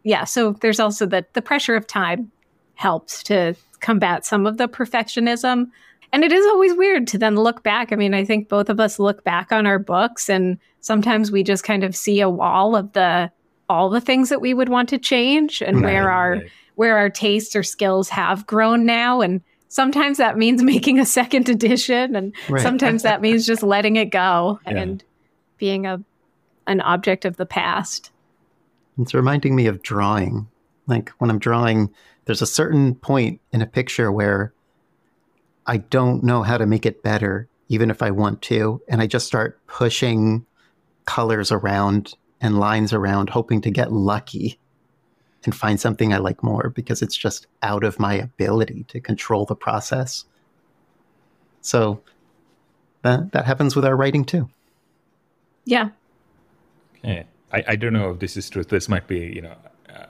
yeah, 0.03 0.25
so 0.25 0.53
there's 0.61 0.81
also 0.81 1.07
the 1.07 1.27
the 1.35 1.43
pressure 1.43 1.77
of 1.77 1.87
time 1.87 2.31
helps 2.75 3.23
to 3.25 3.55
combat 3.81 4.25
some 4.25 4.47
of 4.47 4.57
the 4.57 4.69
perfectionism. 4.69 5.67
and 6.15 6.23
it 6.23 6.33
is 6.33 6.47
always 6.47 6.75
weird 6.75 7.09
to 7.09 7.19
then 7.19 7.35
look 7.35 7.65
back. 7.65 7.93
I 7.93 7.97
mean, 7.97 8.15
I 8.15 8.25
think 8.25 8.49
both 8.49 8.69
of 8.69 8.79
us 8.79 9.01
look 9.01 9.25
back 9.25 9.51
on 9.51 9.67
our 9.67 9.81
books 9.81 10.31
and 10.31 10.59
sometimes 10.81 11.33
we 11.33 11.43
just 11.43 11.65
kind 11.65 11.83
of 11.83 11.97
see 11.97 12.21
a 12.21 12.31
wall 12.31 12.77
of 12.77 12.93
the 12.93 13.31
all 13.69 13.91
the 13.91 14.01
things 14.01 14.29
that 14.29 14.41
we 14.41 14.55
would 14.55 14.69
want 14.69 14.89
to 14.91 14.99
change 14.99 15.61
and 15.61 15.77
right, 15.77 15.85
where 15.85 16.11
our 16.11 16.33
right. 16.33 16.51
Where 16.75 16.97
our 16.97 17.11
tastes 17.11 17.55
or 17.55 17.63
skills 17.63 18.09
have 18.09 18.47
grown 18.47 18.85
now 18.85 19.21
and 19.21 19.41
sometimes 19.69 20.19
that 20.19 20.39
means 20.39 20.63
making 20.75 20.99
a 20.99 21.07
second 21.07 21.49
edition 21.49 22.15
and 22.17 22.35
right. 22.49 22.63
sometimes 22.63 23.03
that 23.03 23.21
means 23.21 23.47
just 23.47 23.63
letting 23.63 23.97
it 23.97 24.07
go 24.07 24.61
yeah. 24.67 24.79
and 24.79 25.05
being 25.59 25.87
a 25.87 26.03
an 26.67 26.81
object 26.81 27.25
of 27.25 27.37
the 27.37 27.45
past. 27.45 28.11
It's 28.99 29.13
reminding 29.13 29.55
me 29.55 29.67
of 29.67 29.83
drawing. 29.83 30.49
Like 30.87 31.11
when 31.19 31.31
I'm 31.31 31.39
drawing, 31.39 31.93
there's 32.25 32.43
a 32.43 32.47
certain 32.47 32.95
point 32.95 33.41
in 33.53 33.61
a 33.61 33.67
picture 33.67 34.11
where 34.11 34.55
I 35.67 35.79
don't 35.79 36.23
know 36.23 36.43
how 36.43 36.57
to 36.57 36.67
make 36.67 36.87
it 36.87 37.03
better, 37.03 37.49
even 37.69 37.91
if 37.91 38.03
I 38.03 38.11
want 38.11 38.41
to. 38.43 38.81
And 38.89 39.01
I 39.01 39.07
just 39.07 39.27
start 39.27 39.61
pushing 39.67 40.47
colors 41.05 41.53
around 41.53 42.15
and 42.41 42.59
lines 42.59 42.93
around, 42.93 43.31
hoping 43.31 43.61
to 43.63 43.71
get 43.71 43.93
lucky 43.93 44.59
and 45.45 45.55
find 45.55 45.81
something 45.81 46.13
I 46.13 46.19
like 46.19 46.43
more 46.43 46.71
because 46.71 47.03
it's 47.03 47.17
just 47.17 47.47
out 47.63 47.85
of 47.85 47.99
my 47.99 48.15
ability 48.15 48.85
to 48.89 49.01
control 49.01 49.45
the 49.45 49.57
process. 49.57 50.25
So 51.61 52.01
that, 53.03 53.33
that 53.33 53.45
happens 53.45 53.77
with 53.77 53.85
our 53.85 53.97
writing 53.97 54.25
too. 54.25 54.49
Yeah. 55.65 55.91
Okay. 56.99 57.27
I, 57.53 57.65
I 57.69 57.77
don't 57.77 57.93
know 57.93 58.11
if 58.11 58.19
this 58.19 58.37
is 58.37 58.51
true. 58.51 58.65
This 58.65 58.89
might 58.89 59.07
be, 59.07 59.19
you 59.19 59.43
know, 59.43 59.57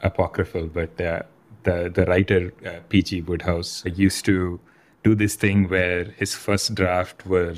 apocryphal, 0.03 0.66
but 0.66 0.99
uh, 1.01 1.22
the 1.64 1.91
the 1.93 2.05
writer 2.07 2.53
uh, 2.66 2.80
P.G. 2.89 3.22
Wodehouse 3.22 3.85
used 3.85 4.24
to 4.24 4.61
do 5.03 5.14
this 5.14 5.35
thing 5.35 5.68
where 5.68 6.05
his 6.05 6.35
first 6.35 6.74
draft 6.74 7.26
were, 7.26 7.57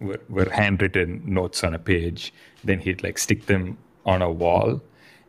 were 0.00 0.20
were 0.28 0.48
handwritten 0.50 1.22
notes 1.24 1.64
on 1.64 1.74
a 1.74 1.78
page. 1.78 2.32
Then 2.62 2.78
he'd 2.80 3.02
like 3.02 3.18
stick 3.18 3.46
them 3.46 3.78
on 4.06 4.22
a 4.22 4.30
wall, 4.30 4.80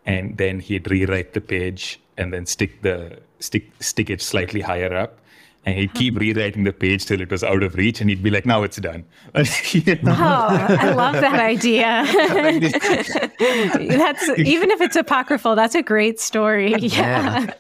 and 0.06 0.38
then 0.38 0.60
he'd 0.60 0.90
rewrite 0.90 1.34
the 1.34 1.42
page 1.42 2.00
and 2.18 2.34
then 2.34 2.46
stick 2.46 2.82
the 2.82 3.20
stick 3.40 3.70
stick 3.80 4.10
it 4.10 4.22
slightly 4.22 4.62
higher 4.62 4.96
up. 4.96 5.20
And 5.68 5.80
he'd 5.80 5.96
keep 5.96 6.20
rewriting 6.20 6.64
the 6.64 6.72
page 6.72 7.08
till 7.08 7.20
it 7.20 7.32
was 7.32 7.44
out 7.44 7.64
of 7.64 7.74
reach 7.74 8.00
and 8.00 8.08
he'd 8.08 8.22
be 8.22 8.30
like 8.30 8.46
now 8.46 8.62
it's 8.62 8.78
done. 8.78 9.04
Oh 9.34 9.42
i 9.42 10.92
love 10.94 11.16
that 11.16 11.40
idea. 11.40 12.06
That's 13.98 14.30
even 14.38 14.70
if 14.70 14.80
it's 14.80 14.96
apocryphal 14.96 15.56
that's 15.56 15.74
a 15.74 15.82
great 15.82 16.20
story. 16.20 16.76
Yeah, 16.80 17.52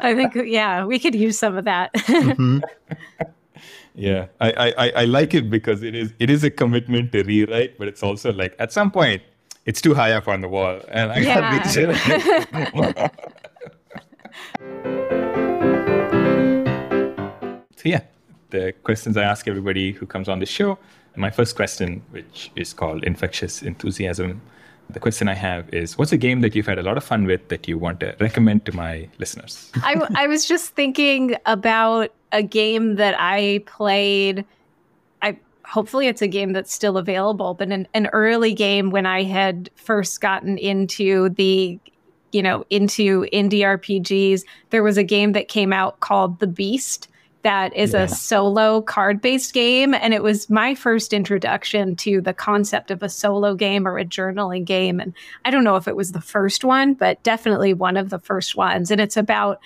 i 0.00 0.14
think 0.14 0.34
yeah 0.36 0.84
we 0.84 1.00
could 1.00 1.14
use 1.16 1.36
some 1.36 1.56
of 1.56 1.64
that. 1.64 1.92
Mm-hmm. 1.94 2.60
yeah. 3.96 4.26
I, 4.40 4.52
I 4.76 4.88
i 5.02 5.04
like 5.04 5.34
it 5.34 5.50
because 5.50 5.82
it 5.82 5.96
is 5.96 6.12
it 6.20 6.30
is 6.30 6.44
a 6.44 6.50
commitment 6.50 7.10
to 7.12 7.24
rewrite 7.24 7.78
but 7.78 7.88
it's 7.88 8.02
also 8.04 8.32
like 8.32 8.54
at 8.60 8.72
some 8.72 8.92
point 8.92 9.22
it's 9.66 9.80
too 9.80 9.94
high 9.94 10.12
up 10.12 10.28
on 10.28 10.40
the 10.40 10.48
wall 10.48 10.80
and 10.88 11.12
i 11.12 11.18
yeah. 11.18 11.40
gotta 11.40 13.10
be 13.10 13.24
so 17.76 17.88
yeah, 17.88 18.00
the 18.50 18.72
questions 18.82 19.16
I 19.16 19.22
ask 19.22 19.46
everybody 19.48 19.92
who 19.92 20.06
comes 20.06 20.28
on 20.28 20.38
the 20.38 20.46
show. 20.46 20.78
My 21.16 21.30
first 21.30 21.54
question, 21.54 22.02
which 22.10 22.50
is 22.56 22.72
called 22.72 23.04
infectious 23.04 23.62
enthusiasm, 23.62 24.40
the 24.90 25.00
question 25.00 25.28
I 25.28 25.34
have 25.34 25.72
is 25.72 25.96
what's 25.96 26.12
a 26.12 26.16
game 26.16 26.40
that 26.40 26.54
you've 26.54 26.66
had 26.66 26.78
a 26.78 26.82
lot 26.82 26.96
of 26.96 27.04
fun 27.04 27.24
with 27.24 27.48
that 27.48 27.68
you 27.68 27.78
want 27.78 28.00
to 28.00 28.16
recommend 28.20 28.64
to 28.66 28.72
my 28.72 29.08
listeners? 29.18 29.70
I, 29.76 30.06
I 30.16 30.26
was 30.26 30.46
just 30.46 30.74
thinking 30.74 31.36
about 31.46 32.12
a 32.32 32.42
game 32.42 32.96
that 32.96 33.14
I 33.18 33.62
played. 33.66 34.44
Hopefully 35.66 36.06
it's 36.06 36.22
a 36.22 36.28
game 36.28 36.52
that's 36.52 36.72
still 36.72 36.98
available, 36.98 37.54
but 37.54 37.70
an, 37.70 37.88
an 37.94 38.08
early 38.08 38.52
game 38.52 38.90
when 38.90 39.06
I 39.06 39.22
had 39.22 39.70
first 39.76 40.20
gotten 40.20 40.58
into 40.58 41.30
the 41.30 41.78
you 42.32 42.42
know 42.42 42.64
into 42.70 43.26
indie 43.32 43.60
RPGs, 43.60 44.42
there 44.70 44.82
was 44.82 44.98
a 44.98 45.04
game 45.04 45.32
that 45.32 45.48
came 45.48 45.72
out 45.72 46.00
called 46.00 46.40
The 46.40 46.46
Beast 46.46 47.08
that 47.44 47.74
is 47.76 47.92
yeah. 47.92 48.02
a 48.02 48.08
solo 48.08 48.80
card 48.80 49.20
based 49.20 49.52
game. 49.52 49.94
And 49.94 50.12
it 50.12 50.22
was 50.22 50.50
my 50.50 50.74
first 50.74 51.12
introduction 51.12 51.94
to 51.96 52.20
the 52.20 52.34
concept 52.34 52.90
of 52.90 53.02
a 53.02 53.08
solo 53.08 53.54
game 53.54 53.86
or 53.86 53.98
a 53.98 54.04
journaling 54.04 54.64
game. 54.64 54.98
And 54.98 55.12
I 55.44 55.50
don't 55.50 55.62
know 55.62 55.76
if 55.76 55.86
it 55.86 55.94
was 55.94 56.12
the 56.12 56.20
first 56.20 56.64
one, 56.64 56.94
but 56.94 57.22
definitely 57.22 57.74
one 57.74 57.96
of 57.96 58.10
the 58.10 58.18
first 58.18 58.56
ones. 58.56 58.90
And 58.90 59.00
it's 59.00 59.16
about 59.16 59.60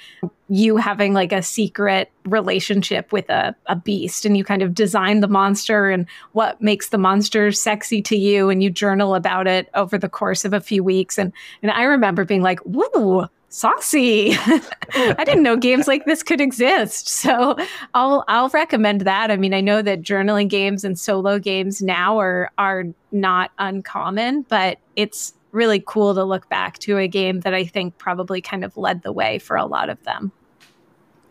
you 0.48 0.76
having 0.76 1.12
like 1.12 1.32
a 1.32 1.42
secret 1.42 2.10
relationship 2.24 3.12
with 3.12 3.28
a, 3.30 3.54
a 3.66 3.76
beast 3.76 4.24
and 4.24 4.36
you 4.36 4.44
kind 4.44 4.62
of 4.62 4.74
design 4.74 5.20
the 5.20 5.28
monster 5.28 5.88
and 5.88 6.06
what 6.32 6.60
makes 6.60 6.88
the 6.88 6.98
monster 6.98 7.52
sexy 7.52 8.02
to 8.02 8.16
you 8.16 8.48
and 8.50 8.62
you 8.62 8.70
journal 8.70 9.14
about 9.14 9.46
it 9.46 9.68
over 9.74 9.98
the 9.98 10.08
course 10.08 10.44
of 10.44 10.52
a 10.52 10.60
few 10.60 10.82
weeks 10.82 11.18
and 11.18 11.32
and 11.62 11.70
I 11.70 11.82
remember 11.82 12.24
being 12.24 12.42
like 12.42 12.60
woo 12.64 13.28
saucy. 13.48 14.32
I 14.94 15.24
didn't 15.24 15.42
know 15.42 15.56
games 15.56 15.88
like 15.88 16.04
this 16.04 16.22
could 16.22 16.40
exist. 16.40 17.08
So 17.08 17.56
I'll 17.94 18.24
I'll 18.28 18.48
recommend 18.50 19.02
that. 19.02 19.30
I 19.30 19.36
mean, 19.36 19.54
I 19.54 19.60
know 19.60 19.82
that 19.82 20.02
journaling 20.02 20.48
games 20.48 20.84
and 20.84 20.98
solo 20.98 21.38
games 21.38 21.82
now 21.82 22.18
are 22.18 22.50
are 22.58 22.84
not 23.12 23.50
uncommon, 23.58 24.42
but 24.42 24.78
it's 24.96 25.34
really 25.52 25.82
cool 25.86 26.14
to 26.14 26.24
look 26.24 26.48
back 26.48 26.78
to 26.78 26.98
a 26.98 27.08
game 27.08 27.40
that 27.40 27.54
I 27.54 27.64
think 27.64 27.96
probably 27.98 28.40
kind 28.40 28.64
of 28.64 28.76
led 28.76 29.02
the 29.02 29.12
way 29.12 29.38
for 29.38 29.56
a 29.56 29.64
lot 29.64 29.88
of 29.88 30.02
them. 30.04 30.30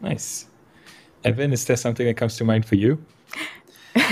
Nice. 0.02 0.48
Evan, 1.24 1.54
is 1.54 1.66
there 1.66 1.78
something 1.78 2.06
that 2.06 2.16
comes 2.16 2.38
to 2.38 2.44
mind 2.44 2.66
for 2.66 2.76
you? 2.76 3.04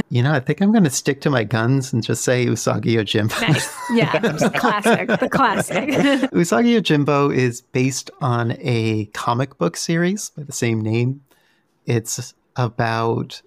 You 0.10 0.24
know, 0.24 0.34
I 0.34 0.40
think 0.40 0.62
I'm 0.62 0.72
going 0.72 0.84
to 0.84 0.90
stick 0.90 1.22
to 1.22 1.30
my 1.30 1.44
guns 1.44 1.94
and 1.94 2.04
just 2.04 2.24
say 2.24 2.46
Usagi 2.46 2.96
Yojimbo. 2.96 3.42
Nice. 3.42 3.76
Yeah, 3.92 4.20
classic. 4.56 5.08
The 5.20 5.30
classic. 5.30 5.90
Usagi 6.32 6.80
Yojimbo 6.80 7.36
is 7.36 7.62
based 7.62 8.12
on 8.22 8.56
a 8.60 9.06
comic 9.14 9.58
book 9.58 9.78
series 9.78 10.30
by 10.32 10.44
the 10.44 10.54
same 10.54 10.82
name. 10.82 11.22
It's 11.86 12.34
about 12.56 13.42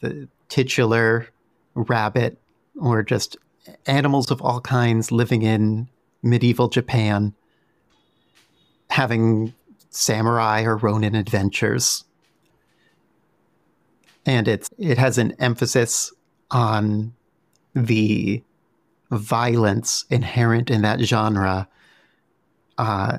the 0.00 0.28
titular 0.48 1.28
rabbit 1.74 2.38
or 2.80 3.02
just 3.02 3.36
animals 3.86 4.30
of 4.30 4.40
all 4.42 4.60
kinds 4.60 5.12
living 5.12 5.42
in 5.42 5.88
medieval 6.22 6.68
Japan 6.68 7.34
having 8.90 9.52
samurai 9.90 10.62
or 10.62 10.76
ronin 10.76 11.14
adventures 11.14 12.04
and 14.28 14.46
it's 14.46 14.68
it 14.78 14.98
has 14.98 15.16
an 15.16 15.32
emphasis 15.40 16.12
on 16.50 17.14
the 17.74 18.42
violence 19.10 20.04
inherent 20.10 20.70
in 20.70 20.82
that 20.82 21.00
genre 21.00 21.66
uh, 22.76 23.16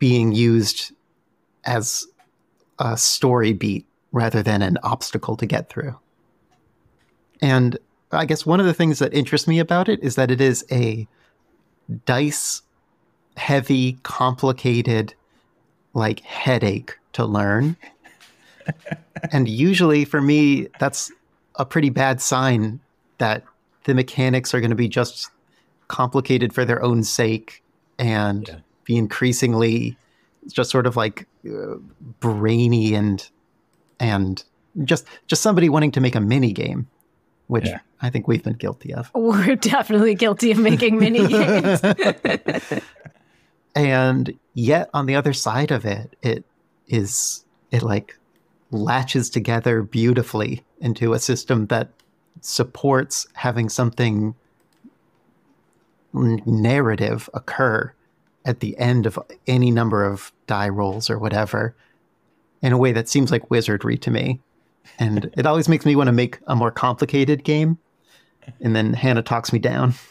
being 0.00 0.32
used 0.32 0.92
as 1.64 2.06
a 2.80 2.98
story 2.98 3.52
beat 3.52 3.86
rather 4.10 4.42
than 4.42 4.62
an 4.62 4.78
obstacle 4.82 5.36
to 5.36 5.46
get 5.46 5.68
through. 5.68 5.96
And 7.40 7.78
I 8.10 8.24
guess 8.24 8.44
one 8.44 8.58
of 8.58 8.66
the 8.66 8.74
things 8.74 8.98
that 8.98 9.14
interests 9.14 9.46
me 9.46 9.60
about 9.60 9.88
it 9.88 10.02
is 10.02 10.16
that 10.16 10.32
it 10.32 10.40
is 10.40 10.64
a 10.72 11.06
dice 12.04 12.62
heavy, 13.36 13.92
complicated, 14.02 15.14
like 15.94 16.20
headache 16.20 16.96
to 17.12 17.24
learn 17.24 17.76
and 19.32 19.48
usually 19.48 20.04
for 20.04 20.20
me, 20.20 20.68
that's 20.78 21.12
a 21.56 21.64
pretty 21.64 21.90
bad 21.90 22.20
sign 22.20 22.80
that 23.18 23.44
the 23.84 23.94
mechanics 23.94 24.52
are 24.54 24.60
going 24.60 24.70
to 24.70 24.76
be 24.76 24.88
just 24.88 25.30
complicated 25.88 26.52
for 26.52 26.64
their 26.64 26.82
own 26.82 27.02
sake 27.02 27.62
and 27.98 28.48
yeah. 28.48 28.56
be 28.84 28.96
increasingly 28.96 29.96
just 30.48 30.70
sort 30.70 30.86
of 30.86 30.96
like 30.96 31.26
uh, 31.48 31.76
brainy 32.20 32.94
and 32.94 33.28
and 33.98 34.44
just 34.84 35.06
just 35.26 35.42
somebody 35.42 35.68
wanting 35.68 35.90
to 35.90 36.00
make 36.00 36.14
a 36.14 36.20
mini 36.20 36.52
game 36.52 36.86
which 37.46 37.66
yeah. 37.66 37.78
I 38.02 38.10
think 38.10 38.28
we've 38.28 38.42
been 38.42 38.54
guilty 38.54 38.92
of. 38.92 39.10
We're 39.14 39.56
definitely 39.56 40.14
guilty 40.14 40.50
of 40.50 40.58
making 40.58 40.98
mini 40.98 41.26
games. 41.28 41.80
and 43.74 44.38
yet 44.54 44.90
on 44.92 45.06
the 45.06 45.14
other 45.14 45.32
side 45.32 45.70
of 45.70 45.84
it, 45.84 46.16
it 46.22 46.44
is 46.88 47.44
it 47.70 47.82
like 47.82 48.18
latches 48.70 49.30
together 49.30 49.82
beautifully 49.82 50.64
into 50.80 51.12
a 51.12 51.18
system 51.18 51.66
that 51.66 51.90
supports 52.40 53.26
having 53.34 53.68
something 53.68 54.34
narrative 56.12 57.28
occur 57.34 57.92
at 58.44 58.60
the 58.60 58.78
end 58.78 59.06
of 59.06 59.18
any 59.46 59.70
number 59.70 60.04
of 60.04 60.32
die 60.46 60.68
rolls 60.68 61.10
or 61.10 61.18
whatever 61.18 61.74
in 62.62 62.72
a 62.72 62.78
way 62.78 62.92
that 62.92 63.08
seems 63.08 63.30
like 63.30 63.50
wizardry 63.50 63.98
to 63.98 64.10
me. 64.10 64.40
And 64.98 65.30
it 65.36 65.46
always 65.46 65.68
makes 65.68 65.84
me 65.84 65.96
want 65.96 66.08
to 66.08 66.12
make 66.12 66.38
a 66.46 66.56
more 66.56 66.70
complicated 66.70 67.44
game. 67.44 67.78
And 68.60 68.74
then 68.74 68.94
Hannah 68.94 69.22
talks 69.22 69.52
me 69.52 69.58
down. 69.58 69.94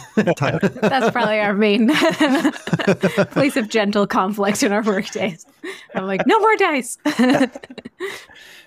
That's 0.16 1.10
probably 1.10 1.40
our 1.40 1.54
main 1.54 1.88
place 3.30 3.56
of 3.56 3.68
gentle 3.68 4.06
conflict 4.06 4.62
in 4.62 4.72
our 4.72 4.82
work 4.82 5.10
days. 5.10 5.46
I'm 5.94 6.06
like, 6.06 6.26
no 6.26 6.38
more 6.38 6.56
dice. 6.56 6.98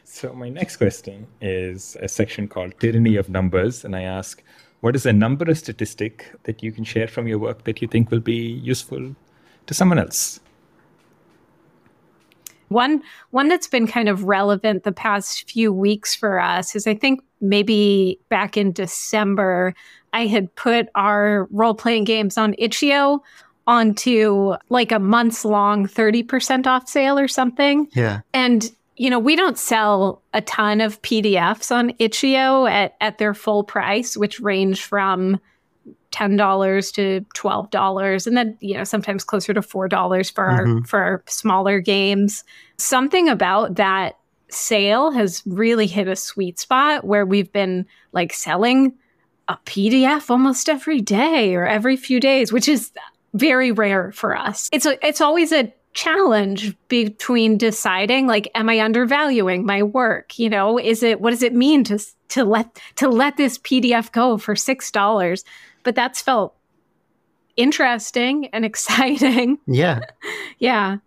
So, 0.08 0.32
my 0.32 0.48
next 0.48 0.78
question 0.78 1.28
is 1.42 1.98
a 2.00 2.08
section 2.08 2.48
called 2.48 2.80
Tyranny 2.80 3.18
of 3.18 3.28
Numbers. 3.28 3.84
And 3.84 3.98
I 3.98 4.04
ask, 4.04 4.42
what 4.80 4.96
is 4.96 5.06
a 5.06 5.12
number 5.12 5.50
or 5.50 5.56
statistic 5.56 6.32
that 6.44 6.64
you 6.64 6.72
can 6.72 6.86
share 6.86 7.10
from 7.10 7.28
your 7.28 7.38
work 7.38 7.66
that 7.66 7.82
you 7.82 7.90
think 7.90 8.12
will 8.12 8.22
be 8.22 8.34
useful 8.34 9.14
to 9.68 9.74
someone 9.74 10.00
else? 10.00 10.40
One 12.70 13.02
one 13.32 13.48
that's 13.48 13.68
been 13.68 13.88
kind 13.88 14.10
of 14.10 14.24
relevant 14.24 14.84
the 14.84 14.92
past 14.92 15.50
few 15.50 15.72
weeks 15.72 16.16
for 16.16 16.40
us 16.40 16.76
is 16.76 16.88
I 16.88 16.96
think 16.96 17.22
maybe 17.42 18.20
back 18.30 18.58
in 18.58 18.72
December 18.72 19.74
I 20.14 20.26
had 20.28 20.54
put 20.56 20.88
our 20.96 21.48
role 21.52 21.76
playing 21.76 22.06
games 22.06 22.38
on 22.38 22.56
itch.io 22.58 23.22
onto 23.68 24.54
like 24.70 24.92
a 24.92 25.00
months 25.00 25.44
long 25.44 25.88
30% 25.88 26.68
off 26.68 26.88
sale 26.88 27.18
or 27.18 27.28
something. 27.28 27.88
Yeah. 27.94 28.22
And 28.34 28.72
you 28.98 29.10
know, 29.10 29.20
we 29.20 29.36
don't 29.36 29.58
sell 29.58 30.22
a 30.34 30.42
ton 30.42 30.80
of 30.80 31.02
PDFs 31.02 31.70
on 31.70 31.94
itch.io 32.00 32.66
at, 32.66 32.96
at 33.02 33.18
their 33.18 33.34
full 33.34 33.64
price, 33.64 34.16
which 34.16 34.40
range 34.40 34.82
from 34.84 35.40
$10 36.16 36.94
to 36.94 37.26
$12 37.36 38.28
and 38.28 38.38
then 38.38 38.58
you 38.62 38.78
know 38.78 38.84
sometimes 38.84 39.24
closer 39.24 39.54
to 39.54 39.62
$4 39.62 40.34
for 40.34 40.46
mm-hmm. 40.46 40.78
our 40.78 40.84
for 40.86 41.00
our 41.00 41.24
smaller 41.28 41.80
games. 41.80 42.44
Something 42.78 43.28
about 43.28 43.76
that 43.76 44.18
sale 44.50 45.12
has 45.12 45.44
really 45.46 45.88
hit 45.88 46.08
a 46.08 46.16
sweet 46.16 46.58
spot 46.58 47.04
where 47.04 47.26
we've 47.26 47.52
been 47.52 47.86
like 48.14 48.32
selling 48.32 48.94
a 49.48 49.58
PDF 49.66 50.30
almost 50.30 50.70
every 50.70 51.02
day 51.02 51.54
or 51.56 51.68
every 51.68 51.98
few 51.98 52.20
days 52.20 52.54
which 52.54 52.68
is 52.68 52.92
very 53.34 53.72
rare 53.72 54.12
for 54.14 54.38
us. 54.38 54.70
It's 54.72 54.86
a, 54.86 55.06
it's 55.06 55.20
always 55.20 55.52
a 55.52 55.74
challenge 55.94 56.76
between 56.88 57.58
deciding 57.58 58.28
like 58.28 58.50
am 58.54 58.70
i 58.70 58.80
undervaluing 58.80 59.66
my 59.66 59.84
work? 59.84 60.40
You 60.40 60.50
know 60.50 60.78
is 60.80 61.04
it 61.04 61.20
what 61.20 61.32
does 61.32 61.44
it 61.44 61.54
mean 61.54 61.84
to 61.86 62.00
to 62.30 62.46
let 62.46 62.80
to 62.96 63.10
let 63.10 63.38
this 63.38 63.58
pdf 63.58 64.12
go 64.12 64.38
for 64.38 64.56
six 64.56 64.92
dollars 64.92 65.44
but 65.86 65.96
that's 65.96 66.22
felt 66.22 66.56
interesting 67.56 68.48
and 68.48 68.66
exciting. 68.66 69.58
Yeah. 69.68 70.02
yeah. 70.60 70.98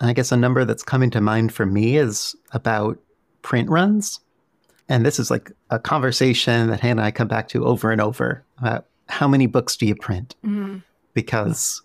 I 0.00 0.12
guess 0.12 0.32
a 0.32 0.36
number 0.36 0.64
that's 0.64 0.82
coming 0.82 1.10
to 1.10 1.20
mind 1.20 1.52
for 1.52 1.64
me 1.64 1.96
is 1.96 2.34
about 2.52 2.98
print 3.42 3.70
runs. 3.70 4.20
And 4.88 5.06
this 5.06 5.18
is 5.18 5.30
like 5.30 5.52
a 5.70 5.78
conversation 5.78 6.68
that 6.70 6.80
Hannah 6.80 7.02
and 7.02 7.06
I 7.06 7.10
come 7.12 7.28
back 7.28 7.48
to 7.48 7.64
over 7.64 7.90
and 7.90 8.00
over 8.00 8.44
about 8.58 8.86
how 9.08 9.28
many 9.28 9.46
books 9.46 9.76
do 9.76 9.86
you 9.86 9.94
print? 9.94 10.34
Mm-hmm. 10.44 10.78
Because 11.14 11.82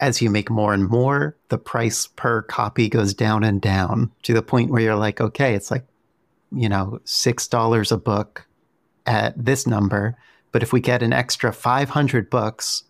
as 0.00 0.20
you 0.20 0.30
make 0.30 0.50
more 0.50 0.74
and 0.74 0.88
more, 0.88 1.36
the 1.48 1.58
price 1.58 2.06
per 2.06 2.42
copy 2.42 2.88
goes 2.88 3.14
down 3.14 3.44
and 3.44 3.60
down 3.60 4.10
to 4.22 4.34
the 4.34 4.42
point 4.42 4.70
where 4.70 4.82
you're 4.82 4.96
like, 4.96 5.20
okay, 5.20 5.54
it's 5.54 5.70
like, 5.70 5.84
you 6.50 6.68
know, 6.68 6.98
$6 7.04 7.92
a 7.92 7.96
book 7.96 8.46
at 9.06 9.42
this 9.42 9.66
number. 9.66 10.16
But 10.54 10.62
if 10.62 10.72
we 10.72 10.80
get 10.80 11.02
an 11.02 11.12
extra 11.12 11.52
500 11.52 12.30
books, 12.30 12.84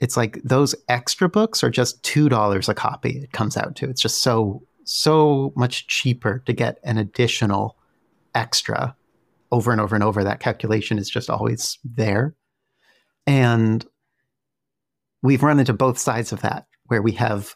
it's 0.00 0.16
like 0.16 0.40
those 0.42 0.74
extra 0.88 1.28
books 1.28 1.62
are 1.62 1.70
just 1.70 2.02
$2 2.02 2.68
a 2.68 2.74
copy 2.74 3.10
it 3.10 3.30
comes 3.30 3.56
out 3.56 3.76
to. 3.76 3.88
It's 3.88 4.02
just 4.02 4.22
so, 4.22 4.66
so 4.82 5.52
much 5.54 5.86
cheaper 5.86 6.42
to 6.46 6.52
get 6.52 6.80
an 6.82 6.98
additional 6.98 7.76
extra 8.34 8.96
over 9.52 9.70
and 9.70 9.80
over 9.80 9.94
and 9.94 10.02
over. 10.02 10.24
That 10.24 10.40
calculation 10.40 10.98
is 10.98 11.08
just 11.08 11.30
always 11.30 11.78
there. 11.84 12.34
And 13.24 13.86
we've 15.22 15.44
run 15.44 15.60
into 15.60 15.72
both 15.72 15.96
sides 15.96 16.32
of 16.32 16.42
that, 16.42 16.66
where 16.86 17.02
we 17.02 17.12
have, 17.12 17.54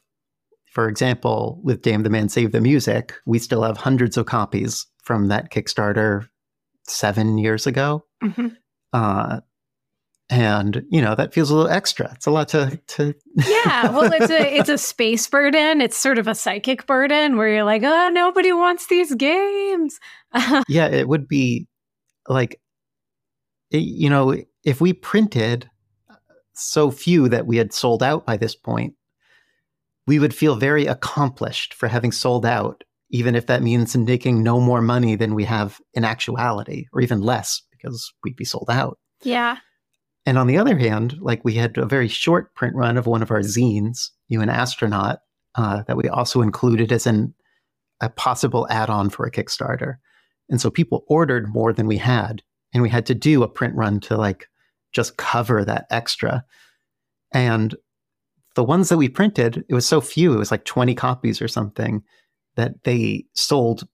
for 0.71 0.89
example, 0.89 1.61
with 1.65 1.83
Damn 1.83 2.05
the 2.05 2.09
Man 2.09 2.29
Save 2.29 2.53
the 2.53 2.61
Music, 2.61 3.13
we 3.27 3.41
still 3.41 3.65
have 3.65 3.79
hundreds 3.79 4.17
of 4.17 4.27
copies 4.27 4.87
from 5.03 5.27
that 5.27 5.51
Kickstarter 5.51 6.29
seven 6.87 7.37
years 7.37 7.67
ago. 7.67 8.05
Mm-hmm. 8.23 8.47
Uh, 8.95 9.41
and 10.31 10.87
you 10.89 11.03
know 11.03 11.15
that 11.17 11.35
feels 11.35 11.51
a 11.51 11.55
little 11.55 11.71
extra. 11.71 12.11
It's 12.15 12.27
a 12.27 12.31
lot 12.31 12.49
to 12.49 12.81
to. 12.87 13.15
yeah, 13.35 13.91
well, 13.91 14.11
it's 14.13 14.31
a 14.31 14.57
it's 14.57 14.69
a 14.69 14.79
space 14.79 15.27
burden. 15.27 15.81
It's 15.81 15.97
sort 15.97 16.19
of 16.19 16.29
a 16.29 16.35
psychic 16.35 16.87
burden 16.87 17.37
where 17.37 17.49
you're 17.49 17.65
like, 17.65 17.83
oh, 17.85 18.09
nobody 18.11 18.53
wants 18.53 18.87
these 18.87 19.15
games. 19.17 19.99
yeah, 20.69 20.87
it 20.87 21.09
would 21.09 21.29
be 21.29 21.67
like, 22.29 22.61
you 23.71 24.09
know, 24.09 24.37
if 24.65 24.81
we 24.81 24.93
printed 24.93 25.69
so 26.55 26.91
few 26.91 27.29
that 27.29 27.47
we 27.47 27.57
had 27.57 27.73
sold 27.73 28.03
out 28.03 28.25
by 28.25 28.37
this 28.37 28.55
point, 28.55 28.95
we 30.07 30.21
would 30.21 30.35
feel 30.35 30.55
very 30.55 30.87
accomplished 30.87 31.75
for 31.75 31.89
having 31.89 32.13
sold 32.13 32.47
out, 32.47 32.85
even 33.11 33.35
if 33.35 33.47
that 33.47 33.63
means 33.63 33.97
making 33.97 34.43
no 34.43 34.61
more 34.61 34.81
money 34.81 35.17
than 35.17 35.35
we 35.35 35.45
have 35.45 35.81
in 35.95 36.05
actuality, 36.05 36.87
or 36.93 37.01
even 37.01 37.21
less 37.21 37.61
because 37.85 38.13
we'd 38.23 38.37
be 38.37 38.45
sold 38.45 38.69
out. 38.71 38.99
Yeah. 39.23 39.59
And 40.27 40.39
on 40.39 40.47
the 40.47 40.59
other 40.59 40.79
hand, 40.79 41.19
like 41.21 41.45
we 41.45 41.55
had 41.55 41.77
a 41.77 41.87
very 41.87 42.09
short 42.09 42.55
print 42.55 42.75
run 42.75 42.97
of 42.97 43.07
one 43.07 43.23
of 43.23 43.31
our 43.31 43.41
zines, 43.41 44.11
You 44.29 44.41
an 44.41 44.49
Astronaut, 44.49 45.19
uh, 45.55 45.83
that 45.83 45.97
we 45.97 46.09
also 46.09 46.41
included 46.41 46.93
as 46.93 47.07
an 47.07 47.35
a 48.01 48.09
possible 48.09 48.67
add-on 48.71 49.09
for 49.09 49.25
a 49.25 49.31
Kickstarter. 49.31 49.97
And 50.51 50.61
so 50.61 50.69
people 50.69 51.05
ordered 51.09 51.49
more 51.49 51.73
than 51.73 51.87
we 51.87 51.97
had, 51.97 52.43
and 52.73 52.83
we 52.83 52.89
had 52.89 53.07
to 53.07 53.15
do 53.15 53.43
a 53.43 53.49
print 53.49 53.75
run 53.77 54.01
to 54.01 54.17
like 54.17 54.49
just 54.93 55.17
cover 55.17 55.65
that 55.65 55.87
extra. 55.91 56.45
And 57.33 57.75
the 58.55 58.65
ones 58.65 58.89
that 58.89 58.99
we 58.99 59.09
printed, 59.09 59.65
it 59.69 59.75
was 59.75 59.87
so 59.87 60.01
few, 60.01 60.33
it 60.33 60.39
was 60.39 60.51
like 60.51 60.65
20 60.65 60.95
copies 60.95 61.41
or 61.41 61.49
something 61.49 62.03
that 62.57 62.83
they 62.85 63.25
sold 63.35 63.87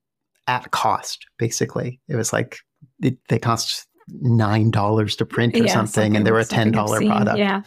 at 0.46 0.70
cost, 0.70 1.26
basically. 1.38 2.00
It 2.08 2.16
was 2.16 2.32
like 2.32 2.58
it, 3.02 3.18
they 3.28 3.38
cost 3.38 3.86
nine 4.08 4.70
dollars 4.70 5.16
to 5.16 5.26
print 5.26 5.54
or 5.54 5.58
yeah, 5.58 5.72
something, 5.72 5.86
something, 5.92 6.16
and 6.16 6.26
they 6.26 6.32
were 6.32 6.40
a 6.40 6.44
ten 6.44 6.70
dollar 6.70 7.00
product. 7.00 7.38
Yeah. 7.38 7.62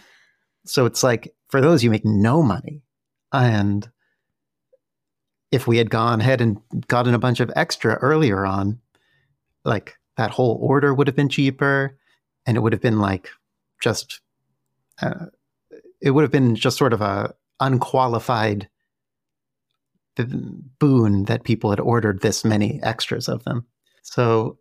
So 0.66 0.86
it's 0.86 1.04
like 1.04 1.34
for 1.50 1.62
those 1.62 1.84
you 1.84 1.90
make 1.90 2.06
no 2.06 2.42
money, 2.42 2.82
and 3.32 3.90
if 5.52 5.68
we 5.68 5.78
had 5.78 5.90
gone 5.90 6.22
ahead 6.22 6.42
and 6.42 6.58
gotten 6.88 7.14
a 7.14 7.20
bunch 7.20 7.40
of 7.40 7.52
extra 7.56 7.96
earlier 7.96 8.46
on, 8.46 8.80
like 9.64 9.96
that 10.18 10.32
whole 10.32 10.58
order 10.62 10.94
would 10.94 11.08
have 11.08 11.16
been 11.16 11.30
cheaper, 11.30 11.98
and 12.46 12.58
it 12.58 12.62
would 12.62 12.74
have 12.74 12.82
been 12.82 13.00
like 13.00 13.30
just, 13.82 14.20
uh, 15.02 15.28
it 16.02 16.12
would 16.12 16.24
have 16.24 16.32
been 16.32 16.56
just 16.56 16.78
sort 16.78 16.94
of 16.94 17.02
a 17.02 17.34
unqualified 17.60 18.68
boon 20.80 21.24
that 21.26 21.44
people 21.44 21.70
had 21.70 21.80
ordered 21.80 22.22
this 22.22 22.46
many 22.46 22.80
extras 22.84 23.28
of 23.28 23.44
them. 23.44 23.66
So 24.04 24.58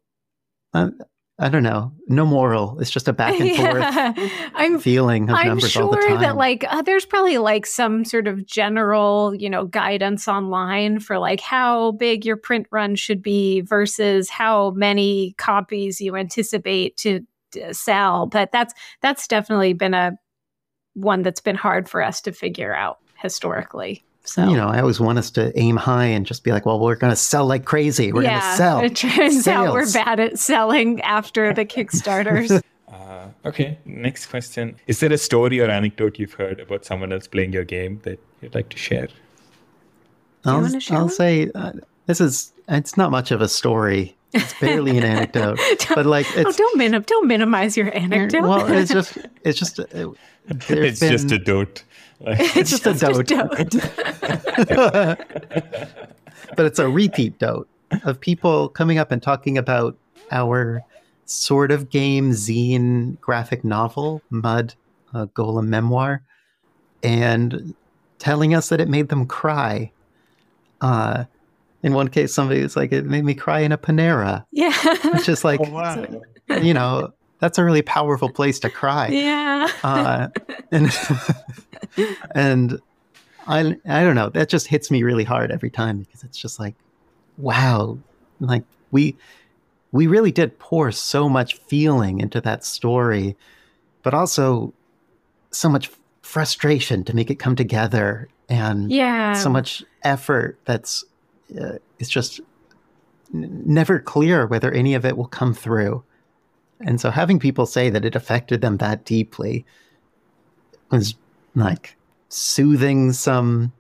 uh, 0.75 0.91
I 1.39 1.49
don't 1.49 1.63
know. 1.63 1.93
No 2.09 2.25
moral. 2.25 2.79
It's 2.79 2.91
just 2.91 3.09
a 3.09 3.13
back 3.13 3.39
and 3.41 3.49
yeah. 3.57 4.13
forth 4.13 4.31
I'm, 4.55 4.79
feeling 4.79 5.29
of 5.29 5.37
I'm 5.37 5.49
numbers 5.49 5.73
sure 5.73 5.83
all 5.83 5.91
the 5.91 5.97
time. 5.97 6.21
that 6.21 6.37
like 6.37 6.65
uh, 6.69 6.83
there's 6.83 7.05
probably 7.05 7.39
like 7.39 7.67
some 7.67 8.05
sort 8.05 8.29
of 8.29 8.47
general, 8.47 9.35
you 9.35 9.51
know, 9.51 9.65
guidance 9.65 10.29
online 10.29 11.01
for 11.01 11.19
like 11.19 11.41
how 11.41 11.93
big 11.93 12.25
your 12.25 12.37
print 12.37 12.67
run 12.71 12.95
should 12.95 13.23
be 13.23 13.63
versus 13.63 14.29
how 14.29 14.71
many 14.73 15.35
copies 15.39 16.01
you 16.01 16.17
anticipate 16.17 16.97
to, 16.99 17.21
to 17.53 17.75
sell. 17.75 18.27
But 18.27 18.53
that's 18.53 18.75
that's 19.01 19.27
definitely 19.27 19.73
been 19.73 19.95
a 19.95 20.13
one 20.95 21.23
that's 21.23 21.41
been 21.41 21.57
hard 21.57 21.89
for 21.89 22.03
us 22.03 22.21
to 22.21 22.33
figure 22.33 22.75
out 22.75 22.99
historically. 23.21 24.05
So 24.25 24.49
you 24.49 24.57
know, 24.57 24.69
I 24.69 24.81
always 24.81 25.01
want 25.01 25.19
us 25.19 25.31
to 25.33 25.57
aim 25.59 25.77
high 25.77 26.05
and 26.05 26.25
just 26.25 26.45
be 26.45 26.53
like, 26.53 26.65
"Well, 26.65 26.79
we're 26.79 26.95
going 26.95 27.11
to 27.11 27.17
sell 27.17 27.45
like 27.45 27.65
crazy. 27.65 28.13
We're 28.13 28.23
yeah, 28.23 28.41
going 28.41 28.51
to 28.51 28.57
sell." 28.57 28.81
It 28.81 28.97
turns 28.97 29.45
Sales. 29.45 29.69
out 29.69 29.73
we're 29.73 29.93
bad 29.93 30.21
at 30.21 30.39
selling 30.39 31.01
after 31.01 31.53
the 31.53 31.65
Kickstarters. 31.65 32.63
uh, 32.93 33.27
okay, 33.45 33.79
next 33.85 34.27
question: 34.27 34.77
Is 34.87 35.01
there 35.01 35.13
a 35.13 35.19
story 35.19 35.61
or 35.61 35.69
anecdote 35.69 36.19
you've 36.19 36.35
heard 36.35 36.61
about 36.61 36.85
someone 36.85 37.13
else 37.13 37.27
playing 37.27 37.53
your 37.53 37.65
game 37.65 38.01
that 38.05 38.21
you'd 38.41 38.55
like 38.55 38.69
to 38.69 38.79
share? 38.79 39.09
I'll, 40.45 40.79
share 40.79 40.99
I'll 40.99 41.09
say 41.09 41.51
uh, 41.55 41.73
this 42.07 42.21
is 42.21 42.53
it's 42.69 42.97
not 42.97 43.11
much 43.11 43.31
of 43.33 43.41
a 43.41 43.49
story. 43.49 44.17
It's 44.33 44.59
barely 44.61 44.97
an 44.97 45.05
anecdote, 45.05 45.59
but 45.95 46.07
like 46.07 46.27
oh, 46.37 46.41
it's, 46.41 46.51
oh, 46.51 46.53
don't 46.57 46.79
minim- 46.79 47.03
don't 47.03 47.27
minimize 47.27 47.77
your 47.77 47.95
anecdote. 47.97 48.43
Well, 48.43 48.73
it's 48.73 48.93
just 48.93 49.19
it's 49.45 49.59
just 49.59 49.79
it, 49.79 50.09
it's 50.49 51.01
been, 51.01 51.11
just 51.11 51.31
a 51.33 51.39
dote. 51.39 51.85
it's 52.27 52.71
just, 52.71 52.85
just, 52.85 53.01
a 53.01 53.23
dote. 53.23 53.31
A 53.59 53.65
dote. 54.65 55.19
but 56.57 56.67
it's 56.67 56.79
a 56.79 56.89
repeat 56.89 57.39
dote 57.39 57.69
of 58.05 58.21
people 58.21 58.69
coming 58.69 58.99
up 58.99 59.11
and 59.11 59.23
talking 59.23 59.59
about 59.59 59.97
our 60.31 60.83
sort 61.25 61.73
of 61.73 61.91
game 61.91 62.31
zine 62.31 63.21
graphic 63.21 63.65
novel, 63.65 64.23
Mud, 64.31 64.75
a 65.13 65.27
Golem 65.27 65.67
memoir, 65.67 66.23
and 67.03 67.75
telling 68.19 68.55
us 68.55 68.69
that 68.69 68.81
it 68.81 68.89
made 68.89 69.09
them 69.09 69.27
cry. 69.27 69.91
Uh, 70.81 71.25
in 71.83 71.93
one 71.95 72.09
case, 72.09 72.33
somebody 72.33 72.63
was 72.63 72.77
like, 72.77 72.93
"It 72.93 73.05
made 73.05 73.25
me 73.25 73.35
cry 73.35 73.61
in 73.61 73.73
a 73.73 73.79
Panera." 73.79 74.45
Yeah, 74.53 74.73
which 75.13 75.29
is 75.29 75.45
like, 75.45 75.61
oh, 75.61 75.71
wow. 75.71 76.07
you 76.61 76.73
know, 76.73 77.13
that's 77.43 77.59
a 77.59 77.65
really 77.65 77.83
powerful 77.83 78.31
place 78.31 78.61
to 78.61 78.71
cry. 78.71 79.09
Yeah. 79.09 79.69
Uh, 79.83 80.29
and 80.71 80.91
and 82.37 82.81
I 83.49 83.77
I 83.85 84.05
don't 84.05 84.15
know. 84.15 84.29
That 84.29 84.49
just 84.49 84.69
hits 84.69 84.93
me 84.93 85.03
really 85.03 85.25
hard 85.25 85.51
every 85.51 85.69
time 85.69 85.99
because 85.99 86.23
it's 86.23 86.39
just 86.39 86.61
like 86.61 86.77
wow, 87.39 87.99
like 88.39 88.63
we 88.93 89.17
we 89.91 90.07
really 90.07 90.31
did 90.31 90.57
pour 90.61 90.93
so 90.93 91.29
much 91.29 91.57
feeling 91.57 92.21
into 92.21 92.41
that 92.43 92.65
story, 92.65 93.37
but 94.05 94.15
also 94.15 94.73
so 95.51 95.69
much 95.69 95.91
frustration 96.23 97.03
to 97.03 97.17
make 97.17 97.29
it 97.29 97.41
come 97.41 97.57
together 97.57 98.29
and 98.49 98.93
yeah. 98.93 99.33
so 99.33 99.51
much 99.51 99.83
effort 100.05 100.61
that's 100.65 101.05
uh, 101.61 101.79
it's 101.99 102.09
just 102.09 102.41
n- 103.35 103.63
never 103.67 103.99
clear 103.99 104.47
whether 104.47 104.71
any 104.71 104.95
of 104.95 105.05
it 105.05 105.17
will 105.17 105.27
come 105.27 105.53
through. 105.53 106.05
And 106.85 107.01
so 107.01 107.11
having 107.11 107.39
people 107.39 107.67
say 107.67 107.91
that 107.91 108.05
it 108.05 108.15
affected 108.15 108.61
them 108.61 108.79
that 108.79 109.05
deeply 109.05 109.65
was 110.91 111.15
like 111.55 111.97
soothing 112.29 113.13
some 113.13 113.73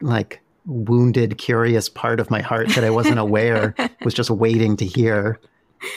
like 0.00 0.40
wounded, 0.66 1.38
curious 1.38 1.88
part 1.88 2.20
of 2.20 2.30
my 2.30 2.40
heart 2.40 2.68
that 2.70 2.84
I 2.84 2.90
wasn't 2.90 3.18
aware 3.18 3.74
was 4.04 4.14
just 4.14 4.30
waiting 4.30 4.76
to 4.76 4.84
hear. 4.84 5.38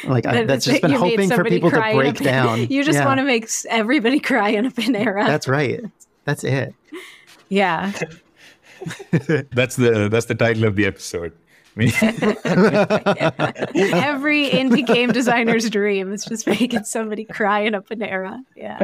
Like 0.03 0.25
I, 0.25 0.43
that's 0.43 0.65
just 0.65 0.81
been 0.81 0.91
hoping 0.91 1.29
for 1.29 1.43
people 1.43 1.71
to 1.71 1.79
break 1.93 2.17
down. 2.19 2.67
You 2.69 2.83
just 2.83 2.99
yeah. 2.99 3.05
want 3.05 3.19
to 3.19 3.23
make 3.23 3.49
everybody 3.69 4.19
cry 4.31 4.49
in 4.49 4.65
a 4.65 4.71
Panera. 4.71 5.25
That's 5.25 5.47
right. 5.47 5.81
That's 6.25 6.43
it. 6.43 6.73
Yeah. 7.49 7.91
that's 9.51 9.75
the 9.75 10.07
that's 10.11 10.27
the 10.27 10.35
title 10.35 10.65
of 10.65 10.75
the 10.75 10.85
episode. 10.85 11.33
Every 12.43 12.75
indie 14.49 14.85
game 14.85 15.11
designer's 15.11 15.69
dream 15.69 16.11
is 16.11 16.25
just 16.25 16.45
making 16.45 16.83
somebody 16.83 17.25
cry 17.25 17.61
in 17.61 17.73
a 17.73 17.81
Panera. 17.81 18.39
Yeah. 18.55 18.83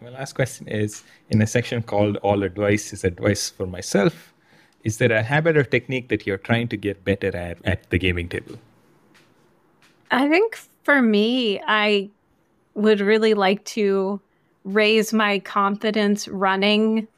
My 0.00 0.10
last 0.10 0.34
question 0.34 0.68
is 0.68 1.02
in 1.30 1.42
a 1.42 1.46
section 1.46 1.82
called 1.82 2.16
All 2.18 2.42
Advice 2.42 2.92
is 2.92 3.04
Advice 3.04 3.50
for 3.50 3.66
Myself. 3.66 4.34
Is 4.84 4.98
there 4.98 5.12
a 5.12 5.22
habit 5.22 5.56
or 5.56 5.64
technique 5.64 6.08
that 6.08 6.26
you're 6.26 6.38
trying 6.38 6.68
to 6.68 6.76
get 6.76 7.04
better 7.04 7.36
at 7.36 7.58
at 7.64 7.90
the 7.90 7.98
gaming 7.98 8.28
table? 8.28 8.56
I 10.10 10.28
think 10.28 10.58
for 10.82 11.02
me, 11.02 11.60
I 11.66 12.10
would 12.74 13.00
really 13.00 13.34
like 13.34 13.64
to 13.76 14.20
raise 14.64 15.12
my 15.12 15.40
confidence 15.40 16.28
running 16.28 17.08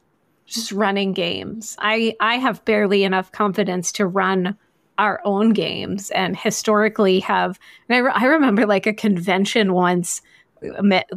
just 0.51 0.73
running 0.73 1.13
games. 1.13 1.77
I 1.79 2.17
I 2.21 2.37
have 2.37 2.65
barely 2.65 3.05
enough 3.05 3.33
confidence 3.33 3.93
to 3.93 4.07
run 4.07 4.57
our 4.99 5.21
own 5.25 5.55
games 5.55 6.11
and 6.11 6.37
historically 6.37 7.21
have 7.21 7.59
and 7.89 7.97
I, 7.97 7.99
re- 8.01 8.13
I 8.15 8.27
remember 8.27 8.67
like 8.67 8.87
a 8.87 8.93
convention 8.93 9.73
once 9.73 10.21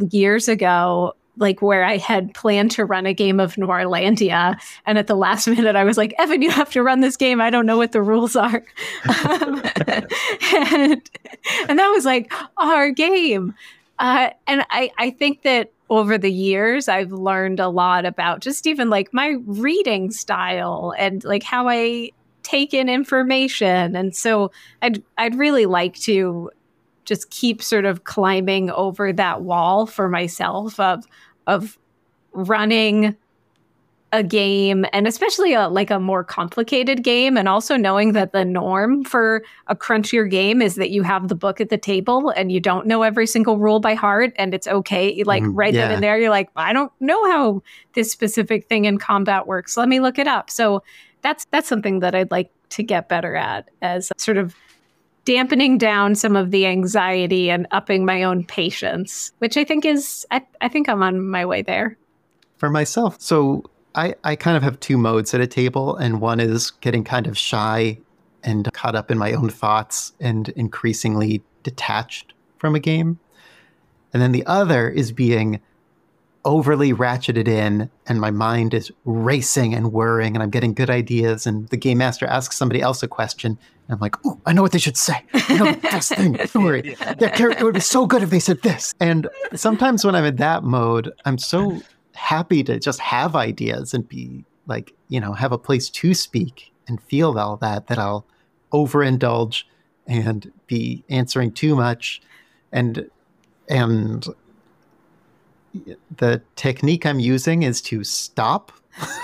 years 0.10 0.48
ago 0.48 1.16
like 1.38 1.62
where 1.62 1.84
I 1.84 1.98
had 1.98 2.34
planned 2.34 2.72
to 2.72 2.86
run 2.86 3.06
a 3.06 3.14
game 3.14 3.40
of 3.40 3.56
Noirlandia, 3.56 4.56
and 4.86 4.98
at 4.98 5.08
the 5.08 5.16
last 5.16 5.48
minute 5.48 5.76
I 5.76 5.84
was 5.84 5.98
like, 5.98 6.14
"Evan, 6.20 6.42
you 6.42 6.52
have 6.52 6.70
to 6.72 6.84
run 6.84 7.00
this 7.02 7.18
game. 7.18 7.42
I 7.42 7.50
don't 7.50 7.66
know 7.66 7.78
what 7.78 7.92
the 7.92 8.02
rules 8.02 8.36
are," 8.36 8.64
um, 9.30 9.64
and 9.88 11.10
and 11.68 11.80
that 11.80 11.92
was 11.94 12.06
like 12.06 12.32
our 12.58 12.92
game. 12.92 13.54
Uh, 14.00 14.30
and 14.48 14.66
I 14.70 14.92
I 14.98 15.10
think 15.12 15.44
that 15.44 15.72
over 15.98 16.18
the 16.18 16.32
years 16.32 16.88
I've 16.88 17.12
learned 17.12 17.60
a 17.60 17.70
lot 17.70 18.06
about 18.06 18.40
just 18.40 18.66
even 18.68 18.90
like 18.90 19.14
my 19.14 19.38
reading 19.46 20.12
style 20.12 20.94
and 20.98 21.24
like 21.24 21.44
how 21.44 21.70
I 21.70 22.10
take 22.42 22.74
in 22.74 22.90
information, 22.90 23.96
and 23.96 24.16
so 24.16 24.52
I'd 24.82 25.04
I'd 25.18 25.36
really 25.36 25.66
like 25.66 25.96
to 26.02 26.52
just 27.06 27.30
keep 27.30 27.62
sort 27.62 27.86
of 27.86 28.06
climbing 28.06 28.70
over 28.72 29.14
that 29.14 29.42
wall 29.42 29.86
for 29.86 30.10
myself 30.10 30.80
of 30.80 31.06
of 31.48 31.78
running 32.34 33.16
a 34.14 34.22
game 34.22 34.86
and 34.94 35.08
especially 35.08 35.54
a 35.54 35.68
like 35.68 35.90
a 35.90 36.00
more 36.00 36.24
complicated 36.24 37.04
game 37.04 37.36
and 37.36 37.50
also 37.50 37.76
knowing 37.76 38.14
that 38.14 38.32
the 38.32 38.46
norm 38.46 39.04
for 39.04 39.44
a 39.68 39.76
crunchier 39.76 40.30
game 40.30 40.62
is 40.62 40.76
that 40.76 40.92
you 40.92 41.02
have 41.02 41.30
the 41.30 41.36
book 41.36 41.60
at 41.60 41.70
the 41.70 41.80
table 41.80 42.30
and 42.30 42.52
you 42.52 42.60
don't 42.60 42.86
know 42.86 43.02
every 43.02 43.26
single 43.26 43.58
rule 43.58 43.80
by 43.80 43.96
heart 43.96 44.32
and 44.36 44.54
it's 44.54 44.68
okay 44.68 45.24
like 45.24 45.42
mm, 45.42 45.52
right 45.56 45.74
yeah. 45.74 45.88
then 45.88 45.96
and 45.96 46.04
there 46.04 46.20
you're 46.20 46.30
like 46.30 46.50
I 46.56 46.74
don't 46.74 46.92
know 47.00 47.30
how 47.32 47.64
this 47.94 48.12
specific 48.12 48.70
thing 48.70 48.86
in 48.86 49.00
combat 49.00 49.48
works 49.48 49.76
let 49.76 49.90
me 49.90 50.00
look 50.00 50.20
it 50.20 50.28
up 50.28 50.52
so 50.52 50.84
that's 51.24 51.46
that's 51.46 51.68
something 51.68 52.00
that 52.00 52.14
I'd 52.14 52.30
like 52.30 52.52
to 52.70 52.84
get 52.84 53.10
better 53.10 53.36
at 53.36 53.70
as 53.82 54.12
sort 54.18 54.38
of 54.38 54.56
dampening 55.26 55.80
down 55.80 56.14
some 56.14 56.36
of 56.36 56.52
the 56.52 56.68
anxiety 56.68 57.50
and 57.50 57.66
upping 57.72 58.06
my 58.06 58.24
own 58.24 58.44
patience, 58.44 59.32
which 59.40 59.56
I 59.56 59.64
think 59.64 59.86
is, 59.86 60.28
I, 60.32 60.46
I 60.60 60.68
think 60.68 60.90
I'm 60.90 61.02
on 61.02 61.26
my 61.26 61.46
way 61.46 61.62
there. 61.62 61.98
For 62.58 62.70
myself, 62.70 63.22
so 63.22 63.64
I, 63.96 64.16
I 64.24 64.36
kind 64.36 64.58
of 64.58 64.64
have 64.64 64.80
two 64.80 64.98
modes 64.98 65.34
at 65.34 65.42
a 65.42 65.48
table, 65.48 65.96
and 65.96 66.22
one 66.22 66.40
is 66.40 66.72
getting 66.72 67.04
kind 67.04 67.28
of 67.28 67.38
shy 67.38 68.00
and 68.44 68.72
caught 68.74 68.96
up 68.96 69.12
in 69.12 69.18
my 69.18 69.34
own 69.34 69.50
thoughts 69.50 70.14
and 70.20 70.50
increasingly 70.50 71.44
detached 71.64 72.34
from 72.58 72.76
a 72.76 72.80
game. 72.80 73.20
And 74.14 74.22
then 74.22 74.32
the 74.32 74.46
other 74.46 74.90
is 74.90 75.12
being 75.12 75.60
overly 76.46 76.94
ratcheted 76.94 77.48
in 77.48 77.90
and 78.06 78.20
my 78.20 78.30
mind 78.30 78.74
is 78.74 78.92
racing 79.06 79.74
and 79.74 79.94
whirring 79.94 80.36
and 80.36 80.44
I'm 80.44 80.50
getting 80.50 80.74
good 80.74 80.90
ideas 80.90 81.48
and 81.48 81.70
the 81.70 81.78
game 81.78 82.00
master 82.00 82.26
asks 82.26 82.58
somebody 82.58 82.82
else 82.82 83.02
a 83.02 83.08
question 83.08 83.58
and 83.88 83.96
I'm 83.96 84.00
like, 84.00 84.16
oh, 84.26 84.40
I 84.46 84.52
know 84.52 84.62
what 84.62 84.74
they 84.74 84.80
should 84.80 84.98
say. 84.98 85.24
I 85.34 85.58
know 85.58 85.72
the 85.72 85.78
best 85.78 86.14
thing. 86.14 86.34
Don't 86.34 86.56
worry. 86.66 86.96
That 87.20 87.34
character 87.36 87.64
would 87.64 87.76
be 87.76 87.80
so 87.80 88.06
good 88.06 88.24
if 88.24 88.30
they 88.30 88.40
said 88.40 88.62
this. 88.62 88.94
And 89.00 89.28
sometimes 89.56 90.04
when 90.04 90.16
I'm 90.16 90.26
in 90.26 90.36
that 90.38 90.64
mode, 90.64 91.12
I'm 91.26 91.38
so 91.38 91.82
happy 92.16 92.64
to 92.64 92.80
just 92.80 93.00
have 93.00 93.36
ideas 93.36 93.94
and 93.94 94.08
be 94.08 94.44
like, 94.68 94.94
you 95.10 95.20
know, 95.20 95.34
have 95.34 95.52
a 95.52 95.58
place 95.58 95.90
to 95.90 96.14
speak 96.14 96.72
and 96.88 97.02
feel 97.04 97.38
all 97.38 97.58
that, 97.58 97.88
that 97.88 98.00
I'll 98.00 98.26
overindulge 98.72 99.64
and 100.08 100.52
be 100.68 101.04
answering 101.10 101.52
too 101.52 101.76
much. 101.76 102.22
And, 102.72 103.10
and 103.70 104.28
the 106.18 106.42
technique 106.56 107.06
I'm 107.06 107.20
using 107.20 107.64
is 107.64 107.82
to 107.84 108.04
stop. 108.04 108.72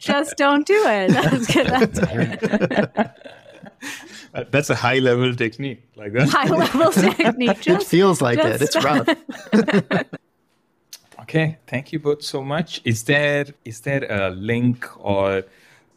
Just 0.00 0.36
don't 0.36 0.66
do 0.66 0.82
it. 0.86 1.10
That's 1.66 3.10
that's 4.50 4.70
a 4.70 4.74
high 4.74 4.98
level 4.98 5.34
technique, 5.34 5.82
like 5.96 6.12
that. 6.12 6.28
High 6.28 6.48
level 6.48 6.92
technique. 6.92 7.60
Just, 7.62 7.86
it 7.86 7.88
feels 7.88 8.20
like 8.20 8.38
it. 8.38 8.60
It's 8.60 8.76
rough. 8.84 9.08
Okay, 11.30 11.58
thank 11.66 11.92
you 11.92 11.98
both 11.98 12.22
so 12.22 12.42
much. 12.42 12.80
Is 12.84 13.04
there 13.04 13.46
is 13.64 13.80
there 13.80 14.04
a 14.10 14.30
link 14.30 14.78
or 14.98 15.44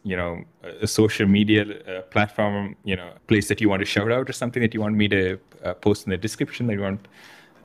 you 0.04 0.16
know 0.16 0.44
a 0.80 0.86
social 0.86 1.26
media 1.26 1.62
uh, 1.64 2.02
platform, 2.02 2.76
you 2.84 2.96
know, 2.96 3.10
a 3.16 3.20
place 3.26 3.48
that 3.48 3.60
you 3.60 3.68
want 3.68 3.80
to 3.80 3.86
shout 3.86 4.12
out 4.12 4.30
or 4.30 4.32
something 4.32 4.62
that 4.62 4.74
you 4.74 4.80
want 4.80 4.94
me 4.94 5.08
to 5.08 5.38
uh, 5.64 5.74
post 5.74 6.06
in 6.06 6.10
the 6.10 6.16
description 6.16 6.66
that 6.68 6.74
you 6.74 6.82
want 6.82 7.08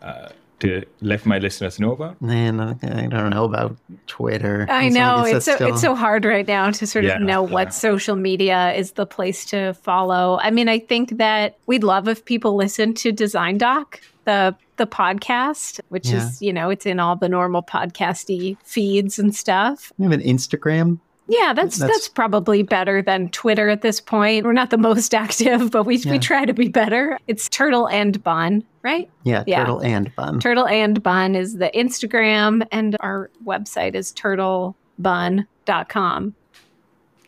uh, 0.01 0.29
to 0.59 0.83
let 1.01 1.25
my 1.25 1.37
listeners 1.37 1.79
know 1.79 1.91
about? 1.91 2.21
Man, 2.21 2.59
I 2.59 3.07
don't 3.07 3.29
know 3.29 3.45
about 3.45 3.77
Twitter. 4.07 4.65
I 4.69 4.89
know 4.89 5.23
it's 5.23 5.45
so 5.45 5.55
still... 5.55 5.69
it's 5.69 5.81
so 5.81 5.95
hard 5.95 6.25
right 6.25 6.47
now 6.47 6.71
to 6.71 6.87
sort 6.87 7.05
of 7.05 7.21
know 7.21 7.45
yeah. 7.45 7.53
what 7.53 7.73
social 7.73 8.15
media 8.15 8.73
is 8.73 8.93
the 8.93 9.05
place 9.05 9.45
to 9.45 9.73
follow. 9.73 10.39
I 10.41 10.51
mean, 10.51 10.67
I 10.67 10.79
think 10.79 11.17
that 11.17 11.57
we'd 11.67 11.83
love 11.83 12.07
if 12.07 12.25
people 12.25 12.55
listen 12.55 12.93
to 12.95 13.11
Design 13.11 13.57
Doc, 13.57 14.01
the 14.29 14.55
the 14.77 14.87
podcast, 14.87 15.81
which 15.89 16.09
yeah. 16.09 16.17
is 16.17 16.41
you 16.41 16.53
know 16.53 16.69
it's 16.69 16.85
in 16.85 16.99
all 16.99 17.15
the 17.15 17.27
normal 17.27 17.63
podcasty 17.63 18.57
feeds 18.63 19.17
and 19.17 19.35
stuff. 19.35 19.91
We 19.97 20.03
have 20.03 20.11
an 20.11 20.21
Instagram. 20.21 20.99
Yeah, 21.31 21.53
that's, 21.53 21.77
that's, 21.77 21.93
that's 21.93 22.07
probably 22.07 22.63
better 22.63 23.03
than 23.03 23.29
Twitter 23.29 23.69
at 23.69 23.83
this 23.83 24.01
point. 24.01 24.45
We're 24.45 24.53
not 24.53 24.71
the 24.71 24.79
most 24.79 25.13
active, 25.15 25.69
but 25.69 25.83
we 25.83 25.97
yeah. 25.97 26.11
we 26.11 26.19
try 26.19 26.45
to 26.45 26.53
be 26.53 26.69
better. 26.69 27.19
It's 27.27 27.47
Turtle 27.49 27.87
and 27.87 28.23
Bun, 28.23 28.63
right? 28.81 29.07
Yeah, 29.23 29.43
yeah, 29.45 29.59
Turtle 29.59 29.81
and 29.81 30.15
Bun. 30.15 30.39
Turtle 30.39 30.67
and 30.67 31.03
Bun 31.03 31.35
is 31.35 31.57
the 31.57 31.69
Instagram, 31.75 32.65
and 32.71 32.97
our 32.99 33.29
website 33.45 33.93
is 33.95 34.11
turtlebun.com. 34.13 36.35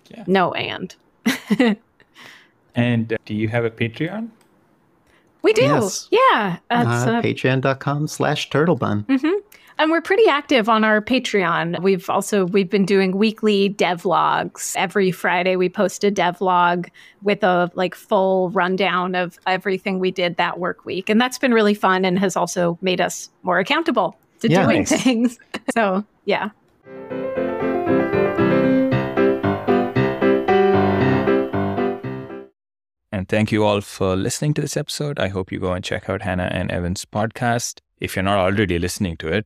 Yeah. 0.10 0.24
No 0.28 0.54
and. 0.54 0.96
and 2.76 3.14
uh, 3.14 3.18
do 3.26 3.36
you 3.36 3.48
have 3.48 3.66
a 3.66 3.72
Patreon? 3.72 4.30
We 5.42 5.54
do. 5.54 5.64
Yes. 5.64 6.08
Yeah. 6.12 6.58
Uh, 6.70 6.74
uh, 6.74 7.22
Patreon.com 7.22 8.08
slash 8.08 8.50
turtlebun. 8.50 9.06
Mm-hmm 9.06 9.40
and 9.82 9.90
we're 9.90 10.02
pretty 10.02 10.28
active 10.28 10.70
on 10.70 10.84
our 10.84 11.02
patreon 11.02 11.82
we've 11.82 12.10
also 12.10 12.46
we've 12.46 12.70
been 12.70 12.86
doing 12.86 13.18
weekly 13.18 13.74
devlogs 13.74 14.76
every 14.76 15.12
friday 15.12 15.56
we 15.56 15.68
post 15.68 16.04
a 16.04 16.12
devlog 16.12 16.88
with 17.24 17.44
a 17.44 17.72
like 17.74 17.96
full 17.96 18.50
rundown 18.52 19.16
of 19.16 19.40
everything 19.48 20.00
we 20.00 20.12
did 20.12 20.38
that 20.38 20.60
work 20.60 20.86
week 20.86 21.10
and 21.10 21.20
that's 21.20 21.40
been 21.40 21.54
really 21.54 21.74
fun 21.74 22.06
and 22.06 22.20
has 22.20 22.36
also 22.36 22.78
made 22.82 23.02
us 23.02 23.30
more 23.44 23.60
accountable 23.60 24.16
to 24.40 24.50
yeah, 24.50 24.64
doing 24.64 24.80
nice. 24.80 25.04
things 25.04 25.40
so 25.74 26.06
yeah 26.26 26.50
And 33.22 33.30
thank 33.30 33.52
you 33.52 33.64
all 33.64 33.82
for 33.82 34.16
listening 34.16 34.56
to 34.56 34.62
this 34.62 34.76
episode. 34.76 35.20
I 35.20 35.28
hope 35.28 35.52
you 35.52 35.60
go 35.60 35.74
and 35.74 35.86
check 35.86 36.10
out 36.10 36.24
Hannah 36.24 36.50
and 36.52 36.72
Evan's 36.72 37.06
podcast. 37.06 37.80
If 38.00 38.16
you're 38.16 38.24
not 38.24 38.40
already 38.40 38.80
listening 38.80 39.16
to 39.18 39.28
it, 39.28 39.46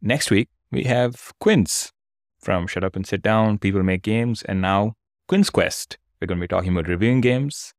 Next 0.00 0.30
week, 0.30 0.48
we 0.70 0.84
have 0.84 1.32
Quinns 1.40 1.92
from 2.38 2.68
Shut 2.68 2.84
Up 2.84 2.94
and 2.94 3.04
Sit 3.04 3.20
Down, 3.20 3.58
People 3.58 3.82
Make 3.82 4.02
Games, 4.02 4.42
and 4.42 4.62
now 4.62 4.94
Quinns 5.26 5.50
Quest, 5.50 5.98
We're 6.20 6.28
going 6.28 6.38
to 6.38 6.44
be 6.44 6.46
talking 6.46 6.70
about 6.70 6.86
reviewing 6.86 7.20
games 7.20 7.74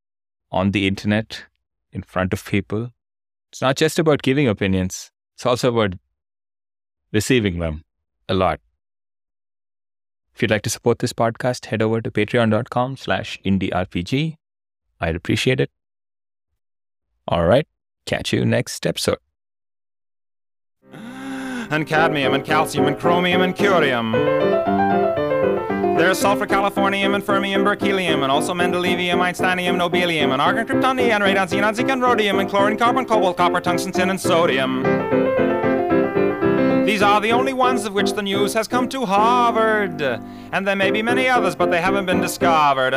on 0.51 0.71
the 0.71 0.87
internet, 0.87 1.45
in 1.93 2.03
front 2.03 2.33
of 2.33 2.43
people. 2.43 2.89
It's 3.53 3.61
not 3.61 3.77
just 3.77 3.97
about 3.97 4.23
giving 4.23 4.49
opinions, 4.49 5.09
it's 5.35 5.45
also 5.45 5.73
about 5.73 5.97
receiving 7.13 7.59
them 7.59 7.85
a 8.27 8.33
lot. 8.33 8.59
If 10.35 10.41
you'd 10.41 10.51
like 10.51 10.63
to 10.63 10.69
support 10.69 10.99
this 10.99 11.13
podcast, 11.13 11.67
head 11.67 11.81
over 11.81 12.01
to 12.01 12.11
patreon.com 12.11 12.97
slash 12.97 13.39
indierpg. 13.45 14.35
I'd 15.03 15.15
appreciate 15.15 15.59
it. 15.59 15.69
All 17.27 17.45
right. 17.45 17.67
Catch 18.05 18.33
you 18.33 18.45
next 18.45 18.85
episode. 18.85 19.17
And 20.93 21.87
cadmium 21.87 22.33
and 22.33 22.45
calcium 22.45 22.85
and 22.85 22.97
chromium 22.97 23.41
and 23.41 23.55
curium. 23.55 24.13
There's 25.97 26.19
sulfur, 26.19 26.47
californium, 26.47 27.15
and 27.15 27.23
fermium, 27.23 27.63
berkelium, 27.63 28.23
and 28.23 28.31
also 28.31 28.53
mendelevium, 28.53 29.17
einsteinium, 29.17 29.77
nobelium, 29.77 30.31
and 30.31 30.41
argon, 30.41 30.65
krypton, 30.65 30.95
neon, 30.95 31.21
radon, 31.21 31.47
xenon, 31.47 31.75
zinc, 31.75 31.89
and 31.89 32.01
rhodium, 32.01 32.39
and 32.39 32.49
chlorine, 32.49 32.77
carbon, 32.77 33.05
cobalt, 33.05 33.37
copper, 33.37 33.61
tungsten, 33.61 33.91
tin, 33.91 34.09
and 34.09 34.19
sodium. 34.19 34.83
These 36.85 37.01
are 37.01 37.21
the 37.21 37.31
only 37.31 37.53
ones 37.53 37.85
of 37.85 37.93
which 37.93 38.13
the 38.13 38.21
news 38.21 38.53
has 38.53 38.67
come 38.67 38.89
to 38.89 39.05
Harvard. 39.05 40.01
And 40.01 40.67
there 40.67 40.75
may 40.75 40.91
be 40.91 41.01
many 41.01 41.27
others, 41.29 41.55
but 41.55 41.71
they 41.71 41.79
haven't 41.79 42.05
been 42.05 42.21
discovered. 42.21 42.93